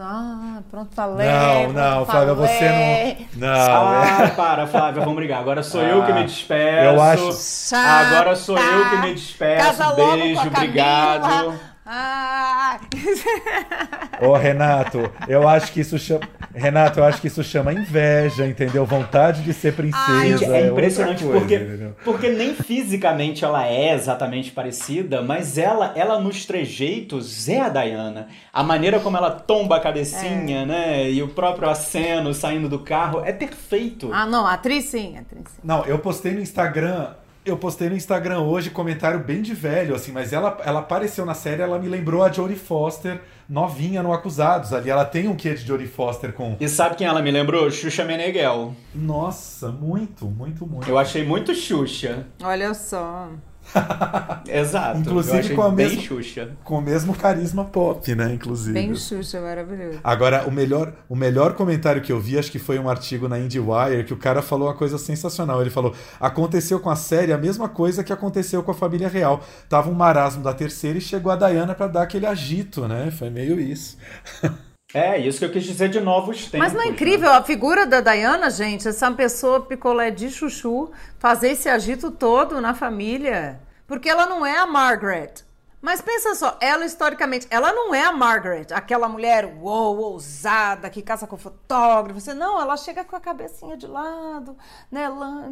Ah, 0.00 0.62
pronto, 0.70 0.94
falei. 0.94 1.26
Não, 1.28 1.72
não, 1.72 2.06
Flávia, 2.06 2.34
você 2.34 3.28
não. 3.36 3.48
Não. 3.48 3.88
Ah, 3.88 4.22
é. 4.22 4.26
para, 4.28 4.66
Flávia, 4.66 5.00
vamos 5.00 5.16
brigar. 5.16 5.40
Agora 5.40 5.62
sou 5.62 5.80
ah, 5.80 5.84
eu 5.84 6.04
que 6.04 6.12
me 6.12 6.24
despeço. 6.24 6.94
Eu 6.94 7.02
acho. 7.02 7.76
Agora 7.76 8.36
sou 8.36 8.58
eu 8.58 8.90
que 8.90 8.96
me 8.98 9.14
despeço. 9.14 9.66
Casa 9.66 9.94
Beijo, 9.94 10.46
obrigado. 10.46 11.69
Ah. 11.92 12.78
Ô, 14.22 14.36
Renato, 14.36 15.10
eu 15.26 15.48
acho 15.48 15.72
que 15.72 15.80
isso 15.80 15.98
chama. 15.98 16.20
Renato, 16.54 17.00
eu 17.00 17.04
acho 17.04 17.20
que 17.20 17.26
isso 17.26 17.42
chama 17.42 17.72
inveja, 17.72 18.46
entendeu? 18.46 18.86
Vontade 18.86 19.42
de 19.42 19.52
ser 19.52 19.74
princesa. 19.74 20.04
Ai, 20.06 20.32
é 20.32 20.68
impressionante 20.68 21.24
coisa, 21.24 21.40
porque, 21.40 21.58
porque 22.04 22.28
nem 22.28 22.54
fisicamente 22.54 23.44
ela 23.44 23.66
é 23.66 23.92
exatamente 23.92 24.52
parecida, 24.52 25.20
mas 25.20 25.58
ela, 25.58 25.92
ela 25.96 26.20
nos 26.20 26.46
trejeitos 26.46 27.48
é 27.48 27.58
a 27.58 27.68
Diana. 27.68 28.28
A 28.52 28.62
maneira 28.62 29.00
como 29.00 29.16
ela 29.16 29.30
tomba 29.32 29.76
a 29.76 29.80
cabecinha, 29.80 30.62
é. 30.62 30.66
né? 30.66 31.10
E 31.10 31.20
o 31.24 31.28
próprio 31.28 31.68
aceno 31.68 32.32
saindo 32.32 32.68
do 32.68 32.78
carro 32.78 33.22
é 33.24 33.32
perfeito. 33.32 34.10
Ah, 34.12 34.26
não, 34.26 34.46
atriz 34.46 34.84
sim, 34.84 35.18
atriz 35.18 35.42
sim. 35.48 35.60
Não, 35.64 35.84
eu 35.86 35.98
postei 35.98 36.34
no 36.34 36.40
Instagram 36.40 37.14
eu 37.44 37.56
postei 37.56 37.88
no 37.88 37.96
Instagram 37.96 38.40
hoje 38.40 38.70
comentário 38.70 39.20
bem 39.20 39.42
de 39.42 39.54
velho, 39.54 39.94
assim, 39.94 40.12
mas 40.12 40.32
ela, 40.32 40.58
ela 40.64 40.80
apareceu 40.80 41.24
na 41.24 41.34
série, 41.34 41.62
ela 41.62 41.78
me 41.78 41.88
lembrou 41.88 42.22
a 42.22 42.30
Jodie 42.30 42.56
Foster 42.56 43.20
novinha 43.48 44.02
no 44.02 44.12
Acusados. 44.12 44.72
Ali 44.72 44.90
ela 44.90 45.04
tem 45.04 45.26
um 45.26 45.34
quê 45.34 45.54
de 45.54 45.66
Jodie 45.66 45.88
Foster 45.88 46.32
com. 46.32 46.56
E 46.60 46.68
sabe 46.68 46.94
quem 46.94 47.06
ela 47.06 47.20
me 47.20 47.30
lembrou? 47.30 47.70
Xuxa 47.70 48.04
Meneghel. 48.04 48.74
Nossa, 48.94 49.70
muito, 49.70 50.26
muito, 50.26 50.66
muito. 50.66 50.88
Eu 50.88 50.96
achei 50.96 51.24
muito 51.24 51.54
Xuxa. 51.54 52.26
Olha 52.42 52.72
só. 52.74 53.28
Exato. 54.48 54.98
Inclusive 54.98 55.54
com 55.54 55.62
a 55.62 55.70
bem 55.70 56.00
Xuxa. 56.00 56.50
Com 56.64 56.78
o 56.78 56.80
mesmo 56.80 57.14
carisma 57.14 57.64
pop, 57.64 58.14
né? 58.14 58.32
Inclusive. 58.32 58.72
Bem 58.72 58.94
Xuxa, 58.94 59.40
maravilhoso. 59.40 60.00
Agora, 60.02 60.46
o 60.46 60.50
melhor, 60.50 60.92
o 61.08 61.16
melhor 61.16 61.54
comentário 61.54 62.02
que 62.02 62.12
eu 62.12 62.20
vi, 62.20 62.38
acho 62.38 62.50
que 62.50 62.58
foi 62.58 62.78
um 62.78 62.88
artigo 62.88 63.28
na 63.28 63.38
IndieWire, 63.38 64.04
que 64.04 64.14
o 64.14 64.16
cara 64.16 64.42
falou 64.42 64.68
uma 64.68 64.74
coisa 64.74 64.98
sensacional. 64.98 65.60
Ele 65.60 65.70
falou: 65.70 65.94
aconteceu 66.18 66.80
com 66.80 66.90
a 66.90 66.96
série 66.96 67.32
a 67.32 67.38
mesma 67.38 67.68
coisa 67.68 68.02
que 68.02 68.12
aconteceu 68.12 68.62
com 68.62 68.70
a 68.70 68.74
família 68.74 69.08
real. 69.08 69.42
Tava 69.68 69.90
um 69.90 69.94
marasmo 69.94 70.42
da 70.42 70.52
terceira 70.52 70.98
e 70.98 71.00
chegou 71.00 71.30
a 71.30 71.36
Diana 71.36 71.74
para 71.74 71.86
dar 71.86 72.02
aquele 72.02 72.26
agito, 72.26 72.86
né? 72.88 73.10
Foi 73.10 73.30
meio 73.30 73.60
isso. 73.60 73.96
É, 74.92 75.18
isso 75.18 75.38
que 75.38 75.44
eu 75.44 75.52
quis 75.52 75.64
dizer 75.64 75.88
de 75.88 76.00
novos 76.00 76.46
tempos. 76.46 76.58
Mas 76.58 76.72
não 76.72 76.82
é 76.82 76.88
incrível 76.88 77.30
né? 77.30 77.36
a 77.36 77.42
figura 77.42 77.86
da 77.86 78.00
Diana, 78.00 78.50
gente? 78.50 78.88
Essa 78.88 79.10
pessoa 79.12 79.60
picolé 79.60 80.10
de 80.10 80.30
chuchu 80.30 80.90
fazer 81.18 81.50
esse 81.50 81.68
agito 81.68 82.10
todo 82.10 82.60
na 82.60 82.74
família. 82.74 83.60
Porque 83.86 84.08
ela 84.08 84.26
não 84.26 84.44
é 84.44 84.58
a 84.58 84.66
Margaret. 84.66 85.44
Mas 85.82 86.02
pensa 86.02 86.34
só, 86.34 86.58
ela 86.60 86.84
historicamente, 86.84 87.46
ela 87.48 87.72
não 87.72 87.94
é 87.94 88.04
a 88.04 88.12
Margaret, 88.12 88.66
aquela 88.70 89.08
mulher 89.08 89.46
uou, 89.62 89.98
ousada, 90.12 90.90
que 90.90 91.00
caça 91.00 91.26
com 91.26 91.38
fotógrafo. 91.38 92.20
Você, 92.20 92.34
não, 92.34 92.60
ela 92.60 92.76
chega 92.76 93.02
com 93.02 93.16
a 93.16 93.20
cabecinha 93.20 93.78
de 93.78 93.86
lado, 93.86 94.54
né, 94.92 95.08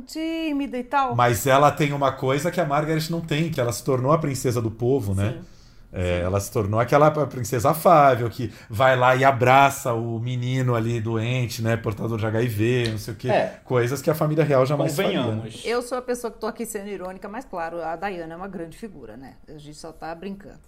tímida 0.07 0.77
e 0.77 0.85
tal. 0.85 1.17
Mas 1.17 1.47
ela 1.47 1.71
tem 1.71 1.95
uma 1.95 2.13
coisa 2.13 2.51
que 2.51 2.61
a 2.61 2.67
Margaret 2.67 3.09
não 3.09 3.23
tem, 3.23 3.51
que 3.51 3.59
ela 3.59 3.73
se 3.73 3.83
tornou 3.83 4.13
a 4.13 4.19
princesa 4.19 4.61
do 4.61 4.71
povo, 4.71 5.15
né? 5.15 5.39
Sim. 5.39 5.58
É, 5.91 6.21
ela 6.21 6.39
se 6.39 6.53
tornou 6.53 6.79
aquela 6.79 7.11
princesa 7.27 7.71
afável 7.71 8.29
que 8.29 8.53
vai 8.69 8.95
lá 8.95 9.17
e 9.17 9.25
abraça 9.25 9.95
o 9.95 10.21
menino 10.21 10.75
ali 10.75 11.01
doente, 11.01 11.63
né? 11.63 11.79
Portador 11.79 12.19
de 12.19 12.27
HIV, 12.27 12.91
não 12.91 12.99
sei 12.99 13.15
o 13.15 13.17
quê. 13.17 13.31
É. 13.31 13.61
Coisas 13.65 14.03
que 14.03 14.11
a 14.11 14.15
família 14.15 14.45
real 14.45 14.67
jamais 14.67 14.95
faria. 14.95 15.25
Né? 15.25 15.49
Eu 15.65 15.81
sou 15.81 15.97
a 15.97 16.03
pessoa 16.03 16.31
que 16.31 16.39
tô 16.39 16.47
aqui 16.47 16.67
sendo 16.67 16.89
irônica, 16.89 17.27
mas 17.29 17.47
claro, 17.47 17.83
a 17.83 17.97
Diana 17.97 18.35
é 18.35 18.37
uma 18.37 18.49
grande 18.49 18.77
figura, 18.77 19.17
né? 19.17 19.35
A 19.49 19.57
gente 19.57 19.79
só 19.79 19.91
tá 19.91 20.15
brincando. 20.15 20.61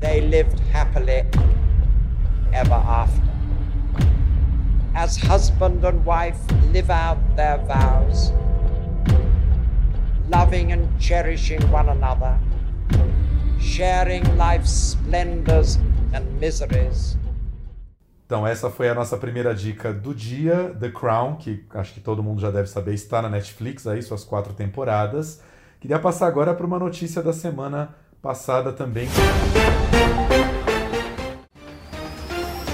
They 0.00 0.20
lived 0.20 0.56
happily 0.72 1.26
ever 2.52 2.74
after. 2.74 3.22
As 4.94 5.16
husband 5.16 5.84
and 5.84 6.04
wife 6.06 6.38
live 6.72 6.92
out 6.92 7.18
their 7.34 7.58
vows, 7.66 8.32
loving 10.30 10.72
and 10.72 10.86
cherishing 11.00 11.58
one 11.72 11.90
another 11.90 12.38
sharing 13.64 14.22
life's 14.36 14.92
splendors 14.92 15.78
and 16.12 16.24
miseries. 16.38 17.16
Então, 18.26 18.46
essa 18.46 18.70
foi 18.70 18.88
a 18.88 18.94
nossa 18.94 19.16
primeira 19.16 19.54
dica 19.54 19.92
do 19.92 20.14
dia, 20.14 20.74
The 20.78 20.90
Crown, 20.90 21.36
que 21.36 21.64
acho 21.70 21.94
que 21.94 22.00
todo 22.00 22.22
mundo 22.22 22.40
já 22.40 22.50
deve 22.50 22.68
saber, 22.68 22.94
está 22.94 23.20
na 23.20 23.28
Netflix, 23.28 23.86
aí 23.86 24.02
suas 24.02 24.22
quatro 24.22 24.52
temporadas. 24.52 25.40
Queria 25.80 25.98
passar 25.98 26.26
agora 26.26 26.54
para 26.54 26.64
uma 26.64 26.78
notícia 26.78 27.22
da 27.22 27.32
semana 27.32 27.94
passada 28.22 28.72
também. 28.72 29.08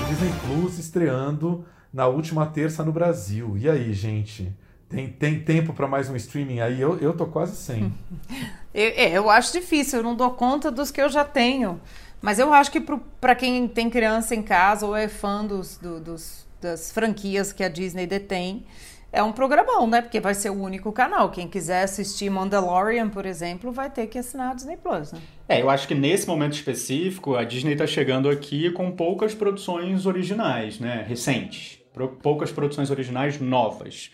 Disney 0.09 0.33
Plus 0.47 0.79
estreando 0.79 1.65
na 1.93 2.07
última 2.07 2.47
terça 2.47 2.85
no 2.85 2.93
Brasil. 2.93 3.57
E 3.57 3.69
aí, 3.69 3.93
gente? 3.93 4.57
Tem, 4.91 5.09
tem 5.09 5.39
tempo 5.39 5.73
para 5.73 5.87
mais 5.87 6.11
um 6.11 6.17
streaming 6.17 6.59
aí? 6.59 6.81
Eu, 6.81 6.99
eu 6.99 7.17
tô 7.17 7.25
quase 7.25 7.55
sem. 7.55 7.93
eu, 8.75 8.89
é, 8.97 9.13
eu 9.13 9.31
acho 9.31 9.53
difícil, 9.53 10.01
eu 10.01 10.03
não 10.03 10.17
dou 10.17 10.33
conta 10.33 10.69
dos 10.69 10.91
que 10.91 11.01
eu 11.01 11.09
já 11.09 11.25
tenho. 11.25 11.81
Mas 12.21 12.41
eu 12.41 12.53
acho 12.53 12.73
que 12.73 12.85
para 13.21 13.37
quem 13.37 13.69
tem 13.69 13.89
criança 13.89 14.35
em 14.35 14.43
casa 14.43 14.85
ou 14.85 14.95
é 14.95 15.07
fã 15.07 15.45
dos, 15.45 15.79
do, 15.79 16.01
dos, 16.01 16.45
das 16.61 16.91
franquias 16.91 17.53
que 17.53 17.63
a 17.63 17.69
Disney 17.69 18.05
detém, 18.05 18.67
é 19.13 19.23
um 19.23 19.33
programão, 19.33 19.87
né? 19.87 20.03
Porque 20.03 20.19
vai 20.19 20.35
ser 20.35 20.51
o 20.51 20.61
único 20.61 20.91
canal. 20.93 21.31
Quem 21.31 21.47
quiser 21.47 21.85
assistir 21.85 22.29
Mandalorian, 22.29 23.09
por 23.09 23.25
exemplo, 23.25 23.71
vai 23.71 23.89
ter 23.91 24.09
que 24.09 24.19
assinar 24.19 24.51
a 24.51 24.55
Disney 24.55 24.77
Plus, 24.77 25.13
né? 25.13 25.21
É, 25.49 25.63
eu 25.63 25.71
acho 25.71 25.87
que 25.87 25.95
nesse 25.95 26.27
momento 26.27 26.55
específico, 26.55 27.37
a 27.37 27.45
Disney 27.45 27.73
está 27.73 27.87
chegando 27.87 28.29
aqui 28.29 28.71
com 28.73 28.91
poucas 28.91 29.35
produções 29.35 30.05
originais, 30.05 30.81
né? 30.81 31.05
Recentes. 31.09 31.79
Poucas 32.23 32.51
produções 32.51 32.91
originais 32.91 33.41
novas. 33.41 34.11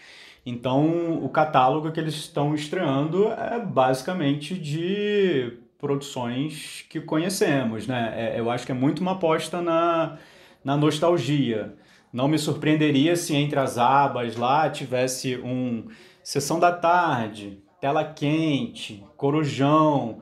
Então, 0.46 1.24
o 1.24 1.28
catálogo 1.28 1.90
que 1.90 1.98
eles 1.98 2.14
estão 2.14 2.54
estreando 2.54 3.26
é 3.32 3.58
basicamente 3.58 4.54
de 4.54 5.58
produções 5.76 6.86
que 6.88 7.00
conhecemos, 7.00 7.88
né? 7.88 8.14
É, 8.16 8.38
eu 8.38 8.48
acho 8.48 8.64
que 8.64 8.70
é 8.70 8.74
muito 8.74 9.00
uma 9.00 9.12
aposta 9.12 9.60
na, 9.60 10.16
na 10.64 10.76
nostalgia. 10.76 11.74
Não 12.12 12.28
me 12.28 12.38
surpreenderia 12.38 13.16
se 13.16 13.34
entre 13.34 13.58
as 13.58 13.76
abas 13.76 14.36
lá 14.36 14.70
tivesse 14.70 15.36
um 15.36 15.88
Sessão 16.22 16.60
da 16.60 16.70
Tarde, 16.70 17.60
Tela 17.80 18.04
Quente, 18.04 19.04
Corujão, 19.16 20.20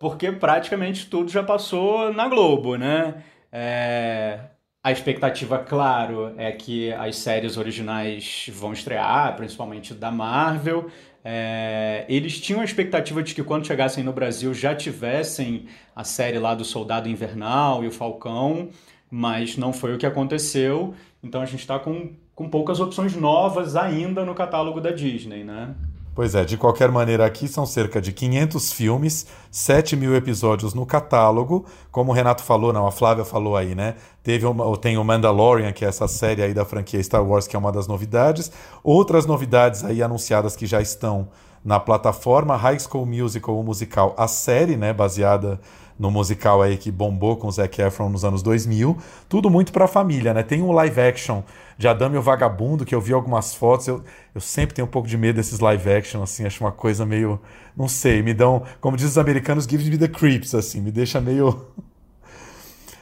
porque 0.00 0.32
praticamente 0.32 1.06
tudo 1.08 1.30
já 1.30 1.42
passou 1.42 2.12
na 2.14 2.28
Globo, 2.28 2.76
né? 2.76 3.22
É... 3.52 4.40
A 4.86 4.92
expectativa, 4.92 5.58
claro, 5.58 6.32
é 6.36 6.52
que 6.52 6.92
as 6.92 7.16
séries 7.16 7.56
originais 7.56 8.48
vão 8.54 8.72
estrear, 8.72 9.34
principalmente 9.34 9.92
da 9.92 10.12
Marvel. 10.12 10.88
É... 11.24 12.04
Eles 12.08 12.40
tinham 12.40 12.60
a 12.60 12.64
expectativa 12.64 13.20
de 13.20 13.34
que 13.34 13.42
quando 13.42 13.66
chegassem 13.66 14.04
no 14.04 14.12
Brasil 14.12 14.54
já 14.54 14.76
tivessem 14.76 15.66
a 15.92 16.04
série 16.04 16.38
lá 16.38 16.54
do 16.54 16.64
Soldado 16.64 17.08
Invernal 17.08 17.82
e 17.82 17.88
o 17.88 17.90
Falcão, 17.90 18.68
mas 19.10 19.56
não 19.56 19.72
foi 19.72 19.92
o 19.92 19.98
que 19.98 20.06
aconteceu. 20.06 20.94
Então 21.20 21.40
a 21.40 21.46
gente 21.46 21.62
está 21.62 21.80
com, 21.80 22.12
com 22.32 22.48
poucas 22.48 22.78
opções 22.78 23.16
novas 23.16 23.74
ainda 23.74 24.24
no 24.24 24.36
catálogo 24.36 24.80
da 24.80 24.92
Disney, 24.92 25.42
né? 25.42 25.74
Pois 26.16 26.34
é, 26.34 26.46
de 26.46 26.56
qualquer 26.56 26.90
maneira, 26.90 27.26
aqui 27.26 27.46
são 27.46 27.66
cerca 27.66 28.00
de 28.00 28.10
500 28.10 28.72
filmes, 28.72 29.26
7 29.50 29.94
mil 29.96 30.16
episódios 30.16 30.72
no 30.72 30.86
catálogo. 30.86 31.66
Como 31.92 32.10
o 32.10 32.14
Renato 32.14 32.42
falou, 32.42 32.72
não, 32.72 32.86
a 32.86 32.90
Flávia 32.90 33.22
falou 33.22 33.54
aí, 33.54 33.74
né? 33.74 33.96
Teve 34.22 34.46
uma, 34.46 34.74
tem 34.78 34.96
o 34.96 35.04
Mandalorian, 35.04 35.74
que 35.74 35.84
é 35.84 35.88
essa 35.88 36.08
série 36.08 36.40
aí 36.40 36.54
da 36.54 36.64
franquia 36.64 37.02
Star 37.02 37.22
Wars, 37.22 37.46
que 37.46 37.54
é 37.54 37.58
uma 37.58 37.70
das 37.70 37.86
novidades. 37.86 38.50
Outras 38.82 39.26
novidades 39.26 39.84
aí 39.84 40.02
anunciadas 40.02 40.56
que 40.56 40.64
já 40.64 40.80
estão 40.80 41.28
na 41.62 41.78
plataforma: 41.78 42.56
High 42.56 42.78
School 42.80 43.04
Musical, 43.04 43.60
o 43.60 43.62
musical, 43.62 44.14
a 44.16 44.26
série, 44.26 44.74
né? 44.74 44.94
Baseada 44.94 45.60
no 45.98 46.10
musical 46.10 46.62
aí 46.62 46.76
que 46.76 46.90
bombou 46.90 47.36
com 47.36 47.48
o 47.48 47.50
Zac 47.50 47.80
Efron 47.80 48.08
nos 48.08 48.24
anos 48.24 48.42
2000. 48.42 48.96
Tudo 49.28 49.48
muito 49.50 49.72
pra 49.72 49.86
família, 49.86 50.34
né? 50.34 50.42
Tem 50.42 50.62
um 50.62 50.72
live 50.72 51.00
action 51.00 51.42
de 51.78 51.88
Adame 51.88 52.16
o 52.16 52.22
Vagabundo, 52.22 52.84
que 52.84 52.94
eu 52.94 53.00
vi 53.00 53.12
algumas 53.12 53.54
fotos. 53.54 53.88
Eu, 53.88 54.02
eu 54.34 54.40
sempre 54.40 54.74
tenho 54.74 54.86
um 54.86 54.90
pouco 54.90 55.08
de 55.08 55.16
medo 55.16 55.36
desses 55.36 55.60
live 55.60 55.90
action, 55.90 56.22
assim, 56.22 56.44
acho 56.46 56.62
uma 56.62 56.72
coisa 56.72 57.04
meio. 57.04 57.40
Não 57.76 57.88
sei, 57.88 58.22
me 58.22 58.34
dão. 58.34 58.62
Como 58.80 58.96
diz 58.96 59.06
os 59.06 59.18
americanos, 59.18 59.64
give 59.64 59.88
me 59.88 59.98
the 59.98 60.08
creeps, 60.08 60.54
assim, 60.54 60.80
me 60.80 60.90
deixa 60.90 61.20
meio. 61.20 61.66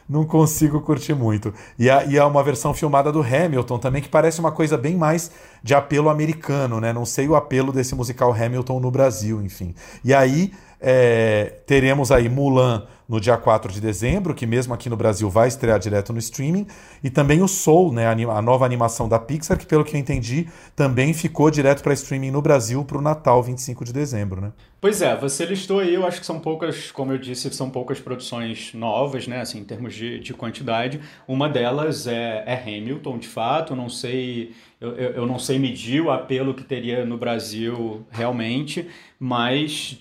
não 0.08 0.24
consigo 0.24 0.80
curtir 0.80 1.14
muito. 1.14 1.52
E, 1.78 1.86
e 1.86 2.18
há 2.18 2.26
uma 2.26 2.42
versão 2.42 2.74
filmada 2.74 3.10
do 3.10 3.22
Hamilton 3.22 3.78
também, 3.78 4.02
que 4.02 4.08
parece 4.08 4.40
uma 4.40 4.52
coisa 4.52 4.76
bem 4.76 4.96
mais 4.96 5.30
de 5.62 5.74
apelo 5.74 6.08
americano, 6.08 6.80
né? 6.80 6.92
Não 6.92 7.04
sei 7.04 7.28
o 7.28 7.34
apelo 7.34 7.72
desse 7.72 7.94
musical 7.94 8.32
Hamilton 8.32 8.80
no 8.80 8.90
Brasil, 8.90 9.40
enfim. 9.42 9.74
E 10.04 10.12
aí 10.12 10.52
é, 10.86 11.60
teremos 11.66 12.12
aí 12.12 12.28
Mulan 12.28 12.86
no 13.08 13.20
dia 13.20 13.36
4 13.36 13.72
de 13.72 13.80
dezembro, 13.80 14.34
que 14.34 14.46
mesmo 14.46 14.72
aqui 14.72 14.88
no 14.88 14.96
Brasil 14.96 15.28
vai 15.28 15.48
estrear 15.48 15.78
direto 15.78 16.12
no 16.12 16.18
streaming, 16.18 16.66
e 17.02 17.10
também 17.10 17.42
o 17.42 17.48
Soul, 17.48 17.92
né, 17.92 18.06
a, 18.06 18.42
nova 18.42 18.64
animação 18.64 19.08
da 19.08 19.18
Pixar, 19.18 19.58
que 19.58 19.66
pelo 19.66 19.84
que 19.84 19.94
eu 19.94 20.00
entendi, 20.00 20.48
também 20.74 21.12
ficou 21.12 21.50
direto 21.50 21.82
para 21.82 21.92
streaming 21.92 22.30
no 22.30 22.40
Brasil 22.40 22.84
para 22.84 22.98
o 22.98 23.02
Natal, 23.02 23.42
25 23.42 23.84
de 23.84 23.92
dezembro, 23.92 24.40
né? 24.40 24.52
Pois 24.80 25.00
é, 25.00 25.16
você 25.16 25.46
listou 25.46 25.80
aí, 25.80 25.94
eu 25.94 26.06
acho 26.06 26.20
que 26.20 26.26
são 26.26 26.38
poucas, 26.38 26.90
como 26.90 27.12
eu 27.12 27.18
disse, 27.18 27.50
são 27.52 27.70
poucas 27.70 28.00
produções 28.00 28.72
novas, 28.74 29.26
né, 29.26 29.40
assim, 29.40 29.60
em 29.60 29.64
termos 29.64 29.94
de, 29.94 30.20
de 30.20 30.34
quantidade. 30.34 31.00
Uma 31.26 31.48
delas 31.48 32.06
é, 32.06 32.42
é 32.46 32.54
Hamilton, 32.54 33.18
de 33.18 33.28
fato, 33.28 33.74
não 33.74 33.88
sei 33.88 34.54
eu, 34.92 35.10
eu, 35.12 35.26
não 35.26 35.38
sei 35.38 35.58
medir 35.58 36.02
o 36.02 36.10
apelo 36.10 36.54
que 36.54 36.62
teria 36.62 37.04
no 37.04 37.16
Brasil 37.16 38.04
realmente, 38.10 38.88
mas 39.18 39.98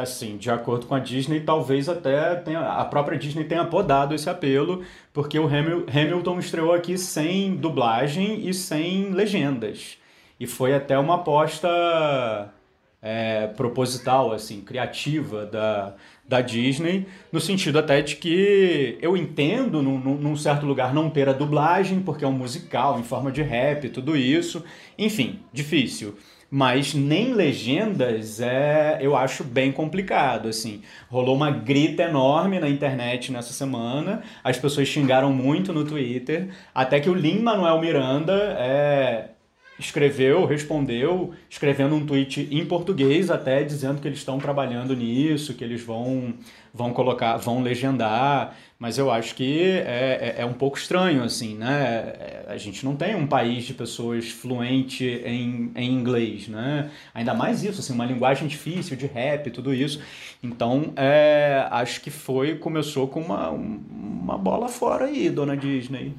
assim, 0.00 0.36
de 0.36 0.50
acordo 0.50 0.86
com 0.86 0.94
a 0.94 0.98
Disney, 0.98 1.40
talvez 1.40 1.88
até 1.88 2.34
tenha, 2.36 2.60
a 2.60 2.84
própria 2.84 3.18
Disney 3.18 3.44
tenha 3.44 3.64
podado 3.64 4.14
esse 4.14 4.28
apelo, 4.28 4.84
porque 5.12 5.38
o 5.38 5.46
Hamilton 5.46 6.38
estreou 6.38 6.72
aqui 6.72 6.96
sem 6.96 7.56
dublagem 7.56 8.48
e 8.48 8.54
sem 8.54 9.10
legendas. 9.10 9.98
E 10.38 10.46
foi 10.46 10.74
até 10.74 10.98
uma 10.98 11.16
aposta 11.16 11.68
é, 13.02 13.46
proposital, 13.48 14.32
assim, 14.32 14.60
criativa 14.60 15.46
da, 15.46 15.94
da 16.30 16.40
Disney, 16.40 17.08
no 17.32 17.40
sentido 17.40 17.80
até 17.80 18.00
de 18.00 18.14
que 18.14 18.96
eu 19.02 19.16
entendo, 19.16 19.82
num, 19.82 19.98
num, 19.98 20.36
certo 20.36 20.64
lugar, 20.64 20.94
não 20.94 21.10
ter 21.10 21.28
a 21.28 21.32
dublagem, 21.32 21.98
porque 21.98 22.24
é 22.24 22.28
um 22.28 22.32
musical 22.32 23.00
em 23.00 23.02
forma 23.02 23.32
de 23.32 23.42
rap, 23.42 23.88
tudo 23.88 24.16
isso. 24.16 24.64
Enfim, 24.96 25.40
difícil. 25.52 26.16
Mas 26.48 26.94
nem 26.94 27.34
legendas 27.34 28.40
é, 28.40 28.98
eu 29.00 29.16
acho 29.16 29.42
bem 29.42 29.72
complicado, 29.72 30.48
assim. 30.48 30.82
Rolou 31.08 31.34
uma 31.34 31.50
grita 31.50 32.04
enorme 32.04 32.60
na 32.60 32.68
internet 32.68 33.32
nessa 33.32 33.52
semana, 33.52 34.22
as 34.44 34.56
pessoas 34.56 34.86
xingaram 34.86 35.32
muito 35.32 35.72
no 35.72 35.84
Twitter, 35.84 36.50
até 36.72 37.00
que 37.00 37.10
o 37.10 37.14
Lin-Manuel 37.14 37.80
Miranda 37.80 38.56
é, 38.56 39.30
escreveu, 39.80 40.44
respondeu, 40.44 41.32
escrevendo 41.48 41.94
um 41.94 42.04
tweet 42.04 42.48
em 42.50 42.64
português 42.66 43.30
até 43.30 43.64
dizendo 43.64 44.00
que 44.00 44.06
eles 44.06 44.18
estão 44.18 44.38
trabalhando 44.38 44.94
nisso, 44.94 45.54
que 45.54 45.64
eles 45.64 45.82
vão 45.82 46.34
vão 46.72 46.92
colocar, 46.92 47.36
vão 47.36 47.62
legendar, 47.62 48.56
mas 48.78 48.96
eu 48.96 49.10
acho 49.10 49.34
que 49.34 49.60
é, 49.60 50.34
é, 50.36 50.42
é 50.42 50.46
um 50.46 50.52
pouco 50.52 50.78
estranho, 50.78 51.24
assim, 51.24 51.56
né? 51.56 52.44
A 52.46 52.56
gente 52.56 52.84
não 52.84 52.94
tem 52.94 53.16
um 53.16 53.26
país 53.26 53.64
de 53.64 53.74
pessoas 53.74 54.30
fluente 54.30 55.04
em, 55.04 55.72
em 55.74 55.90
inglês, 55.90 56.46
né? 56.46 56.88
Ainda 57.12 57.34
mais 57.34 57.64
isso, 57.64 57.80
assim, 57.80 57.92
uma 57.92 58.06
linguagem 58.06 58.46
difícil 58.46 58.96
de 58.96 59.06
rap, 59.06 59.50
tudo 59.50 59.74
isso. 59.74 60.00
Então, 60.42 60.92
é, 60.94 61.66
acho 61.70 62.00
que 62.00 62.10
foi, 62.10 62.54
começou 62.54 63.08
com 63.08 63.20
uma, 63.20 63.50
uma 63.50 64.38
bola 64.38 64.68
fora 64.68 65.06
aí, 65.06 65.28
dona 65.28 65.56
Disney. 65.56 66.14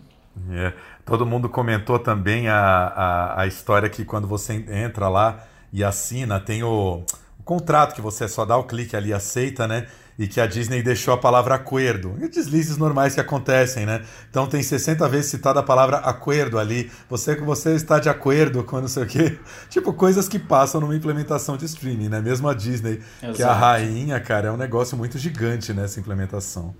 É. 0.50 0.74
Todo 1.06 1.26
mundo 1.26 1.50
comentou 1.50 2.00
também 2.00 2.48
a, 2.48 2.58
a, 2.58 3.42
a, 3.42 3.48
história 3.48 3.90
que 3.90 4.06
quando 4.06 4.28
você 4.28 4.54
entra 4.70 5.10
lá 5.10 5.44
e 5.74 5.84
assina, 5.84 6.40
tem 6.40 6.64
o, 6.64 7.04
o, 7.40 7.44
contrato 7.44 7.94
que 7.94 8.02
você 8.02 8.28
só 8.28 8.46
dá 8.46 8.58
o 8.58 8.64
clique 8.64 8.96
ali 8.96 9.10
e 9.10 9.14
aceita, 9.14 9.68
né? 9.68 9.88
E 10.18 10.28
que 10.28 10.40
a 10.40 10.46
Disney 10.46 10.84
deixou 10.84 11.14
a 11.14 11.18
palavra 11.18 11.56
acordo. 11.56 12.16
E 12.22 12.28
deslizes 12.28 12.78
normais 12.78 13.16
que 13.16 13.20
acontecem, 13.20 13.86
né? 13.86 14.04
Então 14.30 14.46
tem 14.46 14.62
60 14.62 15.08
vezes 15.10 15.32
citada 15.32 15.60
a 15.60 15.64
palavra 15.64 15.98
acordo 15.98 16.60
ali. 16.60 16.92
Você 17.10 17.36
você 17.36 17.76
está 17.76 18.00
de 18.00 18.08
acordo 18.08 18.64
com 18.64 18.80
não 18.80 18.88
sei 18.88 19.04
o 19.04 19.08
quê. 19.08 19.40
Tipo, 19.70 19.94
coisas 19.94 20.30
que 20.30 20.38
passam 20.38 20.80
numa 20.80 20.96
implementação 20.96 21.58
de 21.58 21.66
streaming, 21.66 22.10
né? 22.10 22.22
Mesmo 22.22 22.48
a 22.48 22.54
Disney, 22.54 23.02
Exato. 23.22 23.36
que 23.36 23.42
é 23.42 23.46
a 23.46 23.54
rainha, 23.54 24.20
cara, 24.20 24.50
é 24.50 24.52
um 24.52 24.58
negócio 24.58 24.96
muito 24.96 25.18
gigante 25.18 25.74
nessa 25.74 26.00
implementação. 26.00 26.76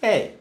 É, 0.00 0.32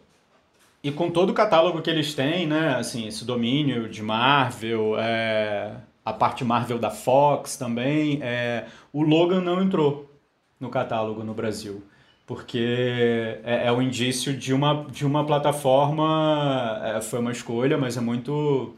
e 0.84 0.92
com 0.92 1.10
todo 1.10 1.30
o 1.30 1.34
catálogo 1.34 1.82
que 1.82 1.90
eles 1.90 2.14
têm, 2.14 2.46
né? 2.46 2.76
Assim, 2.76 3.08
esse 3.08 3.24
domínio 3.24 3.88
de 3.88 4.04
Marvel, 4.04 4.96
é, 5.00 5.72
a 6.04 6.12
parte 6.12 6.44
Marvel 6.44 6.78
da 6.78 6.90
Fox 6.90 7.56
também, 7.56 8.20
é, 8.22 8.66
o 8.92 9.02
Logan 9.02 9.40
não 9.40 9.64
entrou 9.64 10.12
no 10.60 10.70
catálogo 10.70 11.24
no 11.24 11.34
Brasil. 11.34 11.82
Porque 12.28 13.40
é, 13.44 13.68
é 13.68 13.72
um 13.72 13.82
indício 13.82 14.36
de 14.36 14.54
uma, 14.54 14.86
de 14.90 15.06
uma 15.06 15.26
plataforma, 15.26 16.82
é, 16.84 17.02
foi 17.02 17.20
uma 17.20 17.32
escolha, 17.32 17.78
mas 17.78 17.96
é 17.96 18.02
muito 18.02 18.76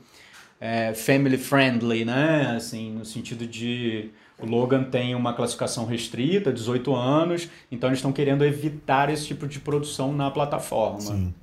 é, 0.61 0.93
family 0.93 1.37
friendly, 1.37 2.05
né? 2.05 2.53
Assim, 2.55 2.91
no 2.91 3.05
sentido 3.05 3.47
de 3.47 4.11
o 4.37 4.45
Logan 4.45 4.83
tem 4.83 5.15
uma 5.15 5.33
classificação 5.33 5.85
restrita, 5.85 6.51
18 6.51 6.95
anos, 6.95 7.49
então 7.71 7.89
eles 7.89 7.99
estão 7.99 8.11
querendo 8.11 8.43
evitar 8.43 9.09
esse 9.09 9.25
tipo 9.25 9.47
de 9.47 9.59
produção 9.59 10.11
na 10.11 10.29
plataforma. 10.29 11.01
Sim. 11.01 11.33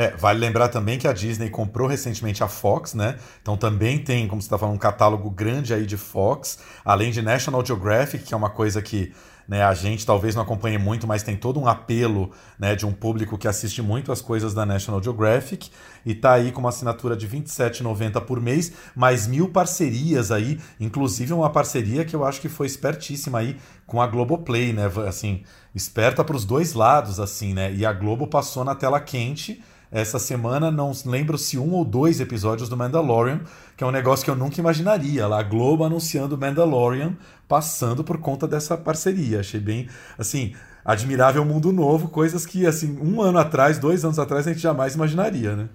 É, 0.00 0.16
vale 0.16 0.38
lembrar 0.38 0.70
também 0.70 0.98
que 0.98 1.06
a 1.06 1.12
Disney 1.12 1.50
comprou 1.50 1.86
recentemente 1.86 2.42
a 2.42 2.48
Fox, 2.48 2.94
né? 2.94 3.18
Então 3.42 3.54
também 3.54 3.98
tem, 3.98 4.26
como 4.26 4.40
você 4.40 4.46
está 4.46 4.56
falando, 4.56 4.76
um 4.76 4.78
catálogo 4.78 5.28
grande 5.28 5.74
aí 5.74 5.84
de 5.84 5.98
Fox, 5.98 6.58
além 6.82 7.10
de 7.10 7.20
National 7.20 7.62
Geographic, 7.62 8.24
que 8.24 8.32
é 8.32 8.36
uma 8.36 8.48
coisa 8.48 8.80
que 8.80 9.12
né, 9.46 9.62
a 9.62 9.74
gente 9.74 10.06
talvez 10.06 10.34
não 10.34 10.42
acompanhe 10.42 10.78
muito, 10.78 11.06
mas 11.06 11.22
tem 11.22 11.36
todo 11.36 11.60
um 11.60 11.68
apelo 11.68 12.30
né, 12.58 12.74
de 12.74 12.86
um 12.86 12.92
público 12.92 13.36
que 13.36 13.46
assiste 13.46 13.82
muito 13.82 14.10
as 14.10 14.22
coisas 14.22 14.54
da 14.54 14.64
National 14.64 15.02
Geographic 15.02 15.70
e 16.06 16.14
tá 16.14 16.32
aí 16.32 16.50
com 16.50 16.60
uma 16.60 16.70
assinatura 16.70 17.14
de 17.14 17.26
R$ 17.26 17.40
27,90 17.40 18.22
por 18.22 18.40
mês, 18.40 18.72
mais 18.96 19.26
mil 19.26 19.50
parcerias 19.50 20.32
aí, 20.32 20.58
inclusive 20.80 21.34
uma 21.34 21.50
parceria 21.50 22.06
que 22.06 22.16
eu 22.16 22.24
acho 22.24 22.40
que 22.40 22.48
foi 22.48 22.66
espertíssima 22.66 23.40
aí 23.40 23.58
com 23.86 24.00
a 24.00 24.06
Globoplay, 24.06 24.72
né? 24.72 24.90
Assim, 25.06 25.42
esperta 25.74 26.24
para 26.24 26.36
os 26.36 26.46
dois 26.46 26.72
lados, 26.72 27.20
assim, 27.20 27.52
né? 27.52 27.70
E 27.70 27.84
a 27.84 27.92
Globo 27.92 28.26
passou 28.26 28.64
na 28.64 28.74
tela 28.74 28.98
quente 28.98 29.62
essa 29.90 30.18
semana, 30.18 30.70
não 30.70 30.92
lembro 31.04 31.36
se 31.36 31.58
um 31.58 31.72
ou 31.72 31.84
dois 31.84 32.20
episódios 32.20 32.68
do 32.68 32.76
Mandalorian, 32.76 33.40
que 33.76 33.82
é 33.82 33.86
um 33.86 33.90
negócio 33.90 34.24
que 34.24 34.30
eu 34.30 34.36
nunca 34.36 34.60
imaginaria. 34.60 35.26
Lá, 35.26 35.40
a 35.40 35.42
Globo 35.42 35.84
anunciando 35.84 36.38
Mandalorian 36.38 37.16
passando 37.48 38.04
por 38.04 38.18
conta 38.18 38.46
dessa 38.46 38.76
parceria. 38.76 39.40
Achei 39.40 39.58
bem, 39.58 39.88
assim, 40.16 40.54
admirável 40.84 41.44
mundo 41.44 41.72
novo, 41.72 42.08
coisas 42.08 42.46
que, 42.46 42.66
assim, 42.66 42.98
um 43.00 43.20
ano 43.20 43.38
atrás, 43.38 43.78
dois 43.78 44.04
anos 44.04 44.18
atrás, 44.18 44.46
a 44.46 44.52
gente 44.52 44.62
jamais 44.62 44.94
imaginaria, 44.94 45.56
né? 45.56 45.68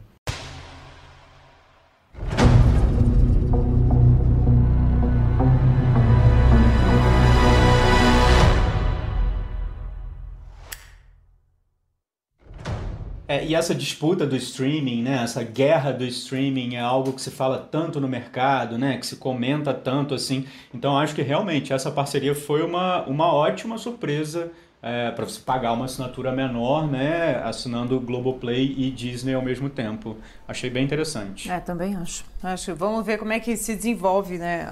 É, 13.35 13.45
e 13.45 13.53
essa 13.53 13.75
disputa 13.75 14.25
do 14.25 14.35
streaming, 14.37 15.03
né, 15.03 15.21
essa 15.21 15.43
guerra 15.43 15.91
do 15.91 16.05
streaming 16.05 16.75
é 16.75 16.79
algo 16.79 17.11
que 17.11 17.21
se 17.21 17.29
fala 17.29 17.57
tanto 17.57 17.99
no 17.99 18.07
mercado, 18.07 18.77
né, 18.77 18.97
que 18.97 19.05
se 19.05 19.17
comenta 19.17 19.73
tanto 19.73 20.13
assim. 20.13 20.45
Então 20.73 20.97
acho 20.97 21.13
que 21.13 21.21
realmente 21.21 21.73
essa 21.73 21.91
parceria 21.91 22.33
foi 22.33 22.61
uma, 22.63 23.03
uma 23.03 23.33
ótima 23.33 23.77
surpresa 23.77 24.51
é, 24.81 25.11
para 25.11 25.25
você 25.25 25.41
pagar 25.41 25.73
uma 25.73 25.83
assinatura 25.83 26.31
menor, 26.31 26.87
né, 26.87 27.41
assinando 27.43 27.99
Globoplay 27.99 28.73
e 28.77 28.89
Disney 28.89 29.33
ao 29.33 29.41
mesmo 29.41 29.69
tempo. 29.69 30.15
Achei 30.47 30.69
bem 30.69 30.85
interessante. 30.85 31.51
É, 31.51 31.59
também 31.59 31.93
acho. 31.95 32.23
Acho. 32.41 32.73
Vamos 32.73 33.05
ver 33.05 33.17
como 33.17 33.33
é 33.33 33.39
que 33.41 33.57
se 33.57 33.75
desenvolve, 33.75 34.37
né, 34.37 34.71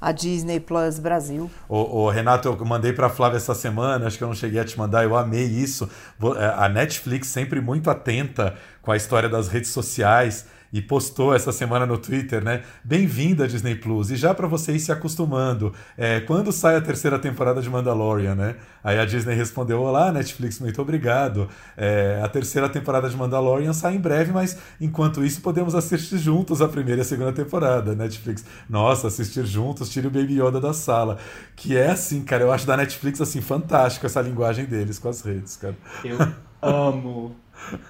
a 0.00 0.12
Disney 0.12 0.58
Plus 0.58 0.98
Brasil. 0.98 1.50
O, 1.68 2.08
Renato, 2.08 2.48
eu 2.48 2.64
mandei 2.64 2.92
para 2.92 3.08
a 3.08 3.10
Flávia 3.10 3.36
essa 3.36 3.54
semana, 3.54 4.06
acho 4.06 4.16
que 4.16 4.24
eu 4.24 4.28
não 4.28 4.34
cheguei 4.34 4.60
a 4.60 4.64
te 4.64 4.78
mandar, 4.78 5.04
eu 5.04 5.16
amei 5.16 5.44
isso. 5.44 5.88
É, 6.38 6.46
a 6.56 6.68
Netflix 6.68 7.28
sempre 7.28 7.60
muito 7.60 7.90
atenta 7.90 8.54
com 8.80 8.90
a 8.90 8.96
história 8.96 9.28
das 9.28 9.48
redes 9.48 9.70
sociais 9.70 10.46
e 10.72 10.80
postou 10.80 11.34
essa 11.34 11.52
semana 11.52 11.84
no 11.84 11.98
Twitter, 11.98 12.42
né? 12.42 12.62
Bem-vinda 12.84 13.48
Disney 13.48 13.74
Plus. 13.74 14.10
E 14.10 14.16
já 14.16 14.32
para 14.32 14.46
você 14.46 14.72
ir 14.72 14.80
se 14.80 14.92
acostumando, 14.92 15.72
é, 15.96 16.20
quando 16.20 16.52
sai 16.52 16.76
a 16.76 16.80
terceira 16.80 17.18
temporada 17.18 17.60
de 17.60 17.68
Mandalorian, 17.68 18.34
né? 18.34 18.56
Aí 18.82 18.98
a 18.98 19.04
Disney 19.04 19.34
respondeu: 19.34 19.80
Olá, 19.80 20.12
Netflix, 20.12 20.60
muito 20.60 20.80
obrigado. 20.80 21.48
É, 21.76 22.20
a 22.22 22.28
terceira 22.28 22.68
temporada 22.68 23.08
de 23.08 23.16
Mandalorian 23.16 23.72
sai 23.72 23.96
em 23.96 24.00
breve, 24.00 24.32
mas 24.32 24.56
enquanto 24.80 25.24
isso 25.24 25.40
podemos 25.40 25.74
assistir 25.74 26.18
juntos 26.18 26.62
a 26.62 26.68
primeira 26.68 27.00
e 27.00 27.02
a 27.02 27.04
segunda 27.04 27.32
temporada. 27.32 27.94
Netflix, 27.94 28.44
nossa, 28.68 29.08
assistir 29.08 29.44
juntos, 29.44 29.88
tire 29.88 30.06
o 30.06 30.10
Baby 30.10 30.40
Yoda 30.40 30.60
da 30.60 30.72
sala. 30.72 31.18
Que 31.56 31.76
é 31.76 31.90
assim, 31.90 32.22
cara, 32.22 32.44
eu 32.44 32.52
acho 32.52 32.66
da 32.66 32.76
Netflix 32.76 33.20
assim 33.20 33.40
fantástico 33.40 34.06
essa 34.06 34.20
linguagem 34.20 34.64
deles 34.64 34.98
com 34.98 35.08
as 35.08 35.20
redes, 35.22 35.56
cara. 35.56 35.76
Eu 36.04 36.16
amo 36.62 37.34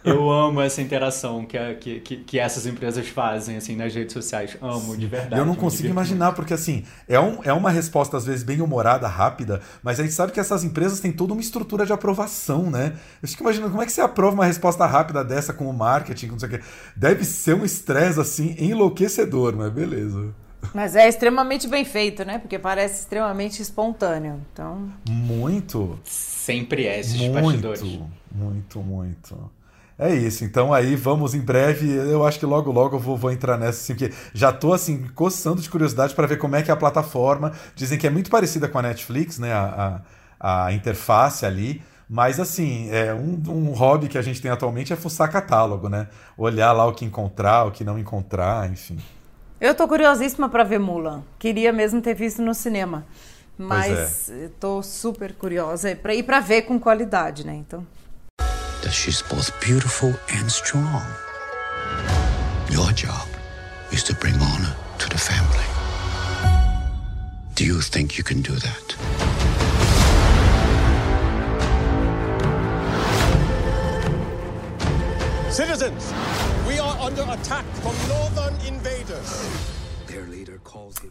eu 0.05 0.31
amo 0.31 0.61
essa 0.61 0.81
interação 0.83 1.45
que, 1.45 2.01
que, 2.01 2.17
que, 2.17 2.39
essas 2.39 2.67
empresas 2.67 3.09
fazem 3.09 3.57
assim 3.57 3.77
nas 3.77 3.95
redes 3.95 4.13
sociais. 4.13 4.57
Amo, 4.61 4.97
de 4.97 5.07
verdade. 5.07 5.41
Eu 5.41 5.47
não 5.47 5.55
consigo 5.55 5.89
imaginar, 5.89 6.33
porque 6.33 6.55
assim, 6.55 6.85
é, 7.09 7.19
um, 7.19 7.43
é 7.45 7.53
uma 7.53 7.71
resposta 7.71 8.17
às 8.17 8.27
vezes 8.27 8.43
bem 8.43 8.61
humorada, 8.61 9.07
rápida, 9.09 9.61
mas 9.83 9.99
a 10.01 10.03
gente 10.03 10.15
sabe 10.15 10.33
que 10.33 10.41
essas 10.41 10.65
empresas 10.65 11.01
têm 11.01 11.13
toda 11.13 11.33
uma 11.33 11.43
estrutura 11.43 11.87
de 11.87 11.93
aprovação, 11.93 12.71
né? 12.71 12.95
Eu 13.23 13.29
fico 13.29 13.43
imaginando 13.43 13.71
como 13.71 13.83
é 13.83 13.87
que 13.87 13.93
você 13.93 14.01
aprova 14.01 14.35
uma 14.35 14.47
resposta 14.47 14.85
rápida 14.87 15.25
dessa 15.25 15.53
com 15.53 15.69
o 15.69 15.73
marketing, 15.73 16.27
com 16.27 16.33
não 16.33 16.41
sei 16.41 16.49
o 16.49 16.53
quê. 16.53 16.61
Deve 16.97 17.25
ser 17.25 17.55
um 17.55 17.65
estresse 17.65 18.21
assim 18.21 18.57
enlouquecedor, 18.59 19.57
mas 19.57 19.73
beleza. 19.73 20.35
Mas 20.75 20.95
é 20.95 21.09
extremamente 21.09 21.67
bem 21.67 21.85
feito, 21.85 22.25
né? 22.25 22.39
Porque 22.39 22.59
parece 22.59 23.01
extremamente 23.01 23.61
espontâneo. 23.61 24.41
Então. 24.53 24.89
Muito. 25.09 25.99
Sempre 26.05 26.87
é 26.87 27.01
esses 27.01 27.17
muito, 27.21 27.33
bastidores. 27.33 27.83
Muito, 28.31 28.81
muito. 28.81 29.51
É 30.03 30.15
isso, 30.15 30.47
então 30.47 30.73
aí 30.73 30.97
vamos 30.97 31.35
em 31.35 31.41
breve. 31.41 31.93
Eu 31.93 32.27
acho 32.27 32.39
que 32.39 32.47
logo 32.47 32.73
logo 32.73 32.97
eu 32.97 32.99
vou, 32.99 33.19
vou 33.19 33.31
entrar 33.31 33.59
nessa, 33.59 33.81
assim, 33.81 33.95
porque 33.95 34.15
já 34.33 34.51
tô 34.51 34.73
assim, 34.73 35.07
coçando 35.15 35.61
de 35.61 35.69
curiosidade 35.69 36.15
para 36.15 36.27
ver 36.27 36.39
como 36.39 36.57
é 36.57 36.63
que 36.63 36.71
é 36.71 36.75
a 36.75 36.77
plataforma. 36.77 37.53
Dizem 37.75 37.99
que 37.99 38.07
é 38.07 38.11
muito 38.11 38.31
parecida 38.31 38.67
com 38.67 38.79
a 38.79 38.83
Netflix, 38.83 39.39
né? 39.39 39.53
A, 39.53 40.01
a, 40.41 40.65
a 40.65 40.73
interface 40.73 41.45
ali. 41.45 41.83
Mas 42.09 42.41
assim, 42.41 42.89
é 42.91 43.13
um, 43.13 43.43
um 43.47 43.73
hobby 43.73 44.09
que 44.09 44.17
a 44.17 44.23
gente 44.23 44.41
tem 44.41 44.51
atualmente 44.51 44.91
é 44.91 44.97
fuçar 44.97 45.31
catálogo, 45.31 45.91
né? 45.91 46.09
Olhar 46.35 46.73
lá 46.73 46.87
o 46.87 46.95
que 46.95 47.05
encontrar, 47.05 47.67
o 47.67 47.71
que 47.71 47.85
não 47.85 47.99
encontrar, 47.99 48.71
enfim. 48.73 48.99
Eu 49.61 49.75
tô 49.75 49.87
curiosíssima 49.87 50.49
para 50.49 50.65
ver 50.65 50.79
Mulan. 50.79 51.23
Queria 51.39 51.75
mesmo 51.75 52.01
ter 52.01 52.15
visto 52.15 52.41
no 52.41 52.55
cinema. 52.55 53.05
Mas 53.59 54.31
é. 54.31 54.49
tô 54.59 54.83
super 54.83 55.35
curiosa 55.35 55.91
ir 55.91 56.23
para 56.23 56.41
ver 56.41 56.63
com 56.63 56.81
qualidade, 56.81 57.45
né? 57.45 57.55
Então 57.55 57.87
that 58.83 58.93
she's 58.93 59.23
both 59.23 59.51
beautiful 59.61 60.15
and 60.33 60.51
strong. 60.51 61.05
Your 62.71 62.91
job 62.93 63.29
is 63.93 64.03
to 64.05 64.15
bring 64.15 64.35
honor 64.35 64.75
to 64.99 65.09
the 65.09 65.19
family. 65.19 65.67
Do 67.55 67.65
you 67.65 67.81
think 67.81 68.17
you 68.17 68.25
can 68.25 68.41
do 68.43 68.53
that? 68.53 68.97
Citizens, 75.51 76.13
we 76.67 76.79
are 76.79 76.97
under 77.01 77.23
attack 77.23 77.67
from 77.83 77.95
northern 78.09 78.55
invaders. 78.67 79.49
Their 80.07 80.27
leader 80.27 80.59
calls 80.65 80.99
him. 80.99 81.11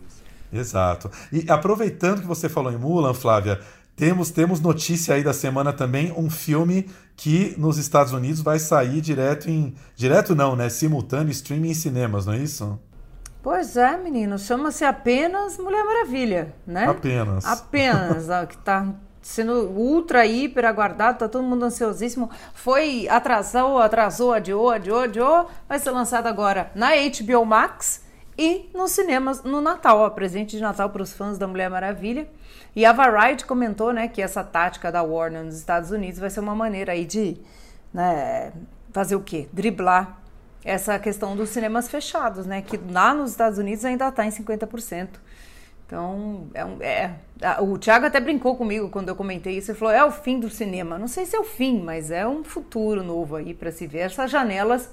Exato. 0.51 1.11
E 1.31 1.45
aproveitando 1.47 2.21
que 2.21 2.27
você 2.27 2.49
falou 2.49 2.71
em 2.71 2.77
Mulan, 2.77 3.13
Flávia, 3.13 3.59
temos, 3.99 4.31
temos 4.31 4.61
notícia 4.61 5.13
aí 5.13 5.21
da 5.21 5.33
semana 5.33 5.73
também, 5.73 6.13
um 6.15 6.29
filme 6.29 6.89
que 7.17 7.53
nos 7.57 7.77
Estados 7.77 8.13
Unidos 8.13 8.39
vai 8.39 8.57
sair 8.57 9.01
direto 9.01 9.49
em. 9.49 9.75
Direto 9.93 10.33
não, 10.33 10.55
né? 10.55 10.69
Simultâneo 10.69 11.31
streaming 11.31 11.71
em 11.71 11.73
cinemas, 11.73 12.25
não 12.25 12.31
é 12.31 12.37
isso? 12.37 12.79
Pois 13.43 13.75
é, 13.75 13.97
menino. 13.97 14.39
Chama-se 14.39 14.85
apenas 14.85 15.57
Mulher 15.57 15.83
Maravilha, 15.83 16.55
né? 16.65 16.85
Apenas. 16.85 17.45
Apenas, 17.45 18.29
ó, 18.29 18.45
que 18.45 18.57
tá 18.59 18.87
sendo 19.21 19.69
ultra, 19.69 20.25
hiper 20.25 20.63
aguardado, 20.63 21.19
tá 21.19 21.27
todo 21.27 21.43
mundo 21.43 21.65
ansiosíssimo. 21.65 22.29
Foi, 22.53 23.05
atrasou, 23.09 23.79
atrasou, 23.79 24.31
adiou, 24.31 24.69
adiou, 24.69 25.01
adiou. 25.01 25.49
Vai 25.67 25.77
ser 25.77 25.91
lançado 25.91 26.27
agora 26.27 26.71
na 26.73 26.91
HBO 26.91 27.45
Max 27.45 28.01
e 28.37 28.69
nos 28.73 28.91
cinemas 28.91 29.43
no 29.43 29.59
Natal, 29.59 29.99
ó, 29.99 30.09
presente 30.09 30.55
de 30.55 30.63
Natal 30.63 30.89
para 30.89 31.03
os 31.03 31.11
fãs 31.11 31.37
da 31.37 31.45
Mulher 31.45 31.69
Maravilha. 31.69 32.29
E 32.79 32.85
a 32.85 32.93
Variety 32.93 33.45
comentou, 33.45 33.91
né, 33.91 34.07
que 34.07 34.21
essa 34.21 34.41
tática 34.41 34.89
da 34.89 35.03
Warner 35.03 35.43
nos 35.43 35.57
Estados 35.57 35.91
Unidos 35.91 36.17
vai 36.17 36.29
ser 36.29 36.39
uma 36.39 36.55
maneira 36.55 36.93
aí 36.93 37.03
de 37.03 37.35
né, 37.93 38.53
fazer 38.93 39.17
o 39.17 39.19
quê? 39.19 39.49
Driblar 39.51 40.17
essa 40.63 40.97
questão 40.97 41.35
dos 41.35 41.49
cinemas 41.49 41.89
fechados, 41.89 42.45
né, 42.45 42.61
que 42.61 42.79
lá 42.89 43.13
nos 43.13 43.31
Estados 43.31 43.59
Unidos 43.59 43.83
ainda 43.83 44.07
está 44.07 44.25
em 44.25 44.29
50%. 44.29 45.09
Então, 45.85 46.47
é, 46.53 46.63
um, 46.63 46.81
é, 46.81 47.15
o 47.59 47.77
Thiago 47.77 48.05
até 48.05 48.21
brincou 48.21 48.55
comigo 48.55 48.87
quando 48.87 49.09
eu 49.09 49.15
comentei 49.15 49.57
isso. 49.57 49.71
Ele 49.71 49.77
falou: 49.77 49.93
é 49.93 50.05
o 50.05 50.11
fim 50.11 50.39
do 50.39 50.49
cinema. 50.49 50.97
Não 50.97 51.07
sei 51.09 51.25
se 51.25 51.35
é 51.35 51.39
o 51.39 51.43
fim, 51.43 51.81
mas 51.81 52.11
é 52.11 52.25
um 52.25 52.45
futuro 52.45 53.03
novo 53.03 53.35
aí 53.35 53.53
para 53.53 53.73
se 53.73 53.87
ver. 53.87 53.99
Essas 53.99 54.31
janelas. 54.31 54.89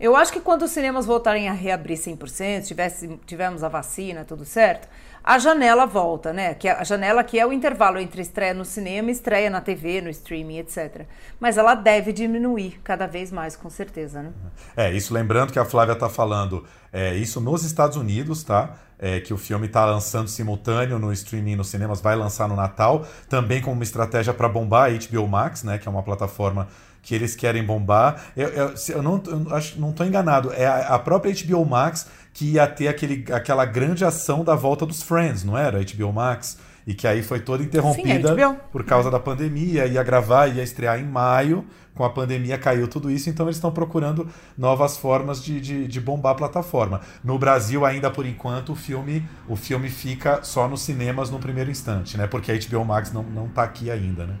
Eu 0.00 0.16
acho 0.16 0.32
que 0.32 0.40
quando 0.40 0.62
os 0.62 0.70
cinemas 0.70 1.06
voltarem 1.06 1.48
a 1.48 1.52
reabrir 1.52 1.98
100%, 1.98 2.66
tivesse, 2.66 3.20
tivermos 3.26 3.62
a 3.62 3.68
vacina, 3.68 4.24
tudo 4.24 4.44
certo, 4.44 4.88
a 5.24 5.38
janela 5.38 5.86
volta, 5.86 6.32
né? 6.32 6.54
Que 6.54 6.68
a 6.68 6.82
janela 6.84 7.22
que 7.22 7.38
é 7.38 7.46
o 7.46 7.52
intervalo 7.52 7.98
entre 7.98 8.22
estreia 8.22 8.52
no 8.52 8.64
cinema 8.64 9.10
estreia 9.10 9.48
na 9.48 9.60
TV, 9.60 10.00
no 10.00 10.10
streaming, 10.10 10.58
etc. 10.58 11.06
Mas 11.38 11.56
ela 11.56 11.74
deve 11.74 12.12
diminuir 12.12 12.80
cada 12.82 13.06
vez 13.06 13.30
mais, 13.30 13.56
com 13.56 13.70
certeza, 13.70 14.22
né? 14.22 14.32
É, 14.76 14.92
isso 14.92 15.14
lembrando 15.14 15.52
que 15.52 15.58
a 15.58 15.64
Flávia 15.64 15.92
está 15.92 16.08
falando, 16.08 16.64
é, 16.92 17.14
isso 17.14 17.40
nos 17.40 17.64
Estados 17.64 17.96
Unidos, 17.96 18.42
tá? 18.42 18.74
É, 18.98 19.18
que 19.18 19.34
o 19.34 19.36
filme 19.36 19.66
está 19.66 19.84
lançando 19.84 20.28
simultâneo 20.28 20.98
no 20.98 21.12
streaming 21.12 21.56
nos 21.56 21.68
cinemas, 21.68 22.00
vai 22.00 22.14
lançar 22.14 22.48
no 22.48 22.54
Natal, 22.54 23.04
também 23.28 23.60
como 23.60 23.74
uma 23.74 23.82
estratégia 23.82 24.32
para 24.32 24.48
bombar 24.48 24.90
a 24.90 24.94
HBO 24.94 25.26
Max, 25.26 25.64
né? 25.64 25.78
Que 25.78 25.88
é 25.88 25.90
uma 25.90 26.02
plataforma 26.02 26.68
que 27.02 27.14
eles 27.14 27.34
querem 27.34 27.64
bombar. 27.64 28.26
Eu, 28.36 28.48
eu, 28.48 28.74
eu 28.88 29.02
não, 29.02 29.22
eu 29.26 29.54
acho, 29.54 29.80
não 29.80 29.90
estou 29.90 30.06
enganado, 30.06 30.52
é 30.52 30.66
a, 30.66 30.94
a 30.94 30.98
própria 30.98 31.34
HBO 31.34 31.66
Max 31.66 32.06
que 32.32 32.52
ia 32.52 32.66
ter 32.66 32.88
aquele, 32.88 33.24
aquela 33.32 33.64
grande 33.64 34.04
ação 34.04 34.44
da 34.44 34.54
volta 34.54 34.86
dos 34.86 35.02
Friends, 35.02 35.44
não 35.44 35.58
era? 35.58 35.80
HBO 35.80 36.12
Max. 36.12 36.58
E 36.84 36.94
que 36.94 37.06
aí 37.06 37.22
foi 37.22 37.38
toda 37.38 37.62
interrompida 37.62 38.34
Sim, 38.34 38.56
por 38.72 38.82
causa 38.82 39.08
da 39.08 39.20
pandemia, 39.20 39.86
ia 39.86 40.02
gravar, 40.02 40.48
ia 40.48 40.64
estrear 40.64 40.98
em 40.98 41.04
maio, 41.04 41.64
com 41.94 42.04
a 42.04 42.10
pandemia 42.10 42.58
caiu 42.58 42.88
tudo 42.88 43.08
isso, 43.08 43.30
então 43.30 43.46
eles 43.46 43.56
estão 43.56 43.70
procurando 43.70 44.26
novas 44.58 44.96
formas 44.96 45.40
de, 45.44 45.60
de, 45.60 45.86
de, 45.86 46.00
bombar 46.00 46.32
a 46.32 46.34
plataforma. 46.34 47.00
No 47.22 47.38
Brasil, 47.38 47.84
ainda 47.84 48.10
por 48.10 48.26
enquanto, 48.26 48.72
o 48.72 48.74
filme, 48.74 49.24
o 49.48 49.54
filme 49.54 49.88
fica 49.88 50.42
só 50.42 50.66
nos 50.66 50.82
cinemas 50.82 51.30
no 51.30 51.38
primeiro 51.38 51.70
instante, 51.70 52.16
né? 52.16 52.26
Porque 52.26 52.50
a 52.50 52.58
HBO 52.58 52.84
Max 52.84 53.12
não, 53.12 53.22
não 53.22 53.46
tá 53.46 53.62
aqui 53.62 53.88
ainda, 53.88 54.26
né? 54.26 54.34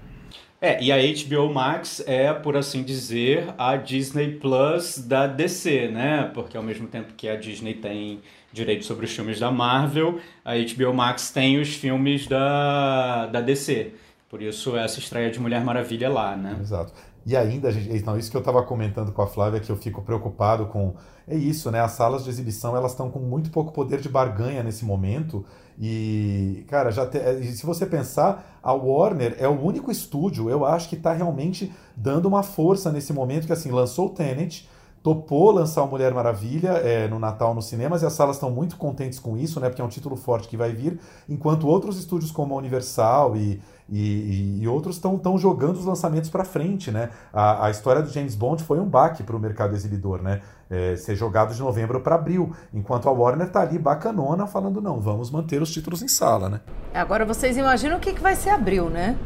É, 0.64 0.80
e 0.80 0.92
a 0.92 0.96
HBO 0.96 1.52
Max 1.52 2.04
é, 2.06 2.32
por 2.32 2.56
assim 2.56 2.84
dizer, 2.84 3.52
a 3.58 3.76
Disney 3.76 4.36
Plus 4.36 4.96
da 4.96 5.26
DC, 5.26 5.88
né? 5.88 6.30
Porque 6.32 6.56
ao 6.56 6.62
mesmo 6.62 6.86
tempo 6.86 7.14
que 7.14 7.28
a 7.28 7.34
Disney 7.34 7.74
tem 7.74 8.20
direito 8.52 8.84
sobre 8.84 9.04
os 9.04 9.12
filmes 9.12 9.40
da 9.40 9.50
Marvel, 9.50 10.20
a 10.44 10.52
HBO 10.54 10.94
Max 10.94 11.32
tem 11.32 11.60
os 11.60 11.74
filmes 11.74 12.28
da, 12.28 13.26
da 13.26 13.40
DC. 13.40 13.92
Por 14.28 14.40
isso 14.40 14.76
essa 14.76 15.00
estreia 15.00 15.32
de 15.32 15.40
Mulher 15.40 15.64
Maravilha 15.64 16.08
lá, 16.08 16.36
né? 16.36 16.56
Exato. 16.60 16.92
E 17.24 17.36
ainda, 17.36 17.70
gente, 17.70 18.04
não, 18.04 18.18
isso 18.18 18.30
que 18.30 18.36
eu 18.36 18.40
estava 18.40 18.62
comentando 18.62 19.12
com 19.12 19.22
a 19.22 19.26
Flávia, 19.26 19.60
que 19.60 19.70
eu 19.70 19.76
fico 19.76 20.02
preocupado 20.02 20.66
com. 20.66 20.94
É 21.26 21.36
isso, 21.36 21.70
né? 21.70 21.80
As 21.80 21.92
salas 21.92 22.24
de 22.24 22.30
exibição 22.30 22.76
elas 22.76 22.92
estão 22.92 23.10
com 23.10 23.20
muito 23.20 23.50
pouco 23.50 23.72
poder 23.72 24.00
de 24.00 24.08
barganha 24.08 24.62
nesse 24.62 24.84
momento. 24.84 25.44
E, 25.78 26.64
cara, 26.68 26.90
já 26.90 27.06
te, 27.06 27.18
se 27.52 27.64
você 27.64 27.86
pensar, 27.86 28.58
a 28.62 28.72
Warner 28.72 29.36
é 29.38 29.48
o 29.48 29.60
único 29.60 29.90
estúdio, 29.90 30.50
eu 30.50 30.64
acho, 30.64 30.88
que 30.88 30.96
está 30.96 31.12
realmente 31.12 31.72
dando 31.96 32.26
uma 32.26 32.42
força 32.42 32.90
nesse 32.90 33.12
momento, 33.12 33.46
que 33.46 33.52
assim, 33.52 33.70
lançou 33.70 34.06
o 34.06 34.10
Tenet, 34.10 34.68
topou 35.02 35.50
lançar 35.50 35.82
o 35.82 35.88
Mulher 35.88 36.14
Maravilha 36.14 36.70
é, 36.70 37.08
no 37.08 37.18
Natal 37.18 37.54
nos 37.54 37.66
cinemas 37.66 38.02
e 38.02 38.06
as 38.06 38.12
salas 38.12 38.36
estão 38.36 38.50
muito 38.50 38.76
contentes 38.76 39.18
com 39.18 39.36
isso, 39.36 39.58
né? 39.58 39.68
Porque 39.68 39.82
é 39.82 39.84
um 39.84 39.88
título 39.88 40.14
forte 40.14 40.46
que 40.46 40.56
vai 40.56 40.72
vir, 40.72 40.98
enquanto 41.28 41.66
outros 41.66 41.98
estúdios 41.98 42.30
como 42.30 42.54
a 42.54 42.58
Universal 42.58 43.36
e, 43.36 43.60
e, 43.88 44.60
e 44.62 44.68
outros 44.68 44.96
estão 44.96 45.36
jogando 45.36 45.76
os 45.76 45.84
lançamentos 45.84 46.30
para 46.30 46.44
frente, 46.44 46.90
né? 46.90 47.10
A, 47.32 47.66
a, 47.66 47.70
história 47.70 48.00
do 48.00 48.08
James 48.10 48.36
Bond 48.36 48.62
foi 48.62 48.78
um 48.78 48.86
baque 48.86 49.24
para 49.24 49.36
o 49.36 49.40
mercado 49.40 49.74
exibidor, 49.74 50.22
né? 50.22 50.40
É, 50.70 50.96
ser 50.96 51.16
jogado 51.16 51.52
de 51.52 51.60
novembro 51.60 52.00
para 52.00 52.14
abril, 52.14 52.52
enquanto 52.72 53.08
a 53.08 53.12
Warner 53.12 53.50
tá 53.50 53.60
ali 53.60 53.78
bacanona 53.78 54.46
falando 54.46 54.80
não, 54.80 55.00
vamos 55.00 55.30
manter 55.30 55.60
os 55.60 55.70
títulos 55.70 56.00
em 56.00 56.08
sala, 56.08 56.48
né? 56.48 56.60
Agora 56.94 57.26
vocês 57.26 57.56
imaginam 57.56 57.96
o 57.96 58.00
que, 58.00 58.12
que 58.12 58.22
vai 58.22 58.36
ser 58.36 58.50
abril, 58.50 58.88
né? 58.88 59.18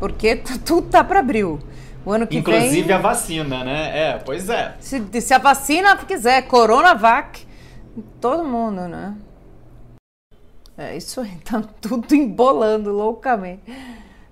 Porque 0.00 0.36
tudo 0.66 0.88
tá 0.88 1.04
para 1.04 1.20
abril. 1.20 1.60
O 2.04 2.12
ano 2.12 2.26
que 2.26 2.36
Inclusive 2.36 2.82
vem, 2.82 2.96
a 2.96 2.98
vacina, 2.98 3.64
né? 3.64 4.10
É, 4.10 4.18
pois 4.18 4.48
é. 4.48 4.74
Se, 4.80 5.20
se 5.20 5.32
a 5.32 5.38
vacina 5.38 5.96
quiser, 5.96 6.42
Coronavac, 6.42 7.46
todo 8.20 8.44
mundo, 8.44 8.88
né? 8.88 9.14
É 10.76 10.96
isso 10.96 11.20
aí, 11.20 11.36
tá 11.44 11.62
tudo 11.80 12.14
embolando 12.14 12.90
loucamente. 12.90 13.62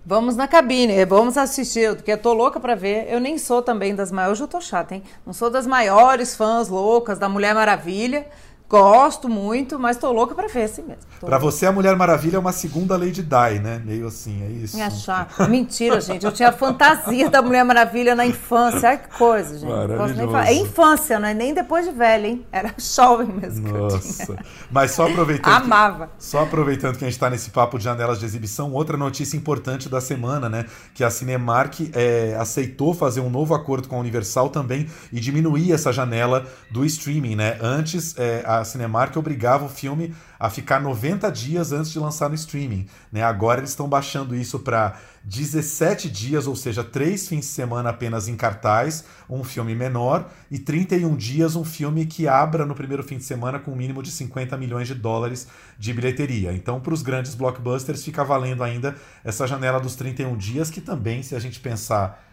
Vamos 0.05 0.35
na 0.35 0.49
cabine, 0.49 1.05
vamos 1.05 1.37
assistir, 1.37 1.95
porque 1.95 2.11
eu 2.11 2.19
tô 2.19 2.33
louca 2.33 2.59
para 2.59 2.75
ver. 2.75 3.07
Eu 3.09 3.21
nem 3.21 3.37
sou 3.37 3.63
também 3.63 3.95
das 3.95 4.11
maiores, 4.11 4.39
hoje 4.39 4.43
eu 4.45 4.49
tô 4.49 4.61
chata, 4.61 4.95
hein? 4.95 5.03
Não 5.25 5.33
sou 5.33 5.51
das 5.51 5.67
maiores 5.67 6.35
fãs 6.35 6.69
loucas 6.69 7.19
da 7.19 7.29
Mulher 7.29 7.55
Maravilha, 7.55 8.27
Gosto 8.71 9.29
muito, 9.29 9.81
mas 9.81 9.97
tô 9.97 10.13
louca 10.13 10.33
pra 10.33 10.47
ver 10.47 10.63
assim 10.63 10.83
mesmo. 10.83 11.03
Pra 11.19 11.39
você, 11.39 11.67
a 11.67 11.73
Mulher 11.73 11.97
Maravilha 11.97 12.37
é 12.37 12.39
uma 12.39 12.53
segunda 12.53 12.97
Lady 12.97 13.21
Di, 13.21 13.59
né? 13.61 13.83
Meio 13.85 14.07
assim, 14.07 14.45
é 14.45 14.49
isso. 14.49 14.77
Me 14.77 14.83
achar. 14.83 15.29
Mentira, 15.49 16.01
gente. 16.01 16.25
Eu 16.25 16.31
tinha 16.31 16.53
fantasia 16.53 17.29
da 17.29 17.43
Mulher 17.43 17.65
Maravilha 17.65 18.15
na 18.15 18.25
infância. 18.25 18.91
Ai, 18.91 18.99
que 18.99 19.19
coisa, 19.19 19.59
gente. 19.59 19.69
Maravilhoso. 19.69 20.37
É 20.37 20.55
infância, 20.55 21.19
não 21.19 21.27
é 21.27 21.35
nem 21.35 21.53
depois 21.53 21.85
de 21.85 21.91
velha, 21.91 22.29
hein? 22.29 22.47
Era 22.53 22.73
jovem 22.79 23.27
mesmo 23.27 23.77
Nossa. 23.77 24.37
Mas 24.71 24.93
só 24.93 25.09
aproveitando. 25.09 25.53
Amava. 25.53 26.07
Que, 26.07 26.25
só 26.25 26.45
aproveitando 26.45 26.97
que 26.97 27.05
a 27.05 27.11
gente 27.11 27.19
tá 27.19 27.29
nesse 27.29 27.51
papo 27.51 27.77
de 27.77 27.83
janelas 27.83 28.21
de 28.21 28.25
exibição, 28.25 28.71
outra 28.73 28.97
notícia 28.97 29.37
importante 29.37 29.89
da 29.89 30.01
semana, 30.01 30.49
né? 30.49 30.65
Que 30.95 31.03
a 31.03 31.11
Cinemark 31.11 31.91
é, 31.93 32.37
aceitou 32.39 32.95
fazer 32.95 33.21
um 33.21 33.31
novo 33.31 33.53
acordo 33.53 33.89
com 33.89 33.97
a 33.97 33.99
Universal 33.99 34.49
também 34.49 34.87
e 35.13 35.19
diminuir 35.19 35.73
essa 35.73 35.93
janela 35.93 36.47
do 36.71 36.85
streaming, 36.85 37.35
né? 37.35 37.59
Antes, 37.61 38.15
é, 38.17 38.45
a 38.47 38.60
a 38.61 38.65
Cinemark 38.65 39.17
obrigava 39.17 39.65
o 39.65 39.69
filme 39.69 40.15
a 40.39 40.49
ficar 40.49 40.81
90 40.81 41.31
dias 41.31 41.73
antes 41.73 41.91
de 41.91 41.99
lançar 41.99 42.29
no 42.29 42.35
streaming. 42.35 42.87
Né? 43.11 43.23
Agora 43.23 43.61
eles 43.61 43.71
estão 43.71 43.89
baixando 43.89 44.35
isso 44.35 44.59
para 44.59 44.97
17 45.25 46.09
dias, 46.09 46.47
ou 46.47 46.57
seja, 46.57 46.83
três 46.83 47.29
fins 47.29 47.41
de 47.41 47.47
semana 47.47 47.91
apenas 47.91 48.29
em 48.29 48.37
cartaz, 48.37 49.05
um 49.29 49.45
filme 49.45 49.75
menor, 49.75 50.31
e 50.51 50.59
31 50.59 51.15
dias, 51.17 51.57
um 51.57 51.65
filme 51.65 52.07
que 52.07 52.27
abra 52.27 52.65
no 52.65 52.75
primeiro 52.75 53.03
fim 53.03 53.19
de 53.19 53.25
semana 53.25 53.59
com 53.59 53.73
um 53.73 53.77
mínimo 53.77 54.03
de 54.03 54.11
50 54.11 54.57
milhões 54.57 54.89
de 54.89 54.95
dólares 54.95 55.47
de 55.79 55.93
bilheteria. 55.93 56.53
Então, 56.53 56.81
para 56.81 56.95
os 56.95 57.03
grandes 57.03 57.35
blockbusters, 57.35 58.05
fica 58.05 58.25
valendo 58.25 58.65
ainda 58.65 58.95
essa 59.25 59.47
janela 59.47 59.79
dos 59.79 59.95
31 59.95 60.37
dias, 60.37 60.71
que 60.71 60.81
também, 60.81 61.23
se 61.23 61.35
a 61.35 61.39
gente 61.39 61.61
pensar 61.61 62.27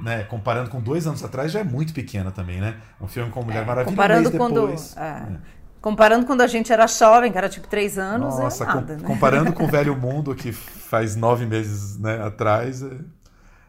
né, 0.00 0.22
comparando 0.24 0.70
com 0.70 0.80
dois 0.80 1.06
anos 1.06 1.24
atrás, 1.24 1.50
já 1.50 1.60
é 1.60 1.64
muito 1.64 1.92
pequena 1.92 2.30
também, 2.30 2.60
né? 2.60 2.76
Um 3.00 3.08
filme 3.08 3.30
com 3.30 3.42
Mulher 3.42 3.62
é, 3.62 3.66
Maravilha, 3.66 3.90
comparando 3.90 4.28
um 4.28 4.32
mês 4.32 4.36
quando, 4.36 4.60
depois. 4.60 4.96
É. 4.96 5.00
É. 5.00 5.56
Comparando 5.80 6.26
quando 6.26 6.40
a 6.40 6.46
gente 6.46 6.72
era 6.72 6.86
jovem, 6.86 7.30
que 7.30 7.38
era 7.38 7.48
tipo 7.48 7.68
três 7.68 7.98
anos, 7.98 8.38
Nossa, 8.38 8.64
é 8.64 8.66
nada, 8.66 8.94
com, 8.96 9.02
né? 9.02 9.06
comparando 9.06 9.52
com 9.52 9.64
o 9.64 9.68
Velho 9.70 9.96
Mundo, 9.96 10.34
que 10.34 10.52
faz 10.52 11.14
nove 11.14 11.46
meses 11.46 11.98
né, 11.98 12.20
atrás, 12.22 12.82
é, 12.82 12.96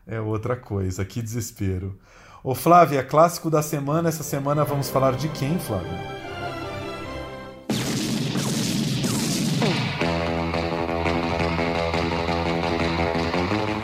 é 0.07 0.21
outra 0.21 0.55
coisa. 0.55 1.05
Que 1.05 1.21
desespero. 1.21 1.97
Ô 2.43 2.55
Flávia, 2.55 3.03
clássico 3.03 3.49
da 3.49 3.61
semana. 3.61 4.09
Essa 4.09 4.23
semana 4.23 4.63
vamos 4.63 4.89
falar 4.89 5.15
de 5.15 5.27
quem, 5.29 5.59
Flávia? 5.59 5.91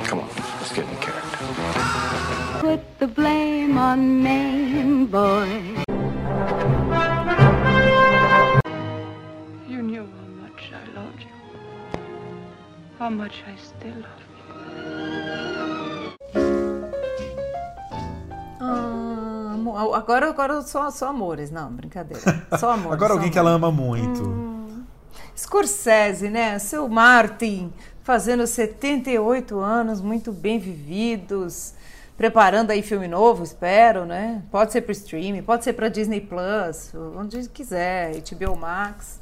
Come 0.10 0.22
on, 0.22 0.28
let's 0.60 0.72
get 0.74 0.86
in 0.88 0.96
character. 1.02 2.62
Put 2.62 3.00
the 3.00 3.08
blame 3.08 3.78
on 3.78 4.24
me, 4.24 5.06
boy. 5.06 5.83
How 13.04 13.10
much 13.10 13.44
I 13.46 13.58
still 13.58 13.96
love 13.96 14.24
Ah, 18.62 19.98
agora, 19.98 20.30
agora 20.30 20.62
só, 20.62 20.90
só 20.90 21.10
amores, 21.10 21.52
não, 21.52 21.70
brincadeira. 21.70 22.22
Só 22.58 22.72
amores. 22.72 22.94
agora 22.94 23.14
alguém 23.14 23.28
amores. 23.28 23.32
que 23.34 23.40
ela 23.40 23.50
ama 23.50 23.72
muito. 23.72 24.24
Hum. 24.24 24.84
Scorsese, 25.36 26.30
né? 26.30 26.58
Seu 26.60 26.88
Martin, 26.88 27.74
fazendo 28.04 28.48
78 28.48 29.60
anos, 29.60 30.00
muito 30.00 30.32
bem 30.32 30.60
vividos, 30.60 31.74
preparando 32.16 32.72
aí 32.72 32.82
filme 32.82 33.08
novo, 33.08 33.44
espero, 33.44 34.06
né? 34.06 34.44
Pode 34.50 34.72
ser 34.72 34.82
para 34.82 34.94
streaming, 34.94 35.42
pode 35.44 35.66
ser 35.66 35.74
para 35.74 35.90
Disney 35.90 36.22
Plus, 36.22 36.94
onde 37.18 37.50
quiser, 37.50 38.14
HBO 38.22 38.56
Max. 38.56 39.20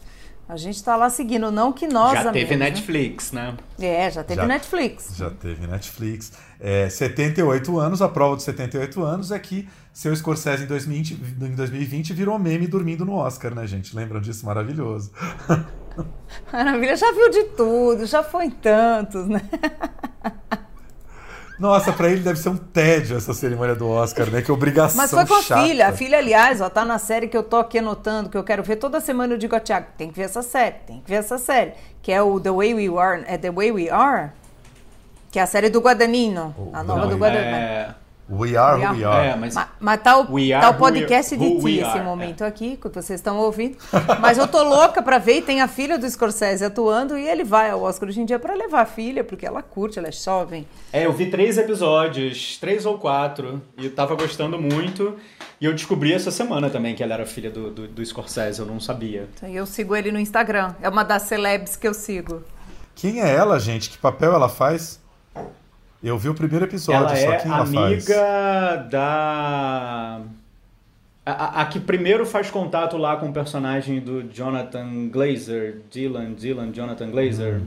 A 0.52 0.58
gente 0.58 0.76
está 0.76 0.98
lá 0.98 1.10
seguindo, 1.10 1.50
não 1.50 1.72
que 1.72 1.88
nós 1.88 2.12
Já 2.12 2.30
teve 2.30 2.58
né? 2.58 2.66
Netflix, 2.66 3.32
né? 3.32 3.56
É, 3.80 4.12
já 4.12 4.22
teve 4.22 4.42
Já- 4.42 4.46
Netflix. 4.50 5.14
Já 5.16 5.30
teve 5.30 5.66
Netflix. 5.66 6.34
É, 6.60 6.90
78 6.90 7.80
anos, 7.80 8.02
a 8.02 8.10
prova 8.10 8.36
de 8.36 8.44
78 8.44 9.02
anos 9.02 9.32
é 9.32 9.40
que 9.40 9.70
seu 9.94 10.14
Scorsese 10.14 10.66
em 10.66 10.68
2020, 10.68 11.14
em 11.42 11.56
2020 11.56 12.12
virou 12.12 12.38
meme 12.38 12.68
dormindo 12.68 13.06
no 13.06 13.14
Oscar, 13.14 13.56
né, 13.56 13.66
gente? 13.66 13.96
Lembram 13.96 14.20
disso? 14.20 14.46
Maravilhoso. 14.46 15.14
Maravilha, 16.52 16.98
já 16.98 17.14
viu 17.14 17.30
de 17.30 17.44
tudo, 17.56 18.06
já 18.06 18.22
foi 18.22 18.48
em 18.48 18.52
tantos, 18.52 19.30
né? 19.30 19.42
Nossa, 21.62 21.94
pra 21.94 22.10
ele 22.10 22.22
deve 22.22 22.40
ser 22.40 22.50
um 22.50 22.58
tédio 22.58 23.16
essa 23.16 23.36
cerimônia 23.36 23.76
do 23.76 23.88
Oscar, 23.88 24.32
né? 24.32 24.42
Que 24.42 24.52
obrigação 24.52 24.98
Mas 24.98 25.12
foi 25.12 25.24
com 25.28 25.36
a 25.36 25.42
chata. 25.44 25.62
filha. 25.62 25.88
A 25.90 25.94
filha, 25.94 26.18
aliás, 26.18 26.60
ó, 26.60 26.68
tá 26.72 26.84
na 26.84 26.98
série 26.98 27.28
que 27.28 27.38
eu 27.38 27.44
tô 27.44 27.58
aqui 27.58 27.78
anotando, 27.78 28.30
que 28.30 28.38
eu 28.38 28.44
quero 28.44 28.64
ver 28.64 28.78
toda 28.78 29.00
semana. 29.00 29.36
Eu 29.36 29.38
digo 29.38 29.56
a 29.56 29.60
Thiago, 29.60 29.86
tem 29.96 30.10
que 30.10 30.16
ver 30.16 30.24
essa 30.24 30.42
série, 30.42 30.78
tem 30.88 31.00
que 31.02 31.08
ver 31.08 31.18
essa 31.18 31.38
série. 31.38 31.74
Que 32.02 32.12
é 32.12 32.20
o 32.20 32.40
The 32.40 32.50
Way 32.50 32.74
We 32.74 33.00
Are. 33.00 33.24
É 33.28 33.38
The 33.38 33.52
Way 33.52 33.72
We 33.74 33.90
Are? 33.92 34.32
Que 35.30 35.38
é 35.38 35.44
a 35.44 35.46
série 35.46 35.70
do 35.70 35.80
Guadagnino. 35.80 36.56
a 36.74 36.82
nova 36.82 37.06
do 37.06 37.16
Guadagnino. 37.16 37.56
É... 37.56 37.96
We 38.30 38.56
are 38.56 38.78
who 38.82 38.96
we 38.96 39.04
are. 39.04 39.28
É, 39.28 39.36
mas... 39.36 39.54
Ma- 39.56 39.68
Mas 39.78 40.02
tá 40.02 40.18
o, 40.18 40.34
We 40.34 40.50
tá 40.52 40.70
o 40.70 40.74
podcast 40.76 41.36
we- 41.36 41.40
de 41.40 41.60
ti, 41.62 41.80
esse 41.80 41.84
are, 41.84 42.04
momento 42.06 42.44
aqui, 42.46 42.78
que 42.78 42.88
vocês 42.88 43.20
estão 43.20 43.38
ouvindo. 43.40 43.76
Mas 44.22 44.38
eu 44.38 44.48
tô 44.48 44.64
louca 44.64 45.02
pra 45.02 45.18
ver, 45.18 45.40
e 45.40 45.42
tem 45.42 45.60
a 45.62 45.68
filha 45.68 45.98
do 45.98 46.10
Scorsese 46.10 46.64
atuando, 46.64 47.18
e 47.18 47.28
ele 47.28 47.44
vai 47.44 47.70
ao 47.70 47.82
Oscar 47.82 48.08
hoje 48.08 48.22
em 48.22 48.26
dia 48.26 48.40
pra 48.40 48.54
levar 48.54 48.82
a 48.82 48.86
filha, 48.86 49.22
porque 49.22 49.46
ela 49.46 49.62
curte, 49.62 50.00
ela 50.00 50.08
é 50.08 50.12
jovem. 50.14 50.66
É, 50.94 51.06
eu 51.06 51.12
vi 51.12 51.30
três 51.30 51.58
episódios, 51.58 52.58
três 52.58 52.86
ou 52.86 52.98
quatro, 52.98 53.62
e 53.78 53.86
eu 53.88 53.94
tava 53.94 54.16
gostando 54.16 54.58
muito. 54.58 55.18
E 55.60 55.66
eu 55.66 55.74
descobri 55.74 56.14
essa 56.14 56.32
semana 56.32 56.70
também 56.70 56.96
que 56.96 57.04
ela 57.04 57.14
era 57.16 57.26
filha 57.26 57.52
do, 57.52 57.70
do, 57.70 57.88
do 57.88 58.06
Scorsese, 58.06 58.60
eu 58.62 58.66
não 58.66 58.80
sabia. 58.80 59.28
Então, 59.36 59.50
eu 59.50 59.66
sigo 59.66 59.94
ele 59.94 60.10
no 60.10 60.20
Instagram. 60.20 60.74
É 60.82 60.88
uma 60.88 61.04
das 61.04 61.24
celebs 61.24 61.76
que 61.76 61.86
eu 61.88 61.94
sigo. 61.94 62.42
Quem 62.96 63.20
é 63.22 63.36
ela, 63.36 63.60
gente? 63.60 63.90
Que 63.90 63.98
papel 63.98 64.32
ela 64.34 64.48
faz? 64.48 65.01
Eu 66.04 66.18
vi 66.18 66.30
o 66.30 66.34
primeiro 66.34 66.66
episódio, 66.66 67.00
ela 67.00 67.10
só 67.16 67.32
é 67.32 67.42
ela 67.46 67.66
faz? 67.66 68.10
amiga 68.10 68.88
da. 68.90 70.22
A, 71.24 71.62
a- 71.62 71.66
que 71.68 71.80
primeiro 71.80 72.26
faz 72.26 72.50
contato 72.50 72.98
lá 72.98 73.16
com 73.18 73.30
o 73.30 73.34
personagem 73.34 74.00
do 74.00 74.24
Jonathan 74.24 75.08
Glazer, 75.10 75.82
Dylan, 75.92 76.34
Dylan, 76.34 76.72
Jonathan 76.74 77.12
Glazer. 77.12 77.62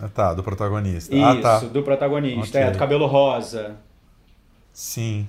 Ah, 0.00 0.08
tá, 0.08 0.32
do 0.34 0.42
protagonista. 0.42 1.14
Isso, 1.14 1.24
ah, 1.24 1.40
tá. 1.40 1.58
do 1.60 1.82
protagonista, 1.82 2.58
Ok. 2.58 2.68
é, 2.68 2.70
do 2.70 2.78
cabelo 2.78 3.06
rosa. 3.06 3.74
Sim. 4.72 5.26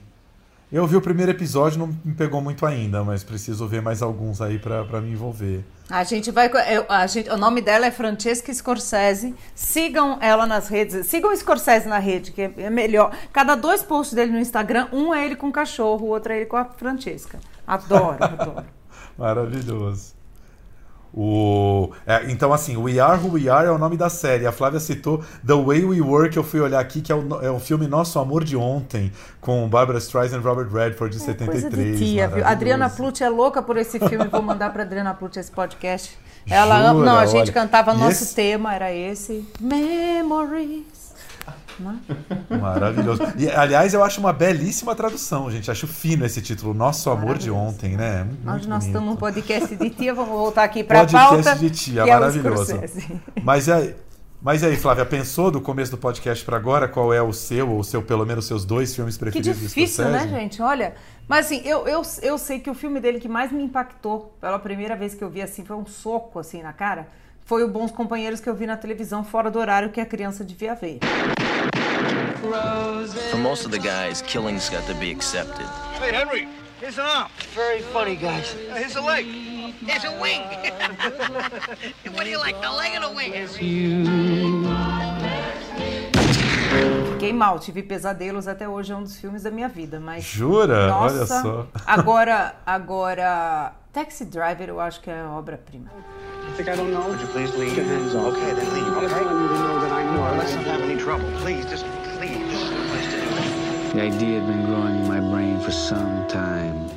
Eu 0.69 0.85
vi 0.85 0.97
o 0.97 1.01
primeiro 1.01 1.31
episódio, 1.31 1.79
não 1.79 1.87
me 2.03 2.13
pegou 2.13 2.41
muito 2.41 2.65
ainda, 2.65 3.01
mas 3.01 3.23
preciso 3.23 3.65
ver 3.67 3.81
mais 3.81 4.01
alguns 4.01 4.41
aí 4.41 4.59
pra, 4.59 4.83
pra 4.83 4.99
me 4.99 5.11
envolver. 5.11 5.63
A 5.89 6.03
gente 6.03 6.29
vai. 6.29 6.47
eu- 6.69 6.85
a 6.89 7.07
gente, 7.07 7.29
o 7.29 7.37
nome 7.37 7.61
dela 7.61 7.85
é 7.85 7.91
Francesca 7.91 8.53
Scorsese. 8.53 9.33
Sigam 9.55 10.17
ela 10.21 10.45
nas 10.45 10.67
redes. 10.67 11.07
Sigam 11.07 11.31
o 11.31 11.37
Scorsese 11.37 11.87
na 11.87 11.99
rede, 11.99 12.33
que 12.33 12.41
é, 12.41 12.53
é 12.57 12.69
melhor. 12.69 13.15
Cada 13.31 13.55
dois 13.55 13.81
posts 13.81 14.13
dele 14.13 14.33
no 14.33 14.39
Instagram, 14.39 14.89
um 14.91 15.13
é 15.13 15.25
ele 15.25 15.37
com 15.37 15.47
o 15.47 15.53
cachorro, 15.53 16.05
o 16.05 16.09
outro 16.09 16.33
é 16.33 16.37
ele 16.37 16.45
com 16.47 16.57
a 16.57 16.65
Francesca. 16.65 17.39
Adoro, 17.65 18.17
adoro. 18.21 18.65
Maravilhoso. 19.17 20.16
O, 21.13 21.91
é, 22.05 22.29
então, 22.29 22.53
assim, 22.53 22.77
We 22.77 22.99
Are 22.99 23.19
Who 23.19 23.33
We 23.33 23.49
Are 23.49 23.67
é 23.67 23.71
o 23.71 23.77
nome 23.77 23.97
da 23.97 24.09
série. 24.09 24.45
A 24.45 24.51
Flávia 24.51 24.79
citou 24.79 25.23
The 25.45 25.53
Way 25.53 25.85
We 25.85 26.01
Work, 26.01 26.37
eu 26.37 26.43
fui 26.43 26.59
olhar 26.59 26.79
aqui, 26.79 27.01
que 27.01 27.11
é 27.11 27.15
o, 27.15 27.41
é 27.41 27.49
o 27.49 27.59
filme 27.59 27.87
Nosso 27.87 28.19
Amor 28.19 28.43
de 28.43 28.55
Ontem, 28.55 29.11
com 29.41 29.67
Barbara 29.67 29.97
Streisand 29.97 30.39
e 30.39 30.43
Robert 30.43 30.69
Redford, 30.69 31.15
de 31.15 31.23
é, 31.23 31.25
73. 31.25 31.61
Coisa 31.61 31.69
de 31.69 31.97
tia, 31.97 32.27
viu? 32.27 32.45
Adriana 32.45 32.89
Plute 32.89 33.23
é 33.23 33.29
louca 33.29 33.61
por 33.61 33.77
esse 33.77 33.99
filme, 33.99 34.27
vou 34.27 34.41
mandar 34.41 34.71
para 34.71 34.83
Adriana 34.83 35.13
Plute 35.13 35.39
esse 35.39 35.51
podcast. 35.51 36.17
Ela 36.49 36.77
ama. 36.77 37.03
Não, 37.03 37.17
a 37.17 37.25
gente 37.25 37.43
olha, 37.43 37.53
cantava 37.53 37.93
nosso 37.93 38.23
esse... 38.23 38.35
tema, 38.35 38.73
era 38.73 38.93
esse. 38.93 39.45
Memories. 39.59 40.96
Né? 41.79 41.99
Maravilhoso. 42.59 43.21
E, 43.37 43.49
aliás, 43.49 43.93
eu 43.93 44.03
acho 44.03 44.19
uma 44.19 44.33
belíssima 44.33 44.95
tradução, 44.95 45.49
gente. 45.51 45.69
Acho 45.69 45.87
fino 45.87 46.25
esse 46.25 46.41
título, 46.41 46.73
Nosso 46.73 47.09
Amor 47.09 47.37
de 47.37 47.51
Ontem, 47.51 47.95
né? 47.95 48.23
Muito 48.23 48.43
nós 48.43 48.65
nós 48.65 48.85
estamos 48.85 49.09
num 49.09 49.15
podcast 49.15 49.75
de 49.75 49.89
tia, 49.89 50.13
vamos 50.13 50.31
voltar 50.31 50.63
aqui 50.63 50.83
para 50.83 51.01
a 51.01 51.07
pauta. 51.07 51.35
Podcast 51.35 51.59
de 51.59 51.69
tia, 51.69 52.01
é 52.01 52.05
maravilhoso. 52.05 52.75
É 52.75 53.41
mas 53.43 53.69
aí, 53.69 53.95
mas 54.41 54.63
aí, 54.63 54.75
Flávia, 54.75 55.05
pensou 55.05 55.51
do 55.51 55.61
começo 55.61 55.91
do 55.91 55.97
podcast 55.97 56.43
para 56.43 56.57
agora 56.57 56.87
qual 56.87 57.13
é 57.13 57.21
o 57.21 57.33
seu, 57.33 57.69
ou 57.69 57.83
seu, 57.83 58.01
pelo 58.01 58.25
menos 58.25 58.45
seus 58.45 58.65
dois 58.65 58.95
filmes 58.95 59.17
preferidos? 59.17 59.57
Que 59.57 59.65
difícil, 59.65 60.05
né, 60.09 60.27
gente? 60.27 60.61
Olha, 60.61 60.95
mas 61.27 61.45
assim, 61.45 61.61
eu, 61.65 61.87
eu, 61.87 62.01
eu 62.21 62.37
sei 62.37 62.59
que 62.59 62.69
o 62.69 62.73
filme 62.73 62.99
dele 62.99 63.19
que 63.19 63.27
mais 63.27 63.51
me 63.51 63.63
impactou, 63.63 64.35
pela 64.41 64.57
primeira 64.57 64.95
vez 64.95 65.13
que 65.13 65.23
eu 65.23 65.29
vi 65.29 65.41
assim, 65.41 65.63
foi 65.63 65.75
um 65.75 65.85
soco 65.85 66.39
assim 66.39 66.61
na 66.61 66.73
cara 66.73 67.07
foi 67.47 67.63
o 67.63 67.69
Bons 67.69 67.91
Companheiros 67.91 68.41
que 68.41 68.49
eu 68.49 68.53
vi 68.53 68.67
na 68.67 68.75
televisão 68.75 69.23
fora 69.23 69.49
do 69.49 69.57
horário 69.57 69.89
que 69.89 70.01
a 70.01 70.05
criança 70.05 70.43
devia 70.43 70.75
ver. 70.75 70.99
For 73.31 73.37
most 73.37 73.65
of 73.65 73.71
the 73.71 73.79
guys, 73.79 74.21
killing's 74.21 74.69
got 74.69 74.85
to 74.87 74.93
be 74.95 75.11
accepted. 75.11 75.65
Hey, 75.99 76.13
Henry, 76.13 76.47
here's 76.79 76.97
an 76.97 77.05
arm. 77.05 77.29
Very 77.53 77.81
funny, 77.81 78.15
guys. 78.15 78.53
Uh, 78.53 78.75
here's 78.75 78.95
a 78.95 79.01
leg. 79.01 79.25
Here's 79.25 80.03
a 80.05 80.11
wing. 80.21 80.41
what 82.13 82.23
do 82.23 82.29
you 82.29 82.37
like, 82.39 82.61
the 82.61 82.71
leg 82.71 82.95
or 82.95 83.01
the 83.07 83.15
wing? 83.15 83.33
Fiquei 87.13 87.33
mal, 87.33 87.59
tive 87.59 87.83
pesadelos 87.83 88.47
até 88.47 88.69
hoje, 88.69 88.91
é 88.91 88.95
um 88.95 89.03
dos 89.03 89.17
filmes 89.17 89.43
da 89.43 89.51
minha 89.51 89.67
vida, 89.67 89.99
mas... 89.99 90.23
Jura? 90.23 90.87
Nossa, 90.87 91.15
Olha 91.15 91.25
só. 91.25 91.67
Agora, 91.85 92.55
agora, 92.65 93.73
Taxi 93.91 94.25
Driver 94.25 94.69
eu 94.69 94.79
acho 94.79 95.01
que 95.01 95.09
é 95.09 95.23
obra-prima. 95.23 95.89
think 96.57 96.69
I 96.69 96.75
don't 96.75 96.91
know? 96.91 97.07
Would 97.07 97.21
you 97.21 97.27
please 97.27 97.55
leave? 97.55 97.77
Your 97.77 97.85
hands 97.85 98.15
off. 98.15 98.33
Okay, 98.33 98.51
then 98.53 98.73
leave, 98.73 98.87
okay? 98.87 98.97
I 98.97 99.09
just 99.09 99.21
want 99.21 99.41
you 99.41 99.47
to 99.47 99.53
know 99.53 99.79
that 99.81 99.91
I 100.17 100.31
know. 100.31 100.37
let's 100.37 100.55
not 100.55 100.65
have 100.65 100.81
any 100.81 100.97
trouble. 100.99 101.29
Please, 101.37 101.65
just 101.65 101.85
leave. 102.19 102.39
This 102.47 102.61
is 102.63 102.69
the 102.69 102.75
place 102.89 103.05
to 103.05 103.19
do 103.19 103.27
it. 103.27 103.93
The 103.93 104.01
idea 104.01 104.39
had 104.39 104.47
been 104.47 104.65
growing 104.65 104.95
in 104.95 105.07
my 105.07 105.19
brain 105.19 105.59
for 105.61 105.71
some 105.71 106.27
time. 106.27 106.89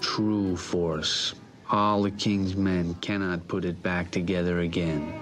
True 0.00 0.56
force. 0.56 1.34
All 1.70 2.02
the 2.02 2.10
king's 2.10 2.56
men 2.56 2.94
cannot 3.00 3.46
put 3.48 3.64
it 3.64 3.82
back 3.82 4.10
together 4.10 4.60
again. 4.60 5.12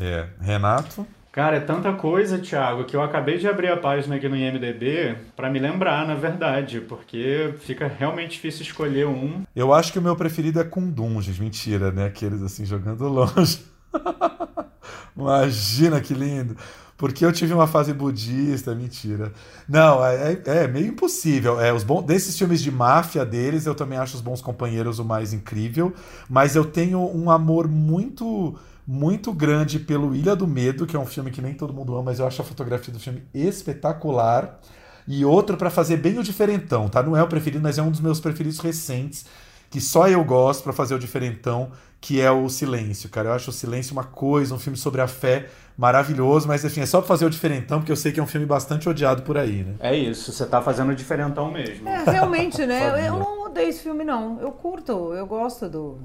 É, 0.00 0.28
Renato? 0.40 1.06
Cara, 1.32 1.56
é 1.56 1.60
tanta 1.60 1.90
coisa, 1.94 2.38
Thiago, 2.38 2.84
que 2.84 2.94
eu 2.94 3.00
acabei 3.00 3.38
de 3.38 3.48
abrir 3.48 3.68
a 3.68 3.76
página 3.78 4.16
aqui 4.16 4.28
no 4.28 4.36
IMDB 4.36 5.16
para 5.34 5.48
me 5.48 5.58
lembrar, 5.58 6.06
na 6.06 6.14
verdade, 6.14 6.82
porque 6.82 7.54
fica 7.60 7.88
realmente 7.88 8.32
difícil 8.32 8.60
escolher 8.60 9.06
um. 9.06 9.42
Eu 9.56 9.72
acho 9.72 9.90
que 9.90 9.98
o 9.98 10.02
meu 10.02 10.14
preferido 10.14 10.60
é 10.60 10.64
Kundum, 10.64 11.22
gente. 11.22 11.40
Mentira, 11.40 11.90
né? 11.90 12.04
Aqueles 12.04 12.42
assim 12.42 12.66
jogando 12.66 13.08
longe. 13.08 13.64
Imagina 15.16 16.02
que 16.02 16.12
lindo. 16.12 16.54
Porque 16.98 17.24
eu 17.24 17.32
tive 17.32 17.54
uma 17.54 17.66
fase 17.66 17.94
budista, 17.94 18.74
mentira. 18.74 19.32
Não, 19.66 20.04
é, 20.04 20.34
é, 20.34 20.42
é 20.64 20.68
meio 20.68 20.88
impossível. 20.88 21.58
É, 21.58 21.72
os 21.72 21.82
bons, 21.82 22.02
desses 22.02 22.36
filmes 22.36 22.62
de 22.62 22.70
máfia 22.70 23.24
deles, 23.24 23.64
eu 23.64 23.74
também 23.74 23.98
acho 23.98 24.16
os 24.16 24.20
bons 24.20 24.42
companheiros 24.42 24.98
o 24.98 25.04
mais 25.04 25.32
incrível. 25.32 25.94
Mas 26.28 26.54
eu 26.54 26.64
tenho 26.64 27.00
um 27.00 27.30
amor 27.30 27.66
muito 27.66 28.54
muito 28.86 29.32
grande 29.32 29.78
pelo 29.78 30.14
Ilha 30.14 30.34
do 30.34 30.46
Medo, 30.46 30.86
que 30.86 30.96
é 30.96 30.98
um 30.98 31.06
filme 31.06 31.30
que 31.30 31.40
nem 31.40 31.54
todo 31.54 31.72
mundo 31.72 31.94
ama, 31.94 32.04
mas 32.04 32.18
eu 32.18 32.26
acho 32.26 32.42
a 32.42 32.44
fotografia 32.44 32.92
do 32.92 33.00
filme 33.00 33.22
espetacular. 33.32 34.60
E 35.06 35.24
outro 35.24 35.56
para 35.56 35.70
fazer 35.70 35.96
bem 35.96 36.18
o 36.18 36.22
diferentão, 36.22 36.88
tá? 36.88 37.02
Não 37.02 37.16
é 37.16 37.22
o 37.22 37.26
preferido, 37.26 37.62
mas 37.62 37.78
é 37.78 37.82
um 37.82 37.90
dos 37.90 38.00
meus 38.00 38.20
preferidos 38.20 38.60
recentes, 38.60 39.26
que 39.68 39.80
só 39.80 40.08
eu 40.08 40.22
gosto 40.24 40.62
para 40.62 40.72
fazer 40.72 40.94
o 40.94 40.98
diferentão, 40.98 41.72
que 42.00 42.20
é 42.20 42.30
o 42.30 42.48
Silêncio, 42.48 43.08
cara. 43.08 43.30
Eu 43.30 43.32
acho 43.32 43.50
o 43.50 43.52
Silêncio 43.52 43.92
uma 43.92 44.04
coisa, 44.04 44.54
um 44.54 44.58
filme 44.58 44.76
sobre 44.76 45.00
a 45.00 45.08
fé 45.08 45.48
maravilhoso, 45.76 46.46
mas 46.46 46.64
enfim, 46.64 46.80
é 46.80 46.86
só 46.86 46.98
pra 46.98 47.08
fazer 47.08 47.24
o 47.24 47.30
diferentão, 47.30 47.78
porque 47.80 47.90
eu 47.90 47.96
sei 47.96 48.12
que 48.12 48.20
é 48.20 48.22
um 48.22 48.26
filme 48.26 48.46
bastante 48.46 48.88
odiado 48.88 49.22
por 49.22 49.38
aí, 49.38 49.64
né? 49.64 49.74
É 49.80 49.96
isso, 49.96 50.32
você 50.32 50.46
tá 50.46 50.60
fazendo 50.60 50.90
o 50.90 50.94
diferentão 50.94 51.50
mesmo. 51.50 51.88
É, 51.88 52.04
realmente, 52.04 52.64
né? 52.66 52.90
eu 53.08 53.18
não 53.18 53.46
odeio 53.46 53.68
esse 53.70 53.82
filme, 53.82 54.04
não. 54.04 54.40
Eu 54.40 54.52
curto, 54.52 55.14
eu 55.14 55.26
gosto 55.26 55.68
do, 55.68 55.98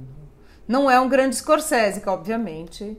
não 0.68 0.90
é 0.90 1.00
um 1.00 1.08
grande 1.08 1.36
Scorsese, 1.36 2.02
que 2.02 2.10
obviamente 2.10 2.98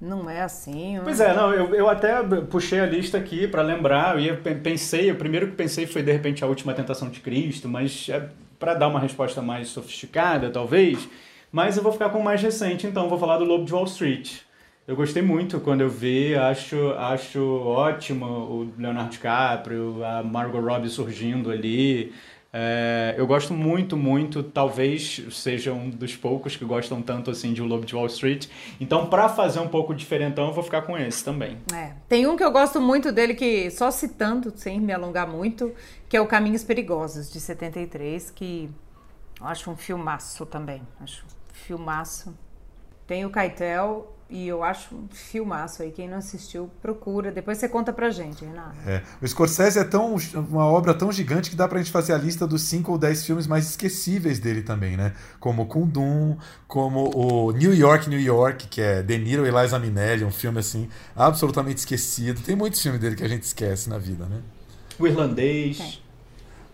não 0.00 0.30
é 0.30 0.42
assim. 0.42 0.98
Pois 1.02 1.20
é, 1.20 1.34
não, 1.34 1.52
eu, 1.52 1.74
eu 1.74 1.88
até 1.88 2.22
puxei 2.48 2.80
a 2.80 2.86
lista 2.86 3.18
aqui 3.18 3.48
para 3.48 3.62
lembrar, 3.62 4.20
e 4.20 4.32
pensei, 4.36 5.10
o 5.10 5.16
primeiro 5.16 5.48
que 5.48 5.56
pensei 5.56 5.86
foi 5.86 6.02
de 6.02 6.12
repente 6.12 6.44
a 6.44 6.46
última 6.46 6.72
tentação 6.72 7.08
de 7.08 7.20
Cristo, 7.20 7.68
mas 7.68 8.08
é 8.08 8.28
para 8.58 8.74
dar 8.74 8.88
uma 8.88 9.00
resposta 9.00 9.42
mais 9.42 9.68
sofisticada, 9.68 10.50
talvez. 10.50 11.08
Mas 11.50 11.76
eu 11.76 11.82
vou 11.82 11.92
ficar 11.92 12.10
com 12.10 12.18
o 12.18 12.24
mais 12.24 12.42
recente, 12.42 12.86
então 12.86 13.08
vou 13.08 13.18
falar 13.18 13.38
do 13.38 13.44
Lobo 13.44 13.64
de 13.64 13.72
Wall 13.72 13.84
Street. 13.84 14.40
Eu 14.86 14.96
gostei 14.96 15.22
muito 15.22 15.60
quando 15.60 15.82
eu 15.82 15.88
vi, 15.90 16.34
acho, 16.34 16.92
acho 16.92 17.42
ótimo 17.42 18.24
o 18.24 18.72
Leonardo 18.78 19.10
DiCaprio, 19.10 20.02
a 20.02 20.22
Margot 20.22 20.60
Robbie 20.60 20.88
surgindo 20.88 21.50
ali. 21.50 22.12
É, 22.50 23.14
eu 23.18 23.26
gosto 23.26 23.52
muito, 23.52 23.96
muito, 23.96 24.42
talvez 24.42 25.22
seja 25.30 25.72
um 25.72 25.90
dos 25.90 26.16
poucos 26.16 26.56
que 26.56 26.64
gostam 26.64 27.02
tanto 27.02 27.30
assim 27.30 27.52
de 27.52 27.60
O 27.60 27.66
Lobo 27.66 27.84
de 27.84 27.94
Wall 27.94 28.06
Street. 28.06 28.48
Então, 28.80 29.06
para 29.06 29.28
fazer 29.28 29.60
um 29.60 29.68
pouco 29.68 29.94
diferentão, 29.94 30.48
eu 30.48 30.54
vou 30.54 30.64
ficar 30.64 30.82
com 30.82 30.96
esse 30.96 31.22
também. 31.22 31.58
É. 31.74 31.92
Tem 32.08 32.26
um 32.26 32.36
que 32.36 32.44
eu 32.44 32.50
gosto 32.50 32.80
muito 32.80 33.12
dele, 33.12 33.34
que 33.34 33.70
só 33.70 33.90
citando, 33.90 34.52
sem 34.56 34.80
me 34.80 34.92
alongar 34.92 35.28
muito, 35.28 35.74
que 36.08 36.16
é 36.16 36.20
o 36.20 36.26
Caminhos 36.26 36.64
Perigosos, 36.64 37.30
de 37.30 37.38
73, 37.38 38.30
que 38.30 38.70
eu 39.40 39.46
acho 39.46 39.70
um 39.70 39.76
filmaço 39.76 40.46
também. 40.46 40.82
Acho 41.00 41.24
um 41.24 41.54
filmaço. 41.54 42.34
Tem 43.06 43.26
o 43.26 43.30
Keitel 43.30 44.17
e 44.30 44.46
eu 44.46 44.62
acho 44.62 44.94
um 44.94 45.08
filmaço 45.08 45.82
aí. 45.82 45.90
Quem 45.90 46.08
não 46.08 46.18
assistiu, 46.18 46.70
procura. 46.82 47.32
Depois 47.32 47.56
você 47.56 47.68
conta 47.68 47.92
pra 47.92 48.10
gente, 48.10 48.44
Renato. 48.44 48.76
É. 48.86 49.02
O 49.22 49.26
Scorsese 49.26 49.78
é 49.78 49.84
tão, 49.84 50.16
uma 50.34 50.66
obra 50.66 50.92
tão 50.92 51.10
gigante 51.10 51.48
que 51.48 51.56
dá 51.56 51.66
pra 51.66 51.78
gente 51.78 51.90
fazer 51.90 52.12
a 52.12 52.18
lista 52.18 52.46
dos 52.46 52.62
5 52.62 52.92
ou 52.92 52.98
10 52.98 53.24
filmes 53.24 53.46
mais 53.46 53.70
esquecíveis 53.70 54.38
dele 54.38 54.62
também, 54.62 54.96
né? 54.96 55.14
Como 55.40 55.66
Kundum, 55.66 56.36
como 56.66 57.10
o 57.16 57.52
New 57.52 57.74
York, 57.74 58.10
New 58.10 58.20
York, 58.20 58.68
que 58.68 58.82
é 58.82 59.02
De 59.02 59.16
Niro 59.16 59.46
e 59.46 59.50
Liza 59.50 59.78
Minnelli, 59.78 60.24
um 60.24 60.30
filme 60.30 60.58
assim, 60.58 60.88
absolutamente 61.16 61.78
esquecido. 61.78 62.42
Tem 62.42 62.54
muitos 62.54 62.82
filmes 62.82 63.00
dele 63.00 63.16
que 63.16 63.24
a 63.24 63.28
gente 63.28 63.44
esquece 63.44 63.88
na 63.88 63.96
vida, 63.96 64.26
né? 64.26 64.42
O 64.98 65.06
Irlandês. 65.06 65.80
É. 65.80 66.07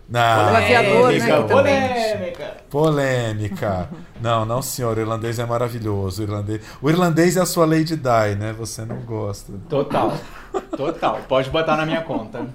Não. 0.07 0.55
Aviador, 0.55 1.11
né? 1.11 1.41
Polêmica. 1.43 2.57
Polêmica. 2.69 3.89
não, 4.21 4.45
não, 4.45 4.61
senhor. 4.61 4.97
O 4.97 4.99
irlandês 4.99 5.39
é 5.39 5.45
maravilhoso. 5.45 6.21
O 6.21 6.25
irlandês, 6.25 6.61
o 6.81 6.89
irlandês 6.89 7.37
é 7.37 7.41
a 7.41 7.45
sua 7.45 7.65
Lady 7.65 7.95
Di, 7.95 8.35
né? 8.37 8.53
Você 8.57 8.85
não 8.85 8.97
gosta. 8.97 9.53
Total. 9.67 10.13
Total. 10.77 11.19
Pode 11.27 11.49
botar 11.49 11.75
na 11.75 11.85
minha 11.85 12.01
conta. 12.01 12.45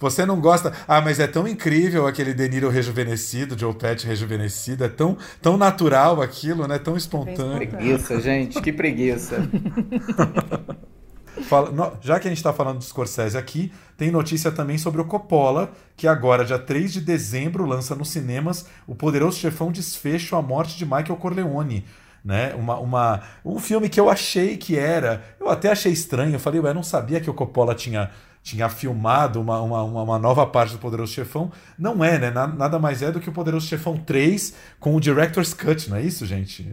Você 0.00 0.24
não 0.24 0.40
gosta. 0.40 0.72
Ah, 0.86 1.00
mas 1.00 1.18
é 1.18 1.26
tão 1.26 1.46
incrível 1.46 2.06
aquele 2.06 2.32
De 2.32 2.48
Niro 2.48 2.68
rejuvenescido, 2.68 3.58
Joe 3.58 3.74
Pesci 3.74 4.06
rejuvenescido. 4.06 4.84
É 4.84 4.88
tão, 4.88 5.16
tão 5.42 5.56
natural 5.56 6.22
aquilo, 6.22 6.66
né? 6.68 6.78
Tão 6.78 6.96
espontâneo. 6.96 7.60
Que 7.60 7.66
preguiça, 7.66 8.20
gente. 8.20 8.60
Que 8.60 8.72
preguiça. 8.72 9.36
Fala, 11.42 11.70
no, 11.70 11.92
já 12.00 12.18
que 12.18 12.26
a 12.26 12.30
gente 12.30 12.38
está 12.38 12.52
falando 12.52 12.78
de 12.78 12.84
Scorsese 12.84 13.36
aqui, 13.36 13.72
tem 13.96 14.10
notícia 14.10 14.50
também 14.50 14.78
sobre 14.78 15.00
o 15.00 15.04
Coppola, 15.04 15.70
que 15.96 16.06
agora, 16.06 16.44
dia 16.44 16.58
3 16.58 16.92
de 16.92 17.00
dezembro, 17.00 17.66
lança 17.66 17.94
nos 17.94 18.10
cinemas 18.10 18.66
o 18.86 18.94
poderoso 18.94 19.38
chefão 19.38 19.72
Desfecho 19.72 20.36
A 20.36 20.42
Morte 20.42 20.76
de 20.76 20.84
Michael 20.84 21.16
Corleone. 21.16 21.84
Né? 22.24 22.54
Uma, 22.54 22.78
uma, 22.78 23.22
um 23.44 23.58
filme 23.58 23.88
que 23.88 23.98
eu 23.98 24.10
achei 24.10 24.56
que 24.56 24.76
era. 24.76 25.24
Eu 25.40 25.48
até 25.48 25.70
achei 25.70 25.92
estranho. 25.92 26.34
Eu 26.34 26.40
falei, 26.40 26.60
eu 26.60 26.74
não 26.74 26.82
sabia 26.82 27.20
que 27.20 27.30
o 27.30 27.34
Coppola 27.34 27.74
tinha 27.74 28.10
tinha 28.48 28.68
filmado 28.70 29.40
uma, 29.40 29.60
uma, 29.60 29.82
uma, 29.82 30.18
nova 30.18 30.46
parte 30.46 30.72
do 30.72 30.78
Poderoso 30.78 31.12
Chefão. 31.12 31.52
Não 31.78 32.02
é, 32.02 32.18
né? 32.18 32.30
Nada 32.30 32.78
mais 32.78 33.02
é 33.02 33.12
do 33.12 33.20
que 33.20 33.28
o 33.28 33.32
Poderoso 33.32 33.66
Chefão 33.66 33.98
3 33.98 34.54
com 34.80 34.96
o 34.96 35.00
Director's 35.00 35.52
Cut, 35.52 35.90
não 35.90 35.98
é 35.98 36.02
isso, 36.02 36.24
gente? 36.24 36.66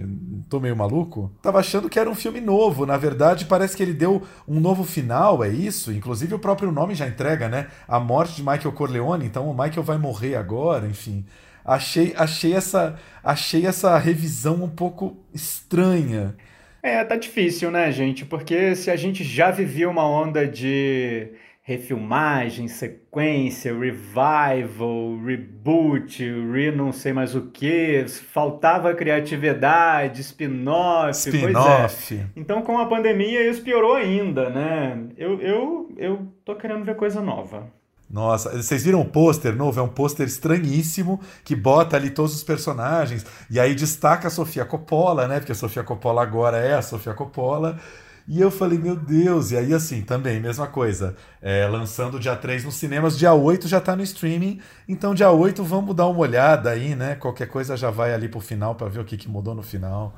Tô 0.50 0.60
meio 0.60 0.76
maluco? 0.76 1.32
Tava 1.42 1.60
achando 1.60 1.90
que 1.90 2.00
era 2.00 2.10
um 2.10 2.16
filme 2.16 2.40
novo. 2.40 2.86
Na 2.86 2.96
verdade, 2.96 3.44
parece 3.44 3.76
que 3.76 3.84
ele 3.84 3.94
deu 3.94 4.24
um 4.48 4.60
novo 4.60 4.86
final, 4.86 5.44
é 5.44 5.50
isso? 5.50 5.92
Inclusive 5.92 6.34
o 6.34 6.40
próprio 6.40 6.72
nome 6.72 6.96
já 6.96 7.08
entrega, 7.08 7.50
né? 7.50 7.68
A 7.88 8.00
morte 8.00 8.36
de 8.38 8.42
Michael 8.42 8.72
Corleone. 8.72 9.26
Então 9.26 9.50
o 9.50 9.54
Michael 9.54 9.84
vai 9.84 9.98
morrer 9.98 10.36
agora, 10.36 10.88
enfim. 10.88 11.26
Achei, 11.64 12.14
achei, 12.16 12.54
essa, 12.54 12.98
achei 13.22 13.66
essa 13.66 13.98
revisão 13.98 14.64
um 14.64 14.70
pouco 14.70 15.18
estranha. 15.34 16.36
É, 16.82 17.04
tá 17.04 17.16
difícil, 17.16 17.72
né, 17.72 17.92
gente? 17.92 18.24
Porque 18.24 18.76
se 18.76 18.92
a 18.92 18.96
gente 18.96 19.24
já 19.24 19.50
vivia 19.50 19.90
uma 19.90 20.08
onda 20.08 20.48
de 20.48 21.32
refilmagem, 21.68 22.68
sequência, 22.68 23.74
revival, 23.76 25.18
reboot, 25.26 26.24
re 26.52 26.70
não 26.70 26.92
sei 26.92 27.12
mais 27.12 27.34
o 27.34 27.48
que, 27.48 28.06
faltava 28.08 28.94
criatividade, 28.94 30.22
spin-off, 30.22 31.18
spin-off. 31.18 32.18
É. 32.18 32.28
Então 32.36 32.62
com 32.62 32.78
a 32.78 32.86
pandemia 32.86 33.50
isso 33.50 33.64
piorou 33.64 33.96
ainda, 33.96 34.48
né? 34.52 35.08
Eu, 35.18 35.42
eu, 35.42 35.92
eu 35.98 36.28
tô 36.46 36.54
querendo 36.54 36.86
ver 36.86 36.96
coisa 36.96 37.20
nova. 37.20 37.66
Nossa, 38.08 38.62
vocês 38.62 38.84
viram 38.84 39.02
o 39.02 39.06
pôster 39.06 39.56
novo? 39.56 39.80
É 39.80 39.84
um 39.84 39.88
pôster 39.88 40.28
estranhíssimo 40.28 41.20
que 41.44 41.56
bota 41.56 41.98
ali 41.98 42.12
todos 42.12 42.36
os 42.36 42.44
personagens 42.44 43.26
e 43.50 43.60
aí 43.60 43.74
destaca 43.74 44.28
a 44.28 44.32
Sofia 44.32 44.66
Coppola, 44.66 45.28
né? 45.28 45.40
Porque 45.40 45.54
a 45.54 45.56
Sofia 45.56 45.84
Coppola 45.84 46.22
agora 46.22 46.58
é 46.58 46.76
a 46.76 46.84
Sofia 46.84 47.16
Coppola. 47.16 47.80
E 48.28 48.42
eu 48.42 48.50
falei, 48.50 48.80
meu 48.80 48.96
Deus, 48.96 49.52
e 49.52 49.58
aí 49.58 49.72
assim, 49.72 50.02
também, 50.02 50.40
mesma 50.40 50.66
coisa. 50.66 51.16
É, 51.40 51.68
lançando 51.68 52.20
dia 52.20 52.36
3 52.36 52.64
nos 52.64 52.74
cinemas, 52.76 53.18
dia 53.18 53.34
8 53.34 53.68
já 53.68 53.80
tá 53.80 53.96
no 53.96 54.02
streaming. 54.02 54.60
Então, 54.88 55.14
dia 55.14 55.30
8, 55.30 55.64
vamos 55.64 55.96
dar 55.96 56.08
uma 56.08 56.20
olhada 56.20 56.72
aí, 56.72 56.96
né? 56.96 57.16
Qualquer 57.16 57.48
coisa 57.48 57.78
já 57.78 57.92
vai 57.92 58.14
ali 58.14 58.28
pro 58.28 58.40
final 58.40 58.74
para 58.74 58.90
ver 58.90 59.00
o 59.00 59.06
que, 59.06 59.16
que 59.16 59.30
mudou 59.30 59.54
no 59.54 59.62
final. 59.62 60.16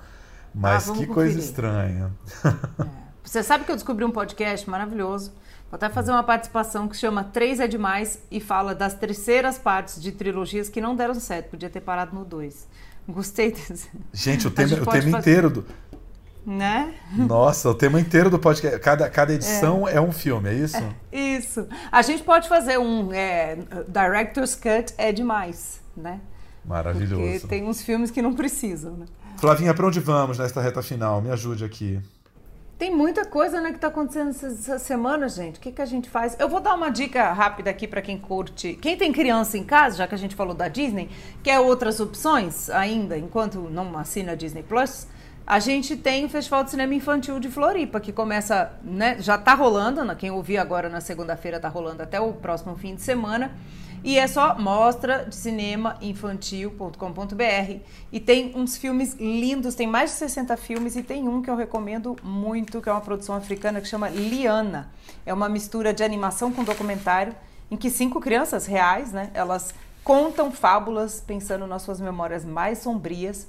Mas 0.55 0.83
ah, 0.83 0.93
que 0.93 0.99
conferir. 0.99 1.13
coisa 1.13 1.39
estranha. 1.39 2.13
É. 2.45 3.07
Você 3.23 3.43
sabe 3.43 3.65
que 3.65 3.71
eu 3.71 3.75
descobri 3.75 4.05
um 4.05 4.11
podcast 4.11 4.69
maravilhoso. 4.69 5.33
Vou 5.69 5.75
até 5.75 5.89
fazer 5.89 6.11
uma 6.11 6.23
participação 6.23 6.87
que 6.87 6.95
chama 6.95 7.25
Três 7.25 7.59
é 7.59 7.67
Demais 7.67 8.21
e 8.31 8.39
fala 8.39 8.73
das 8.73 8.93
terceiras 8.93 9.57
partes 9.57 10.01
de 10.01 10.13
trilogias 10.13 10.69
que 10.69 10.79
não 10.79 10.95
deram 10.95 11.13
certo. 11.15 11.49
Podia 11.49 11.69
ter 11.69 11.81
parado 11.81 12.15
no 12.15 12.23
2. 12.23 12.67
Gostei 13.09 13.51
desse. 13.51 13.89
Gente, 14.13 14.47
o 14.47 14.51
tema, 14.51 14.75
o 14.75 14.85
tema 14.85 14.85
fazer... 14.85 15.09
inteiro 15.09 15.49
do 15.49 15.65
né? 16.47 16.93
Nossa, 17.11 17.69
o 17.69 17.75
tema 17.75 17.99
inteiro 17.99 18.29
do 18.29 18.39
podcast. 18.39 18.79
Cada, 18.79 19.09
cada 19.09 19.33
edição 19.33 19.85
é. 19.85 19.95
é 19.95 20.01
um 20.01 20.13
filme, 20.13 20.49
é 20.49 20.53
isso? 20.53 20.77
É, 20.77 20.95
isso. 21.37 21.67
A 21.91 22.01
gente 22.01 22.23
pode 22.23 22.47
fazer 22.47 22.79
um 22.79 23.11
é, 23.11 23.57
Director's 23.89 24.55
Cut 24.55 24.93
é 24.97 25.11
demais, 25.11 25.81
né? 25.95 26.21
Maravilhoso. 26.63 27.21
Porque 27.21 27.47
tem 27.47 27.65
uns 27.65 27.81
filmes 27.81 28.09
que 28.09 28.21
não 28.21 28.33
precisam, 28.33 28.93
né? 28.93 29.05
Flavinha, 29.37 29.73
para 29.73 29.87
onde 29.87 29.99
vamos 29.99 30.37
nesta 30.37 30.61
reta 30.61 30.81
final? 30.81 31.21
Me 31.21 31.29
ajude 31.29 31.65
aqui. 31.65 31.99
Tem 32.79 32.95
muita 32.95 33.25
coisa 33.25 33.59
né, 33.59 33.71
que 33.71 33.77
está 33.77 33.87
acontecendo 33.87 34.29
essa 34.29 34.79
semana, 34.79 35.27
gente. 35.27 35.57
O 35.57 35.59
que, 35.59 35.71
que 35.71 35.81
a 35.81 35.85
gente 35.85 36.09
faz? 36.09 36.37
Eu 36.39 36.47
vou 36.47 36.61
dar 36.61 36.75
uma 36.75 36.89
dica 36.89 37.33
rápida 37.33 37.71
aqui 37.71 37.87
para 37.87 38.01
quem 38.01 38.17
curte. 38.17 38.77
Quem 38.81 38.95
tem 38.95 39.11
criança 39.11 39.57
em 39.57 39.63
casa, 39.63 39.97
já 39.97 40.07
que 40.07 40.15
a 40.15 40.17
gente 40.17 40.35
falou 40.35 40.53
da 40.53 40.67
Disney, 40.67 41.09
quer 41.43 41.59
outras 41.59 41.99
opções 41.99 42.69
ainda, 42.69 43.17
enquanto 43.17 43.59
não 43.69 43.97
assina 43.97 44.31
a 44.31 44.35
Disney 44.35 44.63
Plus 44.63 45.07
a 45.47 45.59
gente 45.59 45.95
tem 45.95 46.25
o 46.25 46.29
Festival 46.29 46.65
de 46.65 46.71
Cinema 46.71 46.93
Infantil 46.93 47.39
de 47.39 47.49
Floripa, 47.49 48.01
que 48.01 48.11
começa, 48.11 48.73
né, 48.83 49.15
já 49.17 49.35
está 49.35 49.53
rolando, 49.53 50.13
quem 50.17 50.29
ouvir 50.29 50.57
agora 50.57 50.89
na 50.89 50.99
segunda-feira 50.99 51.55
está 51.55 51.69
rolando 51.69 52.03
até 52.03 52.19
o 52.19 52.33
próximo 52.33 52.75
fim 52.75 52.93
de 52.95 53.01
semana. 53.01 53.55
E 54.03 54.19
é 54.19 54.27
só 54.27 54.59
mostra 54.59 55.25
de 55.25 55.35
cinema 55.35 55.97
infantil.com.br 56.01 57.79
e 58.11 58.19
tem 58.19 58.51
uns 58.55 58.75
filmes 58.75 59.15
lindos, 59.15 59.73
tem 59.73 59.87
mais 59.87 60.11
de 60.11 60.17
60 60.17 60.55
filmes 60.57 60.97
e 60.97 61.01
tem 61.01 61.27
um 61.29 61.41
que 61.41 61.49
eu 61.49 61.55
recomendo 61.55 62.17
muito, 62.21 62.81
que 62.81 62.89
é 62.89 62.91
uma 62.91 63.01
produção 63.01 63.33
africana 63.33 63.79
que 63.79 63.87
chama 63.87 64.09
Liana. 64.09 64.91
É 65.25 65.33
uma 65.33 65.47
mistura 65.47 65.93
de 65.93 66.03
animação 66.03 66.51
com 66.51 66.63
documentário 66.63 67.33
em 67.71 67.77
que 67.77 67.89
cinco 67.89 68.19
crianças 68.19 68.65
reais, 68.65 69.13
né, 69.13 69.31
elas 69.33 69.73
contam 70.03 70.51
fábulas 70.51 71.23
pensando 71.25 71.65
nas 71.65 71.81
suas 71.81 72.01
memórias 72.01 72.43
mais 72.43 72.79
sombrias 72.79 73.47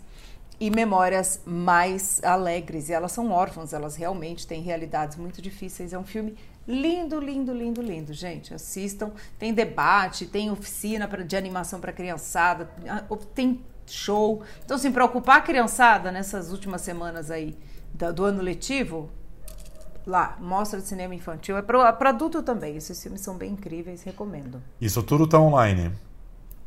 e 0.61 0.70
memórias 0.70 1.40
mais 1.44 2.22
alegres. 2.22 2.88
E 2.88 2.92
elas 2.92 3.12
são 3.12 3.30
órfãs, 3.30 3.72
elas 3.72 3.96
realmente 3.96 4.46
têm 4.46 4.61
realidades 4.61 5.16
muito 5.16 5.40
difíceis. 5.40 5.92
É 5.92 5.98
um 5.98 6.04
filme 6.04 6.36
lindo, 6.66 7.20
lindo, 7.20 7.52
lindo, 7.52 7.80
lindo. 7.80 8.12
Gente, 8.12 8.52
assistam. 8.52 9.12
Tem 9.38 9.54
debate, 9.54 10.26
tem 10.26 10.50
oficina 10.50 11.06
pra, 11.06 11.22
de 11.22 11.36
animação 11.36 11.80
para 11.80 11.92
criançada, 11.92 12.70
tem 13.34 13.64
show. 13.86 14.42
Então, 14.64 14.76
se 14.76 14.86
assim, 14.86 14.94
preocupar 14.94 15.38
a 15.38 15.40
criançada 15.40 16.11
nessas 16.11 16.50
últimas 16.52 16.82
semanas 16.82 17.30
aí 17.30 17.56
do, 17.94 18.12
do 18.12 18.24
ano 18.24 18.42
letivo, 18.42 19.11
lá, 20.06 20.36
mostra 20.40 20.80
de 20.80 20.86
cinema 20.86 21.14
infantil. 21.14 21.56
É 21.56 21.62
para 21.62 22.11
adulto 22.11 22.42
também. 22.42 22.76
Esses 22.76 23.00
filmes 23.02 23.20
são 23.20 23.36
bem 23.36 23.52
incríveis, 23.52 24.02
recomendo. 24.02 24.62
Isso 24.80 25.02
tudo 25.02 25.26
tá 25.26 25.38
online. 25.38 25.92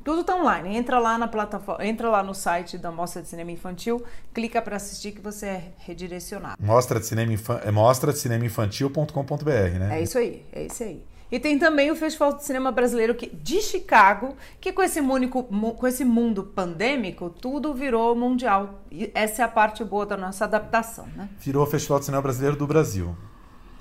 Tudo 0.04 0.24
tá 0.24 0.36
online. 0.36 0.76
Entra 0.76 1.00
lá 1.00 1.18
na 1.18 1.28
plataforma, 1.28 1.86
entra 1.86 2.10
lá 2.10 2.24
no 2.24 2.34
site 2.34 2.78
da 2.78 2.92
Mostra 2.92 3.22
de 3.22 3.28
Cinema 3.28 3.52
Infantil, 3.52 4.04
clica 4.34 4.62
para 4.62 4.76
assistir 4.76 5.12
que 5.12 5.22
você 5.22 5.46
é 5.46 5.64
redirecionado. 5.78 6.56
Mostra 6.60 7.00
de 7.00 7.06
cinema, 7.06 7.34
é 7.64 7.72
mostra 7.72 8.12
de 8.12 8.20
cinema 8.20 8.46
infantil.com.br, 8.46 9.80
né? 9.80 10.00
É 10.00 10.04
isso 10.04 10.18
aí, 10.18 10.46
é 10.52 10.66
isso 10.66 10.84
aí. 10.84 11.04
E 11.32 11.40
tem 11.40 11.58
também 11.58 11.90
o 11.90 11.96
Festival 11.96 12.34
de 12.34 12.44
Cinema 12.44 12.74
Brasileiro 12.74 13.16
que, 13.16 13.28
de 13.28 13.62
Chicago, 13.62 14.36
que 14.60 14.74
com 14.74 14.84
esse, 14.84 15.00
com 15.02 15.88
esse 15.88 16.04
mundo 16.04 16.44
pandêmico, 16.44 17.30
tudo 17.30 17.74
virou 17.74 18.14
mundial. 18.14 18.82
E 18.92 19.10
essa 19.16 19.42
é 19.42 19.46
a 19.46 19.48
parte 19.48 19.82
boa 19.82 20.06
da 20.06 20.18
nossa 20.18 20.44
adaptação, 20.44 21.08
né? 21.16 21.30
Virou 21.40 21.64
o 21.64 21.66
Festival 21.66 22.00
de 22.00 22.06
Cinema 22.06 22.22
Brasileiro 22.22 22.58
do 22.58 22.68
Brasil. 22.68 23.16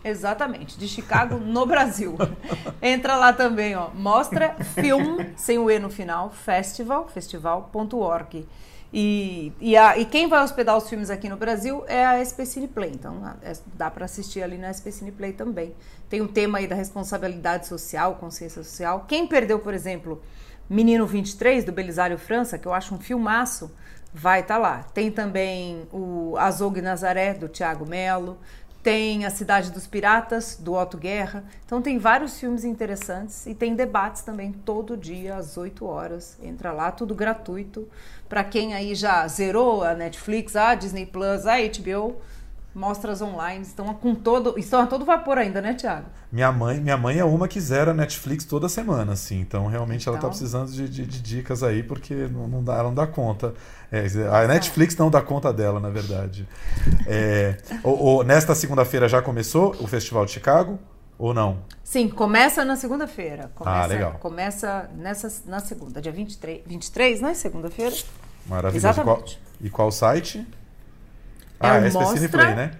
Exatamente, 0.02 0.78
de 0.78 0.88
Chicago 0.88 1.36
no 1.36 1.66
Brasil. 1.66 2.16
Entra 2.80 3.16
lá 3.16 3.32
também, 3.32 3.76
ó. 3.76 3.90
Mostra 3.90 4.54
Film, 4.74 5.18
sem 5.36 5.58
o 5.58 5.70
E 5.70 5.78
no 5.78 5.90
final, 5.90 6.30
festival, 6.30 7.08
festival.org. 7.08 8.46
E, 8.92 9.52
e, 9.60 9.76
e 9.76 10.04
quem 10.04 10.26
vai 10.26 10.42
hospedar 10.42 10.76
os 10.76 10.88
filmes 10.88 11.10
aqui 11.10 11.28
no 11.28 11.36
Brasil 11.36 11.84
é 11.86 12.04
a 12.04 12.24
SP 12.24 12.42
Play. 12.72 12.90
Então 12.92 13.22
é, 13.42 13.52
dá 13.74 13.90
para 13.90 14.04
assistir 14.04 14.42
ali 14.42 14.58
na 14.58 14.72
SP 14.74 14.90
Play 15.16 15.32
também. 15.32 15.74
Tem 16.08 16.20
o 16.20 16.28
tema 16.28 16.58
aí 16.58 16.66
da 16.66 16.74
responsabilidade 16.74 17.66
social, 17.68 18.16
consciência 18.16 18.62
social. 18.64 19.04
Quem 19.06 19.26
perdeu, 19.26 19.60
por 19.60 19.74
exemplo, 19.74 20.20
Menino 20.68 21.06
23, 21.06 21.64
do 21.64 21.72
Belisário 21.72 22.18
França, 22.18 22.58
que 22.58 22.66
eu 22.66 22.72
acho 22.72 22.94
um 22.94 22.98
filmaço, 22.98 23.70
vai 24.12 24.40
estar 24.40 24.54
tá 24.54 24.60
lá. 24.60 24.82
Tem 24.94 25.10
também 25.10 25.86
o 25.92 26.36
Azog 26.36 26.80
Nazaré, 26.80 27.34
do 27.34 27.48
Tiago 27.48 27.86
Melo. 27.86 28.38
Tem 28.82 29.26
A 29.26 29.30
Cidade 29.30 29.70
dos 29.70 29.86
Piratas, 29.86 30.56
do 30.58 30.72
Otto 30.72 30.96
Guerra. 30.96 31.44
Então 31.66 31.82
tem 31.82 31.98
vários 31.98 32.40
filmes 32.40 32.64
interessantes 32.64 33.44
e 33.46 33.54
tem 33.54 33.74
debates 33.74 34.22
também 34.22 34.52
todo 34.52 34.96
dia 34.96 35.36
às 35.36 35.58
8 35.58 35.84
horas. 35.84 36.38
Entra 36.42 36.72
lá, 36.72 36.90
tudo 36.90 37.14
gratuito. 37.14 37.86
Para 38.26 38.42
quem 38.42 38.72
aí 38.72 38.94
já 38.94 39.28
zerou 39.28 39.84
a 39.84 39.94
Netflix, 39.94 40.56
a 40.56 40.74
Disney 40.74 41.04
Plus, 41.04 41.46
a 41.46 41.56
HBO, 41.58 42.16
mostras 42.74 43.20
online 43.20 43.62
estão 43.62 43.92
com 43.94 44.14
todo 44.14 44.58
estão 44.58 44.80
a 44.80 44.86
todo 44.86 45.04
vapor 45.04 45.38
ainda, 45.38 45.60
né, 45.60 45.74
Tiago? 45.74 46.06
Minha 46.30 46.52
mãe, 46.52 46.80
minha 46.80 46.96
mãe 46.96 47.18
é 47.18 47.24
uma 47.24 47.48
que 47.48 47.60
zera 47.60 47.92
Netflix 47.92 48.44
toda 48.44 48.68
semana, 48.68 49.12
assim. 49.12 49.40
Então 49.40 49.66
realmente 49.66 50.02
então... 50.02 50.12
ela 50.12 50.18
está 50.18 50.28
precisando 50.28 50.70
de, 50.70 50.88
de, 50.88 51.04
de, 51.04 51.20
dicas 51.20 51.62
aí 51.62 51.82
porque 51.82 52.14
não, 52.14 52.46
não, 52.46 52.64
dá, 52.64 52.74
ela 52.74 52.84
não 52.84 52.94
dá 52.94 53.06
conta. 53.06 53.54
É, 53.90 54.06
a 54.32 54.46
Netflix 54.46 54.96
não 54.96 55.10
dá 55.10 55.20
conta 55.20 55.52
dela, 55.52 55.80
na 55.80 55.90
verdade. 55.90 56.48
É, 57.06 57.56
o, 57.82 58.18
o, 58.18 58.22
nesta 58.22 58.54
segunda-feira 58.54 59.08
já 59.08 59.20
começou 59.20 59.74
o 59.80 59.86
Festival 59.86 60.24
de 60.24 60.32
Chicago? 60.32 60.78
Ou 61.18 61.34
não? 61.34 61.58
Sim, 61.84 62.08
começa 62.08 62.64
na 62.64 62.76
segunda-feira. 62.76 63.50
Ah, 63.60 63.84
legal. 63.84 64.12
Começa 64.20 64.88
nessa, 64.96 65.30
na 65.44 65.60
segunda, 65.60 66.00
dia 66.00 66.12
23, 66.12 66.62
23 66.64 67.20
né? 67.20 67.34
Segunda-feira. 67.34 67.94
Maravilhoso. 68.46 68.86
Exatamente. 68.86 69.34
E 69.60 69.68
qual, 69.68 69.68
e 69.68 69.70
qual 69.70 69.92
site? 69.92 70.46
É 71.60 71.68
ah, 71.68 71.76
é 71.76 71.90
mostra, 71.90 72.28
Play, 72.28 72.54
né? 72.54 72.70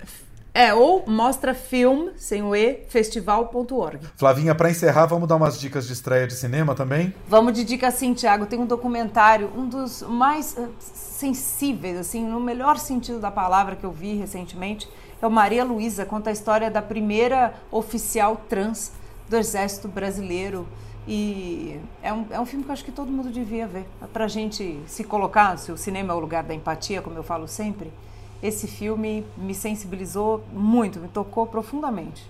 É, 0.54 0.72
ou 0.72 1.04
mostra 1.06 1.54
film, 1.54 2.08
sem 2.16 2.42
o 2.42 2.56
E, 2.56 2.80
festival.org. 2.88 4.00
Flavinha, 4.16 4.54
para 4.54 4.70
encerrar, 4.70 5.04
vamos 5.04 5.28
dar 5.28 5.36
umas 5.36 5.60
dicas 5.60 5.86
de 5.86 5.92
estreia 5.92 6.26
de 6.26 6.34
cinema 6.34 6.74
também? 6.74 7.14
Vamos 7.28 7.52
de 7.52 7.62
dica 7.62 7.90
sim, 7.90 8.14
Tiago. 8.14 8.46
Tem 8.46 8.58
um 8.58 8.66
documentário, 8.66 9.52
um 9.54 9.68
dos 9.68 10.02
mais 10.02 10.56
uh, 10.56 10.68
sensíveis, 10.80 11.98
assim, 11.98 12.26
no 12.26 12.40
melhor 12.40 12.78
sentido 12.78 13.20
da 13.20 13.30
palavra 13.30 13.76
que 13.76 13.84
eu 13.84 13.92
vi 13.92 14.16
recentemente. 14.16 14.88
É 15.20 15.26
o 15.26 15.30
Maria 15.30 15.62
Luísa, 15.62 16.06
conta 16.06 16.30
a 16.30 16.32
história 16.32 16.70
da 16.70 16.80
primeira 16.80 17.52
oficial 17.70 18.40
trans 18.48 18.92
do 19.28 19.36
Exército 19.36 19.88
Brasileiro. 19.88 20.66
E 21.06 21.78
é 22.02 22.12
um, 22.12 22.26
é 22.30 22.40
um 22.40 22.46
filme 22.46 22.64
que 22.64 22.70
eu 22.70 22.72
acho 22.72 22.84
que 22.84 22.92
todo 22.92 23.12
mundo 23.12 23.30
devia 23.30 23.68
ver. 23.68 23.86
Pra 24.12 24.26
gente 24.26 24.80
se 24.86 25.04
colocar, 25.04 25.58
se 25.58 25.70
o 25.70 25.76
cinema 25.76 26.14
é 26.14 26.16
o 26.16 26.18
lugar 26.18 26.42
da 26.42 26.54
empatia, 26.54 27.02
como 27.02 27.16
eu 27.16 27.22
falo 27.22 27.46
sempre 27.46 27.92
esse 28.42 28.66
filme 28.66 29.24
me 29.36 29.54
sensibilizou 29.54 30.44
muito, 30.52 30.98
me 30.98 31.08
tocou 31.08 31.46
profundamente. 31.46 32.22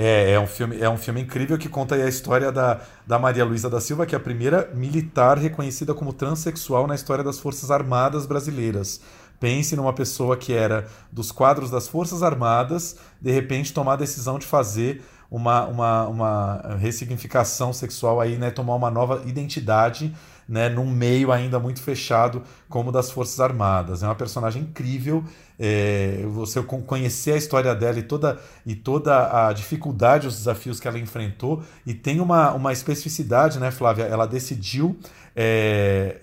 É, 0.00 0.32
é 0.32 0.40
um 0.40 0.46
filme, 0.46 0.80
é 0.80 0.88
um 0.88 0.96
filme 0.96 1.20
incrível 1.20 1.58
que 1.58 1.68
conta 1.68 1.96
a 1.96 2.08
história 2.08 2.52
da, 2.52 2.80
da 3.04 3.18
Maria 3.18 3.44
Luísa 3.44 3.68
da 3.68 3.80
Silva, 3.80 4.06
que 4.06 4.14
é 4.14 4.18
a 4.18 4.20
primeira 4.20 4.70
militar 4.72 5.36
reconhecida 5.36 5.92
como 5.92 6.12
transexual 6.12 6.86
na 6.86 6.94
história 6.94 7.24
das 7.24 7.40
Forças 7.40 7.68
Armadas 7.68 8.24
brasileiras. 8.24 9.00
Pense 9.40 9.74
numa 9.74 9.92
pessoa 9.92 10.36
que 10.36 10.52
era 10.52 10.86
dos 11.10 11.32
quadros 11.32 11.68
das 11.68 11.88
Forças 11.88 12.22
Armadas, 12.22 12.96
de 13.20 13.32
repente 13.32 13.72
tomar 13.72 13.94
a 13.94 13.96
decisão 13.96 14.38
de 14.38 14.46
fazer 14.46 15.02
uma, 15.30 15.66
uma, 15.66 16.06
uma 16.06 16.76
ressignificação 16.78 17.72
sexual 17.72 18.20
aí, 18.20 18.36
né, 18.36 18.50
tomar 18.50 18.76
uma 18.76 18.90
nova 18.90 19.22
identidade 19.26 20.14
né, 20.48 20.68
num 20.68 20.86
meio 20.90 21.30
ainda 21.30 21.58
muito 21.58 21.82
fechado 21.82 22.42
como 22.68 22.90
das 22.90 23.10
Forças 23.10 23.38
Armadas. 23.38 24.02
É 24.02 24.06
uma 24.06 24.14
personagem 24.14 24.62
incrível. 24.62 25.22
É, 25.58 26.24
você 26.28 26.62
conhecer 26.62 27.32
a 27.32 27.36
história 27.36 27.74
dela 27.74 27.98
e 27.98 28.02
toda, 28.02 28.38
e 28.64 28.76
toda 28.76 29.48
a 29.48 29.52
dificuldade, 29.52 30.28
os 30.28 30.36
desafios 30.36 30.78
que 30.78 30.86
ela 30.86 30.98
enfrentou. 30.98 31.62
E 31.84 31.92
tem 31.92 32.20
uma, 32.20 32.52
uma 32.52 32.72
especificidade, 32.72 33.58
né, 33.58 33.70
Flávia? 33.70 34.04
Ela 34.04 34.26
decidiu 34.26 34.96
é, 35.40 36.16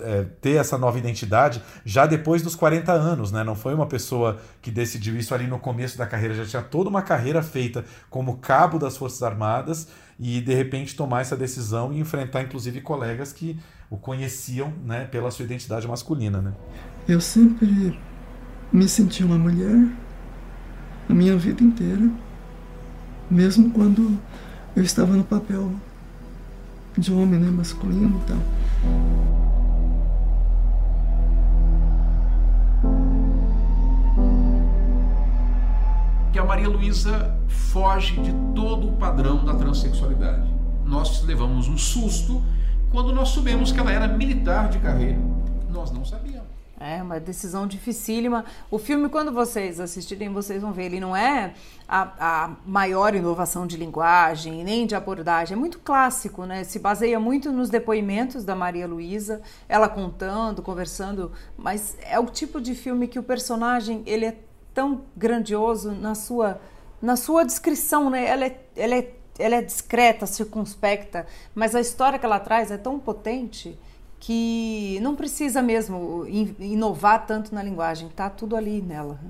é, 0.00 0.24
ter 0.40 0.56
essa 0.56 0.76
nova 0.76 0.98
identidade 0.98 1.62
já 1.84 2.04
depois 2.04 2.42
dos 2.42 2.56
40 2.56 2.92
anos, 2.92 3.30
né? 3.30 3.44
Não 3.44 3.54
foi 3.54 3.72
uma 3.72 3.86
pessoa 3.86 4.38
que 4.60 4.72
decidiu 4.72 5.16
isso 5.16 5.32
ali 5.32 5.46
no 5.46 5.60
começo 5.60 5.96
da 5.96 6.04
carreira, 6.04 6.34
já 6.34 6.44
tinha 6.44 6.62
toda 6.62 6.90
uma 6.90 7.00
carreira 7.00 7.44
feita 7.44 7.84
como 8.10 8.38
cabo 8.38 8.76
das 8.76 8.96
Forças 8.96 9.22
Armadas 9.22 9.86
e 10.18 10.40
de 10.40 10.52
repente 10.52 10.96
tomar 10.96 11.20
essa 11.20 11.36
decisão 11.36 11.92
e 11.92 12.00
enfrentar 12.00 12.42
inclusive 12.42 12.80
colegas 12.80 13.32
que 13.32 13.56
o 13.88 13.96
conheciam, 13.96 14.72
né, 14.84 15.04
pela 15.04 15.30
sua 15.30 15.44
identidade 15.44 15.86
masculina, 15.86 16.42
né? 16.42 16.52
Eu 17.06 17.20
sempre 17.20 17.96
me 18.72 18.88
senti 18.88 19.24
uma 19.24 19.38
mulher 19.38 19.88
a 21.08 21.14
minha 21.14 21.36
vida 21.36 21.62
inteira, 21.62 22.10
mesmo 23.30 23.70
quando 23.70 24.18
eu 24.74 24.82
estava 24.82 25.14
no 25.14 25.24
papel 25.24 25.72
de 26.98 27.12
homem, 27.12 27.38
né, 27.38 27.50
masculino 27.50 28.20
e 28.22 28.28
tal. 28.28 28.38
Que 36.32 36.38
a 36.38 36.44
Maria 36.44 36.68
Luísa 36.68 37.34
foge 37.46 38.20
de 38.20 38.32
todo 38.54 38.88
o 38.88 38.92
padrão 38.92 39.44
da 39.44 39.54
transexualidade. 39.54 40.50
Nós 40.84 41.22
levamos 41.24 41.68
um 41.68 41.78
susto 41.78 42.42
quando 42.90 43.12
nós 43.12 43.28
soubemos 43.28 43.72
que 43.72 43.78
ela 43.78 43.92
era 43.92 44.08
militar 44.08 44.68
de 44.68 44.78
carreira. 44.78 45.18
Nós 45.70 45.90
não 45.90 46.04
sabíamos. 46.04 46.45
É 46.86 47.02
uma 47.02 47.18
decisão 47.18 47.66
dificílima. 47.66 48.44
O 48.70 48.78
filme, 48.78 49.08
quando 49.08 49.32
vocês 49.32 49.80
assistirem, 49.80 50.32
vocês 50.32 50.62
vão 50.62 50.72
ver, 50.72 50.84
ele 50.84 51.00
não 51.00 51.16
é 51.16 51.52
a, 51.88 52.12
a, 52.44 52.56
maior 52.64 53.14
inovação 53.14 53.66
de 53.66 53.76
linguagem, 53.76 54.62
nem 54.62 54.86
de 54.86 54.94
abordagem. 54.94 55.56
É 55.56 55.58
muito 55.58 55.80
clássico, 55.80 56.44
né? 56.44 56.62
Se 56.62 56.78
baseia 56.78 57.18
muito 57.18 57.50
nos 57.50 57.68
depoimentos 57.68 58.44
da 58.44 58.54
Maria 58.54 58.86
Luísa, 58.86 59.42
ela 59.68 59.88
contando, 59.88 60.62
conversando, 60.62 61.32
mas 61.56 61.96
é 62.02 62.20
o 62.20 62.26
tipo 62.26 62.60
de 62.60 62.74
filme 62.74 63.08
que 63.08 63.18
o 63.18 63.22
personagem 63.22 64.04
ele 64.06 64.26
é 64.26 64.36
tão 64.72 65.02
grandioso 65.16 65.90
na 65.90 66.14
sua, 66.14 66.60
na 67.02 67.16
sua 67.16 67.44
descrição, 67.44 68.10
né? 68.10 68.26
Ela 68.26 68.44
é, 68.46 68.60
ela 68.76 68.94
é, 68.94 69.14
ela 69.38 69.56
é 69.56 69.62
discreta, 69.62 70.24
circunspecta, 70.24 71.26
mas 71.52 71.74
a 71.74 71.80
história 71.80 72.18
que 72.18 72.24
ela 72.24 72.38
traz 72.38 72.70
é 72.70 72.76
tão 72.76 72.96
potente 72.98 73.76
que 74.20 74.98
não 75.00 75.14
precisa 75.14 75.62
mesmo 75.62 76.26
inovar 76.58 77.26
tanto 77.26 77.54
na 77.54 77.62
linguagem, 77.62 78.08
tá 78.08 78.28
tudo 78.30 78.56
ali 78.56 78.82
nela. 78.82 79.20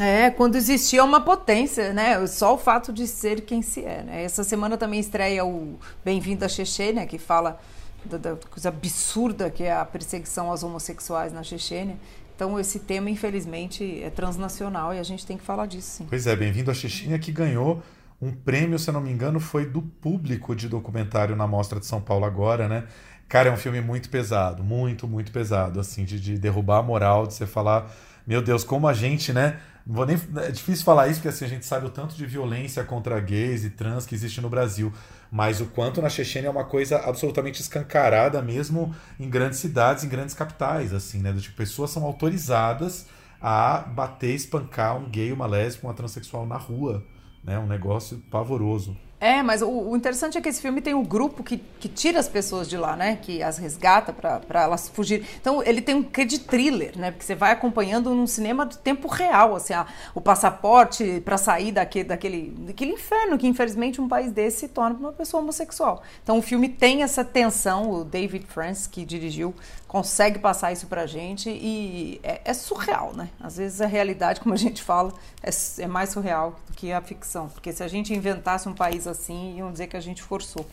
É, 0.00 0.28
quando 0.28 0.56
existia 0.56 1.04
uma 1.04 1.20
potência, 1.20 1.92
né? 1.92 2.26
Só 2.26 2.54
o 2.54 2.58
fato 2.58 2.92
de 2.92 3.06
ser 3.06 3.42
quem 3.42 3.62
se 3.62 3.84
é, 3.84 4.02
né? 4.02 4.24
Essa 4.24 4.42
semana 4.42 4.76
também 4.76 4.98
estreia 4.98 5.44
o 5.44 5.78
Bem-vindo 6.04 6.44
a 6.44 6.48
Chechênia, 6.48 7.06
que 7.06 7.16
fala 7.16 7.60
da, 8.04 8.18
da, 8.18 8.36
coisa 8.36 8.70
absurda 8.70 9.48
que 9.50 9.62
é 9.62 9.72
a 9.72 9.84
perseguição 9.84 10.50
aos 10.50 10.64
homossexuais 10.64 11.32
na 11.32 11.44
Chechênia. 11.44 11.96
Então, 12.34 12.58
esse 12.58 12.80
tema, 12.80 13.08
infelizmente, 13.08 14.02
é 14.02 14.10
transnacional 14.10 14.92
e 14.92 14.98
a 14.98 15.02
gente 15.04 15.24
tem 15.24 15.36
que 15.36 15.44
falar 15.44 15.66
disso, 15.66 15.98
sim. 15.98 16.06
Pois 16.08 16.26
é, 16.26 16.34
bem-vindo 16.34 16.70
à 16.70 16.74
Chechênia, 16.74 17.18
que 17.18 17.30
ganhou 17.30 17.80
um 18.20 18.32
prêmio, 18.32 18.78
se 18.78 18.90
eu 18.90 18.94
não 18.94 19.00
me 19.00 19.12
engano, 19.12 19.38
foi 19.38 19.66
do 19.66 19.80
público 19.80 20.54
de 20.56 20.68
documentário 20.68 21.36
na 21.36 21.46
Mostra 21.46 21.78
de 21.78 21.86
São 21.86 22.00
Paulo 22.00 22.24
agora, 22.24 22.68
né? 22.68 22.84
Cara, 23.28 23.50
é 23.50 23.52
um 23.52 23.56
filme 23.56 23.80
muito 23.80 24.10
pesado, 24.10 24.64
muito, 24.64 25.06
muito 25.06 25.30
pesado, 25.30 25.78
assim, 25.78 26.04
de, 26.04 26.18
de 26.18 26.36
derrubar 26.36 26.78
a 26.78 26.82
moral, 26.82 27.26
de 27.26 27.34
você 27.34 27.46
falar, 27.46 27.94
meu 28.26 28.42
Deus, 28.42 28.64
como 28.64 28.88
a 28.88 28.92
gente, 28.92 29.32
né? 29.32 29.60
Não 29.86 29.94
vou 29.94 30.06
nem, 30.06 30.18
é 30.36 30.50
difícil 30.50 30.84
falar 30.84 31.08
isso, 31.08 31.20
porque 31.20 31.28
assim, 31.28 31.44
a 31.44 31.48
gente 31.48 31.64
sabe 31.64 31.86
o 31.86 31.90
tanto 31.90 32.16
de 32.16 32.26
violência 32.26 32.82
contra 32.84 33.20
gays 33.20 33.64
e 33.64 33.70
trans 33.70 34.06
que 34.06 34.14
existe 34.14 34.40
no 34.40 34.48
Brasil 34.48 34.92
mas 35.34 35.60
o 35.60 35.66
quanto 35.66 36.00
na 36.00 36.08
Chechênia 36.08 36.46
é 36.46 36.50
uma 36.50 36.62
coisa 36.62 36.96
absolutamente 36.98 37.60
escancarada 37.60 38.40
mesmo 38.40 38.94
em 39.18 39.28
grandes 39.28 39.58
cidades, 39.58 40.04
em 40.04 40.08
grandes 40.08 40.32
capitais, 40.32 40.94
assim, 40.94 41.18
né? 41.18 41.32
Tipo, 41.32 41.56
pessoas 41.56 41.90
são 41.90 42.04
autorizadas 42.04 43.08
a 43.42 43.78
bater, 43.78 44.32
espancar 44.32 44.96
um 44.96 45.10
gay, 45.10 45.32
uma 45.32 45.44
lésbica, 45.44 45.88
uma 45.88 45.92
transexual 45.92 46.46
na 46.46 46.56
rua, 46.56 47.04
né? 47.42 47.58
Um 47.58 47.66
negócio 47.66 48.18
pavoroso. 48.30 48.96
É, 49.24 49.42
mas 49.42 49.62
o, 49.62 49.70
o, 49.70 49.96
interessante 49.96 50.36
é 50.36 50.40
que 50.42 50.50
esse 50.50 50.60
filme 50.60 50.82
tem 50.82 50.92
um 50.92 51.02
grupo 51.02 51.42
que, 51.42 51.56
que 51.56 51.88
tira 51.88 52.20
as 52.20 52.28
pessoas 52.28 52.68
de 52.68 52.76
lá, 52.76 52.94
né? 52.94 53.16
Que 53.22 53.42
as 53.42 53.56
resgata 53.56 54.12
para 54.12 54.62
elas 54.62 54.86
fugir. 54.90 55.26
Então 55.40 55.62
ele 55.62 55.80
tem 55.80 55.94
um 55.94 56.02
quê 56.02 56.26
de 56.26 56.40
thriller, 56.40 56.92
né? 56.94 57.10
Porque 57.10 57.24
você 57.24 57.34
vai 57.34 57.52
acompanhando 57.52 58.14
num 58.14 58.26
cinema 58.26 58.66
de 58.66 58.76
tempo 58.76 59.08
real, 59.08 59.56
assim, 59.56 59.72
a, 59.72 59.86
o 60.14 60.20
passaporte 60.20 61.22
para 61.24 61.38
sair 61.38 61.72
daquele, 61.72 62.04
daquele, 62.04 62.50
daquele 62.66 62.92
inferno 62.92 63.38
que 63.38 63.46
infelizmente 63.46 63.98
um 63.98 64.06
país 64.06 64.30
desse 64.30 64.58
se 64.58 64.68
torna 64.68 64.94
uma 64.98 65.12
pessoa 65.14 65.42
homossexual. 65.42 66.02
Então 66.22 66.36
o 66.36 66.42
filme 66.42 66.68
tem 66.68 67.02
essa 67.02 67.24
tensão, 67.24 67.90
o 67.90 68.04
David 68.04 68.44
Francis 68.46 68.86
que 68.86 69.06
dirigiu 69.06 69.54
consegue 69.94 70.40
passar 70.40 70.72
isso 70.72 70.88
pra 70.88 71.06
gente 71.06 71.48
e 71.48 72.18
é, 72.24 72.40
é, 72.46 72.52
surreal, 72.52 73.14
né? 73.14 73.30
Às 73.38 73.58
vezes 73.58 73.80
a 73.80 73.86
realidade, 73.86 74.40
como 74.40 74.52
a 74.52 74.58
gente 74.58 74.82
fala, 74.82 75.12
é, 75.40 75.50
é, 75.78 75.86
mais 75.86 76.10
surreal 76.10 76.58
do 76.66 76.72
que 76.72 76.92
a 76.92 77.00
ficção. 77.00 77.48
Porque 77.48 77.72
se 77.72 77.80
a 77.80 77.86
gente 77.86 78.12
inventasse 78.12 78.68
um 78.68 78.74
país 78.74 79.06
assim, 79.06 79.56
iam 79.56 79.70
dizer 79.70 79.86
que 79.86 79.96
a 79.96 80.00
gente 80.00 80.20
forçou. 80.20 80.66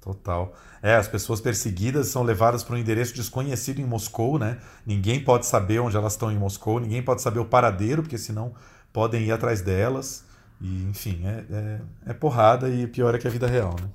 Total. 0.00 0.52
É, 0.82 0.96
as 0.96 1.06
pessoas 1.06 1.40
perseguidas 1.40 2.08
são 2.08 2.24
levadas 2.24 2.64
para 2.64 2.74
um 2.74 2.78
endereço 2.78 3.14
desconhecido 3.14 3.80
em 3.80 3.84
Moscou, 3.84 4.40
né? 4.40 4.58
Ninguém 4.84 5.22
pode 5.22 5.46
saber 5.46 5.78
onde 5.78 5.96
elas 5.96 6.14
estão 6.14 6.32
em 6.32 6.36
Moscou, 6.36 6.80
ninguém 6.80 7.00
pode 7.00 7.22
saber 7.22 7.38
o 7.38 7.44
paradeiro, 7.44 8.02
porque 8.02 8.18
senão 8.18 8.54
podem 8.92 9.22
ir 9.22 9.30
atrás 9.30 9.60
delas. 9.60 10.24
E, 10.60 10.82
enfim, 10.90 11.22
é, 11.24 11.44
é, 11.48 11.80
é 12.06 12.12
porrada 12.12 12.68
e 12.68 12.88
pior 12.88 13.14
é 13.14 13.18
que 13.18 13.28
a 13.28 13.30
vida 13.30 13.46
real, 13.46 13.76
né? 13.80 13.88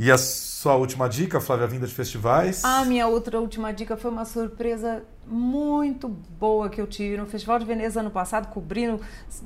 E 0.00 0.12
a 0.12 0.16
sua 0.16 0.76
última 0.76 1.08
dica, 1.08 1.40
Flávia, 1.40 1.66
vinda 1.66 1.84
de 1.84 1.92
festivais? 1.92 2.64
A 2.64 2.84
minha 2.84 3.08
outra 3.08 3.40
última 3.40 3.72
dica 3.72 3.96
foi 3.96 4.12
uma 4.12 4.24
surpresa 4.24 5.02
muito 5.26 6.06
boa 6.06 6.68
que 6.68 6.80
eu 6.80 6.86
tive 6.86 7.16
no 7.16 7.26
Festival 7.26 7.58
de 7.58 7.64
Veneza 7.64 7.98
ano 7.98 8.10
passado, 8.10 8.46
cobrindo. 8.46 9.00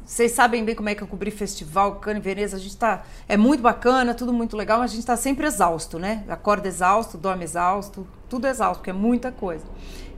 Vocês 0.04 0.32
sabem 0.32 0.62
bem 0.62 0.74
como 0.74 0.90
é 0.90 0.94
que 0.94 1.02
eu 1.02 1.06
cobri 1.06 1.30
festival, 1.30 1.96
Cannes 1.96 2.22
Veneza. 2.22 2.58
A 2.58 2.60
gente 2.60 2.76
tá. 2.76 3.02
É 3.26 3.34
muito 3.34 3.62
bacana, 3.62 4.12
tudo 4.12 4.30
muito 4.30 4.54
legal, 4.54 4.80
mas 4.80 4.90
a 4.90 4.94
gente 4.94 5.04
está 5.04 5.16
sempre 5.16 5.46
exausto, 5.46 5.98
né? 5.98 6.22
Acorda 6.28 6.68
exausto, 6.68 7.16
dorme 7.16 7.44
exausto, 7.44 8.06
tudo 8.28 8.46
exausto, 8.46 8.80
porque 8.80 8.90
é 8.90 8.92
muita 8.92 9.32
coisa. 9.32 9.64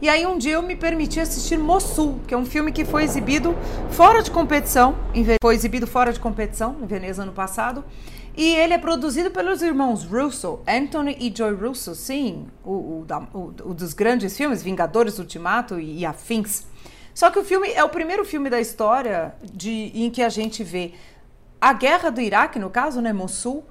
E 0.03 0.09
aí 0.09 0.27
um 0.27 0.37
dia 0.37 0.55
eu 0.55 0.63
me 0.63 0.75
permiti 0.75 1.21
assistir 1.21 1.57
Mossul, 1.57 2.19
que 2.27 2.35
é 2.35 2.37
um 2.37 2.45
filme 2.45 2.73
que 2.73 2.85
foi 2.85 3.05
exibido 3.05 3.57
fora 3.91 4.21
de 4.21 4.33
competição, 4.33 4.97
foi 5.41 5.55
exibido 5.55 5.87
fora 5.87 6.13
de 6.13 6.19
competição 6.19 6.77
em 6.83 6.87
Veneza 6.87 7.23
ano 7.23 7.33
passado. 7.33 7.85
E 8.37 8.57
ele 8.57 8.75
é 8.75 8.79
produzido 8.79 9.31
pelos 9.31 9.63
irmãos 9.63 10.05
Russo, 10.05 10.59
Anthony 10.67 11.17
e 11.21 11.33
Joy 11.35 11.55
Russo, 11.55 11.95
sim, 11.95 12.47
o, 12.65 12.73
o, 12.73 13.07
o, 13.33 13.71
o 13.71 13.75
dos 13.75 13.93
grandes 13.93 14.37
filmes, 14.37 14.61
Vingadores 14.61 15.21
Ultimato 15.21 15.79
e, 15.79 16.01
e, 16.01 16.07
afins. 16.07 16.65
Só 17.15 17.31
que 17.31 17.39
o 17.39 17.45
filme 17.45 17.71
é 17.71 17.85
o 17.85 17.89
primeiro 17.89 18.25
filme 18.25 18.51
da 18.51 18.61
história 18.61 19.37
de, 19.41 19.93
em 19.95 20.11
que 20.11 20.21
a 20.21 20.29
gente 20.29 20.65
vê 20.65 20.95
a 21.61 21.73
guerra 21.73 22.11
do 22.11 22.21
Iraque, 22.21 22.59
no 22.59 22.69
caso, 22.69 23.01
né, 23.01 23.13
Mossul, 23.13 23.65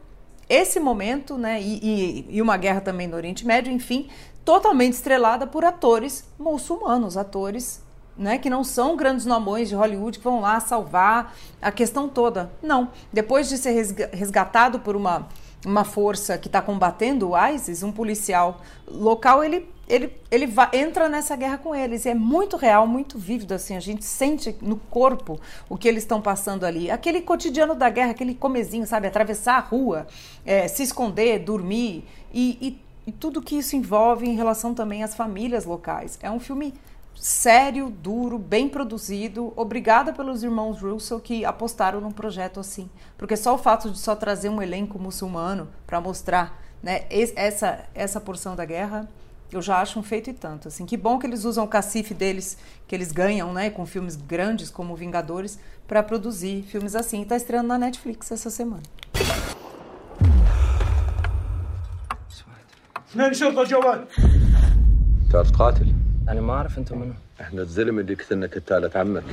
esse 0.47 0.79
momento, 0.79 1.37
né, 1.37 1.61
e, 1.61 1.79
e, 1.83 2.37
e 2.37 2.41
uma 2.41 2.55
guerra 2.55 2.79
também 2.79 3.05
no 3.05 3.17
Oriente 3.17 3.45
Médio, 3.45 3.71
enfim, 3.71 4.07
totalmente 4.45 4.93
estrelada 4.93 5.45
por 5.45 5.65
atores 5.65 6.25
muçulmanos, 6.39 7.17
atores 7.17 7.82
né, 8.17 8.37
que 8.37 8.49
não 8.49 8.63
são 8.63 8.95
grandes 8.95 9.25
nomões 9.25 9.69
de 9.69 9.75
Hollywood 9.75 10.17
que 10.19 10.23
vão 10.23 10.39
lá 10.39 10.59
salvar 10.59 11.35
a 11.61 11.71
questão 11.71 12.07
toda. 12.07 12.51
Não. 12.61 12.89
Depois 13.11 13.49
de 13.49 13.57
ser 13.57 13.71
resgatado 14.11 14.79
por 14.79 14.95
uma, 14.95 15.27
uma 15.65 15.83
força 15.83 16.37
que 16.37 16.47
está 16.47 16.61
combatendo 16.61 17.31
o 17.31 17.47
ISIS, 17.47 17.81
um 17.83 17.91
policial 17.91 18.61
local, 18.87 19.43
ele, 19.43 19.67
ele, 19.87 20.15
ele 20.29 20.45
vai, 20.45 20.69
entra 20.73 21.09
nessa 21.09 21.35
guerra 21.35 21.57
com 21.57 21.73
eles. 21.73 22.05
E 22.05 22.09
é 22.09 22.13
muito 22.13 22.55
real, 22.55 22.85
muito 22.85 23.17
vívido. 23.17 23.53
Assim, 23.53 23.75
a 23.75 23.79
gente 23.79 24.05
sente 24.05 24.55
no 24.61 24.75
corpo 24.75 25.39
o 25.67 25.75
que 25.75 25.87
eles 25.87 26.03
estão 26.03 26.21
passando 26.21 26.65
ali. 26.65 26.91
Aquele 26.91 27.21
cotidiano 27.21 27.73
da 27.73 27.89
guerra, 27.89 28.11
aquele 28.11 28.35
comezinho, 28.35 28.85
sabe? 28.85 29.07
Atravessar 29.07 29.57
a 29.57 29.59
rua, 29.59 30.05
é, 30.45 30.67
se 30.67 30.83
esconder, 30.83 31.39
dormir 31.39 32.05
e, 32.31 32.57
e, 32.61 32.81
e 33.07 33.11
tudo 33.11 33.41
que 33.41 33.55
isso 33.57 33.75
envolve 33.75 34.27
em 34.27 34.35
relação 34.35 34.75
também 34.75 35.03
às 35.03 35.15
famílias 35.15 35.65
locais. 35.65 36.19
É 36.21 36.29
um 36.29 36.39
filme 36.39 36.73
sério, 37.14 37.90
duro, 37.90 38.38
bem 38.38 38.68
produzido. 38.68 39.52
Obrigada 39.56 40.12
pelos 40.12 40.42
irmãos 40.42 40.80
Russell 40.80 41.20
que 41.20 41.44
apostaram 41.44 42.00
num 42.00 42.12
projeto 42.12 42.60
assim, 42.60 42.88
porque 43.16 43.36
só 43.36 43.54
o 43.54 43.58
fato 43.58 43.90
de 43.90 43.98
só 43.98 44.14
trazer 44.14 44.48
um 44.48 44.62
elenco 44.62 44.98
muçulmano 44.98 45.68
para 45.86 46.00
mostrar, 46.00 46.62
né, 46.82 47.06
essa 47.10 47.84
essa 47.94 48.20
porção 48.20 48.54
da 48.54 48.64
guerra 48.64 49.08
eu 49.50 49.62
já 49.62 49.80
acho 49.80 49.98
um 49.98 50.02
feito 50.02 50.28
e 50.30 50.32
tanto. 50.34 50.68
Assim, 50.68 50.84
que 50.84 50.96
bom 50.96 51.18
que 51.18 51.26
eles 51.26 51.44
usam 51.44 51.64
o 51.64 51.68
cacife 51.68 52.12
deles, 52.12 52.58
que 52.86 52.94
eles 52.94 53.10
ganham, 53.10 53.52
né, 53.52 53.70
com 53.70 53.86
filmes 53.86 54.14
grandes 54.14 54.70
como 54.70 54.94
Vingadores, 54.94 55.58
para 55.86 56.02
produzir 56.02 56.62
filmes 56.64 56.94
assim. 56.94 57.22
Está 57.22 57.36
estreando 57.36 57.68
na 57.68 57.78
Netflix 57.78 58.30
essa 58.30 58.50
semana. 58.50 58.82
اثنين 63.08 63.32
شرطة 63.32 63.64
جوال 63.64 64.06
تعرف 65.32 65.52
قاتل؟ 65.52 65.94
أنا 66.28 66.40
ما 66.40 66.52
أعرف 66.52 66.78
أنتم 66.78 66.98
منو 66.98 67.12
احنا 67.40 67.62
الزلمه 67.62 68.00
اللي 68.00 68.14
قتلنا 68.14 68.46
كتالة 68.46 68.90
عمك 68.94 69.24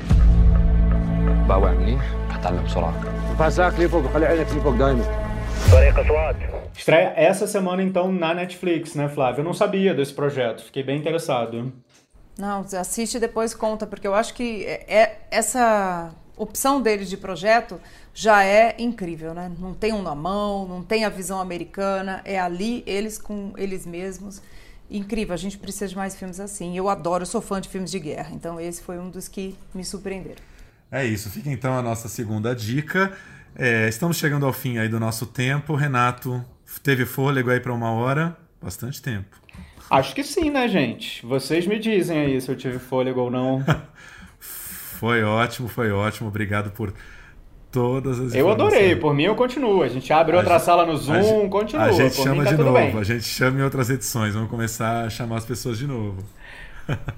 باوع 1.48 1.72
منيح 1.72 2.14
هتعلم 2.30 2.64
بسرعة 2.64 3.02
فاساك 3.40 3.80
لي 3.80 3.90
فوق 3.90 4.14
خلي 4.14 4.26
عينك 4.26 4.54
لي 4.54 4.60
فوق 4.60 4.76
دايما 4.76 5.04
طريقة 5.72 6.08
سواد 6.08 6.36
Estreia 6.78 7.14
essa 7.16 7.48
semana, 7.48 7.82
então, 7.82 8.12
na 8.12 8.34
Netflix, 8.34 8.96
né, 8.96 9.08
Flávio? 9.08 9.40
Eu 9.40 9.46
não 9.46 9.54
sabia 9.54 9.94
desse 9.94 10.14
projeto, 10.14 10.62
fiquei 10.62 10.84
bem 10.84 10.98
interessado. 11.00 11.72
Não, 12.38 12.66
assiste 12.78 13.16
e 13.16 13.20
depois 13.20 13.54
conta, 13.54 13.88
porque 13.88 14.06
eu 14.06 14.14
acho 14.14 14.34
que 14.34 14.66
é, 14.66 14.84
é, 14.88 15.18
essa 15.32 16.12
opção 16.36 16.82
deles 16.82 17.10
de 17.10 17.16
projeto 17.16 17.80
já 18.14 18.44
é 18.44 18.76
incrível, 18.78 19.34
né? 19.34 19.50
Não 19.58 19.74
tem 19.74 19.94
um 19.94 20.02
na 20.02 20.14
mão, 20.14 20.68
não 20.68 20.84
tem 20.84 21.06
a 21.06 21.10
visão 21.10 21.40
americana, 21.40 22.22
é 22.26 22.38
ali 22.38 22.84
eles 22.86 23.18
com 23.18 23.54
eles 23.56 23.86
mesmos. 23.86 24.42
Incrível, 24.91 25.33
a 25.33 25.37
gente 25.37 25.57
precisa 25.57 25.87
de 25.87 25.97
mais 25.97 26.17
filmes 26.17 26.41
assim. 26.41 26.77
Eu 26.77 26.89
adoro, 26.89 27.23
eu 27.23 27.27
sou 27.27 27.41
fã 27.41 27.61
de 27.61 27.69
filmes 27.69 27.91
de 27.91 27.99
guerra, 27.99 28.31
então 28.33 28.61
esse 28.61 28.83
foi 28.83 28.99
um 28.99 29.09
dos 29.09 29.29
que 29.29 29.55
me 29.73 29.85
surpreenderam. 29.85 30.43
É 30.91 31.05
isso, 31.07 31.31
fica 31.31 31.49
então 31.51 31.79
a 31.79 31.83
nossa 31.83 32.09
segunda 32.09 32.55
dica. 32.55 33.13
É, 33.55 33.89
estamos 33.89 34.17
chegando 34.17 34.45
ao 34.45 34.53
fim 34.53 34.79
aí 34.79 34.89
do 34.89 34.99
nosso 34.99 35.27
tempo. 35.27 35.75
Renato, 35.77 36.45
teve 36.83 37.07
fôlego 37.07 37.51
aí 37.51 37.61
para 37.61 37.73
uma 37.73 37.93
hora? 37.93 38.37
Bastante 38.61 39.01
tempo. 39.01 39.41
Acho 39.89 40.15
que 40.15 40.25
sim, 40.25 40.51
né, 40.51 40.69
gente? 40.69 41.25
Vocês 41.25 41.67
me 41.67 41.79
dizem 41.79 42.19
aí 42.19 42.41
se 42.41 42.49
eu 42.49 42.57
tive 42.57 42.79
fôlego 42.79 43.21
ou 43.21 43.31
não. 43.31 43.65
Foi 44.39 45.23
ótimo, 45.23 45.67
foi 45.67 45.91
ótimo. 45.91 46.29
Obrigado 46.29 46.73
por 46.73 46.93
todas 47.73 48.19
as 48.21 48.35
Eu 48.35 48.51
adorei, 48.51 48.97
por 48.97 49.15
mim 49.15 49.25
eu 49.25 49.35
continuo. 49.35 49.83
A 49.83 49.89
gente 49.89 50.13
abre 50.13 50.37
outra 50.37 50.55
gente- 50.55 50.65
sala 50.65 50.85
no 50.87 50.93
a 50.93 50.97
Zoom, 50.97 51.23
gente- 51.23 51.49
continua. 51.49 51.85
A 51.85 51.93
gente 51.93 52.17
por 52.17 52.23
chama 52.25 52.37
mim 52.37 52.45
tá 52.45 52.51
de 52.53 52.57
novo, 52.59 52.73
bem. 52.73 52.99
a 52.99 53.03
gente 53.05 53.25
chama 53.25 53.61
em 53.61 53.63
outras 53.63 53.91
edições. 53.91 54.35
Vamos 54.35 54.51
começar 54.51 55.05
a 55.05 55.11
chamar 55.11 55.37
as 55.39 55.45
pessoas 55.45 55.79
de 55.79 55.87
novo. 55.87 56.17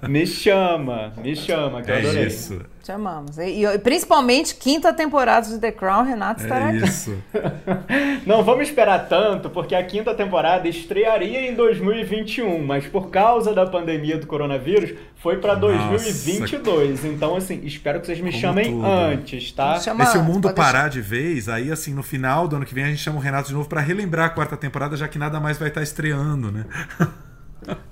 Me 0.08 0.26
chama, 0.26 1.12
me 1.16 1.34
chama, 1.36 1.82
que 1.82 1.90
eu 1.90 1.94
É 1.94 1.98
adorei. 2.00 2.26
isso. 2.26 2.60
Chamamos. 2.84 3.38
E, 3.38 3.64
e 3.64 3.78
principalmente 3.78 4.56
quinta 4.56 4.92
temporada 4.92 5.46
de 5.48 5.58
The 5.58 5.70
Crown, 5.70 6.02
Renato 6.04 6.42
estará 6.42 6.72
É 6.72 6.76
aqui. 6.76 6.84
isso. 6.88 7.16
Não 8.26 8.42
vamos 8.42 8.66
esperar 8.68 9.08
tanto, 9.08 9.48
porque 9.50 9.74
a 9.74 9.84
quinta 9.84 10.12
temporada 10.14 10.66
estrearia 10.68 11.48
em 11.48 11.54
2021, 11.54 12.64
mas 12.64 12.84
por 12.86 13.08
causa 13.10 13.54
da 13.54 13.64
pandemia 13.66 14.18
do 14.18 14.26
coronavírus, 14.26 14.94
foi 15.16 15.36
pra 15.38 15.54
2022. 15.54 17.04
Então, 17.04 17.36
assim, 17.36 17.60
espero 17.64 18.00
que 18.00 18.06
vocês 18.06 18.18
me 18.20 18.30
Como 18.30 18.40
chamem 18.40 18.72
tudo. 18.72 18.84
antes, 18.84 19.52
tá? 19.52 19.78
Chama 19.78 20.02
E 20.02 20.06
se 20.08 20.16
o 20.16 20.20
antes, 20.20 20.32
mundo 20.32 20.42
pode 20.48 20.56
parar 20.56 20.88
de 20.88 21.00
vez, 21.00 21.48
aí 21.48 21.70
assim, 21.70 21.94
no 21.94 22.02
final 22.02 22.48
do 22.48 22.56
ano 22.56 22.64
que 22.66 22.74
vem 22.74 22.82
a 22.84 22.88
gente 22.88 22.98
chama 23.00 23.18
o 23.18 23.20
Renato 23.20 23.46
de 23.48 23.54
novo 23.54 23.68
para 23.68 23.80
relembrar 23.80 24.26
a 24.26 24.30
quarta 24.30 24.56
temporada, 24.56 24.96
já 24.96 25.06
que 25.06 25.18
nada 25.18 25.38
mais 25.38 25.56
vai 25.56 25.68
estar 25.68 25.82
estreando, 25.82 26.50
né? 26.50 26.64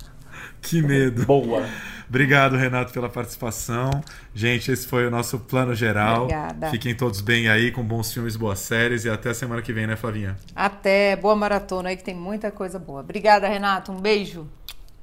que 0.61 0.81
medo. 0.81 1.25
Boa. 1.25 1.65
Obrigado, 2.07 2.57
Renato, 2.57 2.91
pela 2.91 3.07
participação. 3.07 3.89
Gente, 4.35 4.69
esse 4.69 4.85
foi 4.85 5.07
o 5.07 5.09
nosso 5.09 5.39
plano 5.39 5.73
geral. 5.73 6.23
Obrigada. 6.23 6.69
Fiquem 6.69 6.93
todos 6.93 7.21
bem 7.21 7.47
aí, 7.47 7.71
com 7.71 7.81
bons 7.81 8.13
filmes, 8.13 8.35
boas 8.35 8.59
séries 8.59 9.05
e 9.05 9.09
até 9.09 9.29
a 9.29 9.33
semana 9.33 9.61
que 9.61 9.71
vem, 9.71 9.87
né, 9.87 9.95
Flavinha? 9.95 10.35
Até, 10.53 11.15
boa 11.15 11.37
maratona 11.37 11.87
aí 11.87 11.95
que 11.95 12.03
tem 12.03 12.13
muita 12.15 12.51
coisa 12.51 12.77
boa. 12.77 12.99
Obrigada, 12.99 13.47
Renato. 13.47 13.93
Um 13.93 14.01
beijo. 14.01 14.45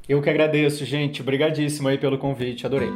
Eu 0.06 0.20
que 0.20 0.28
agradeço, 0.28 0.84
gente. 0.84 1.22
Obrigadíssimo 1.22 1.88
aí 1.88 1.96
pelo 1.96 2.18
convite, 2.18 2.66
adorei. 2.66 2.90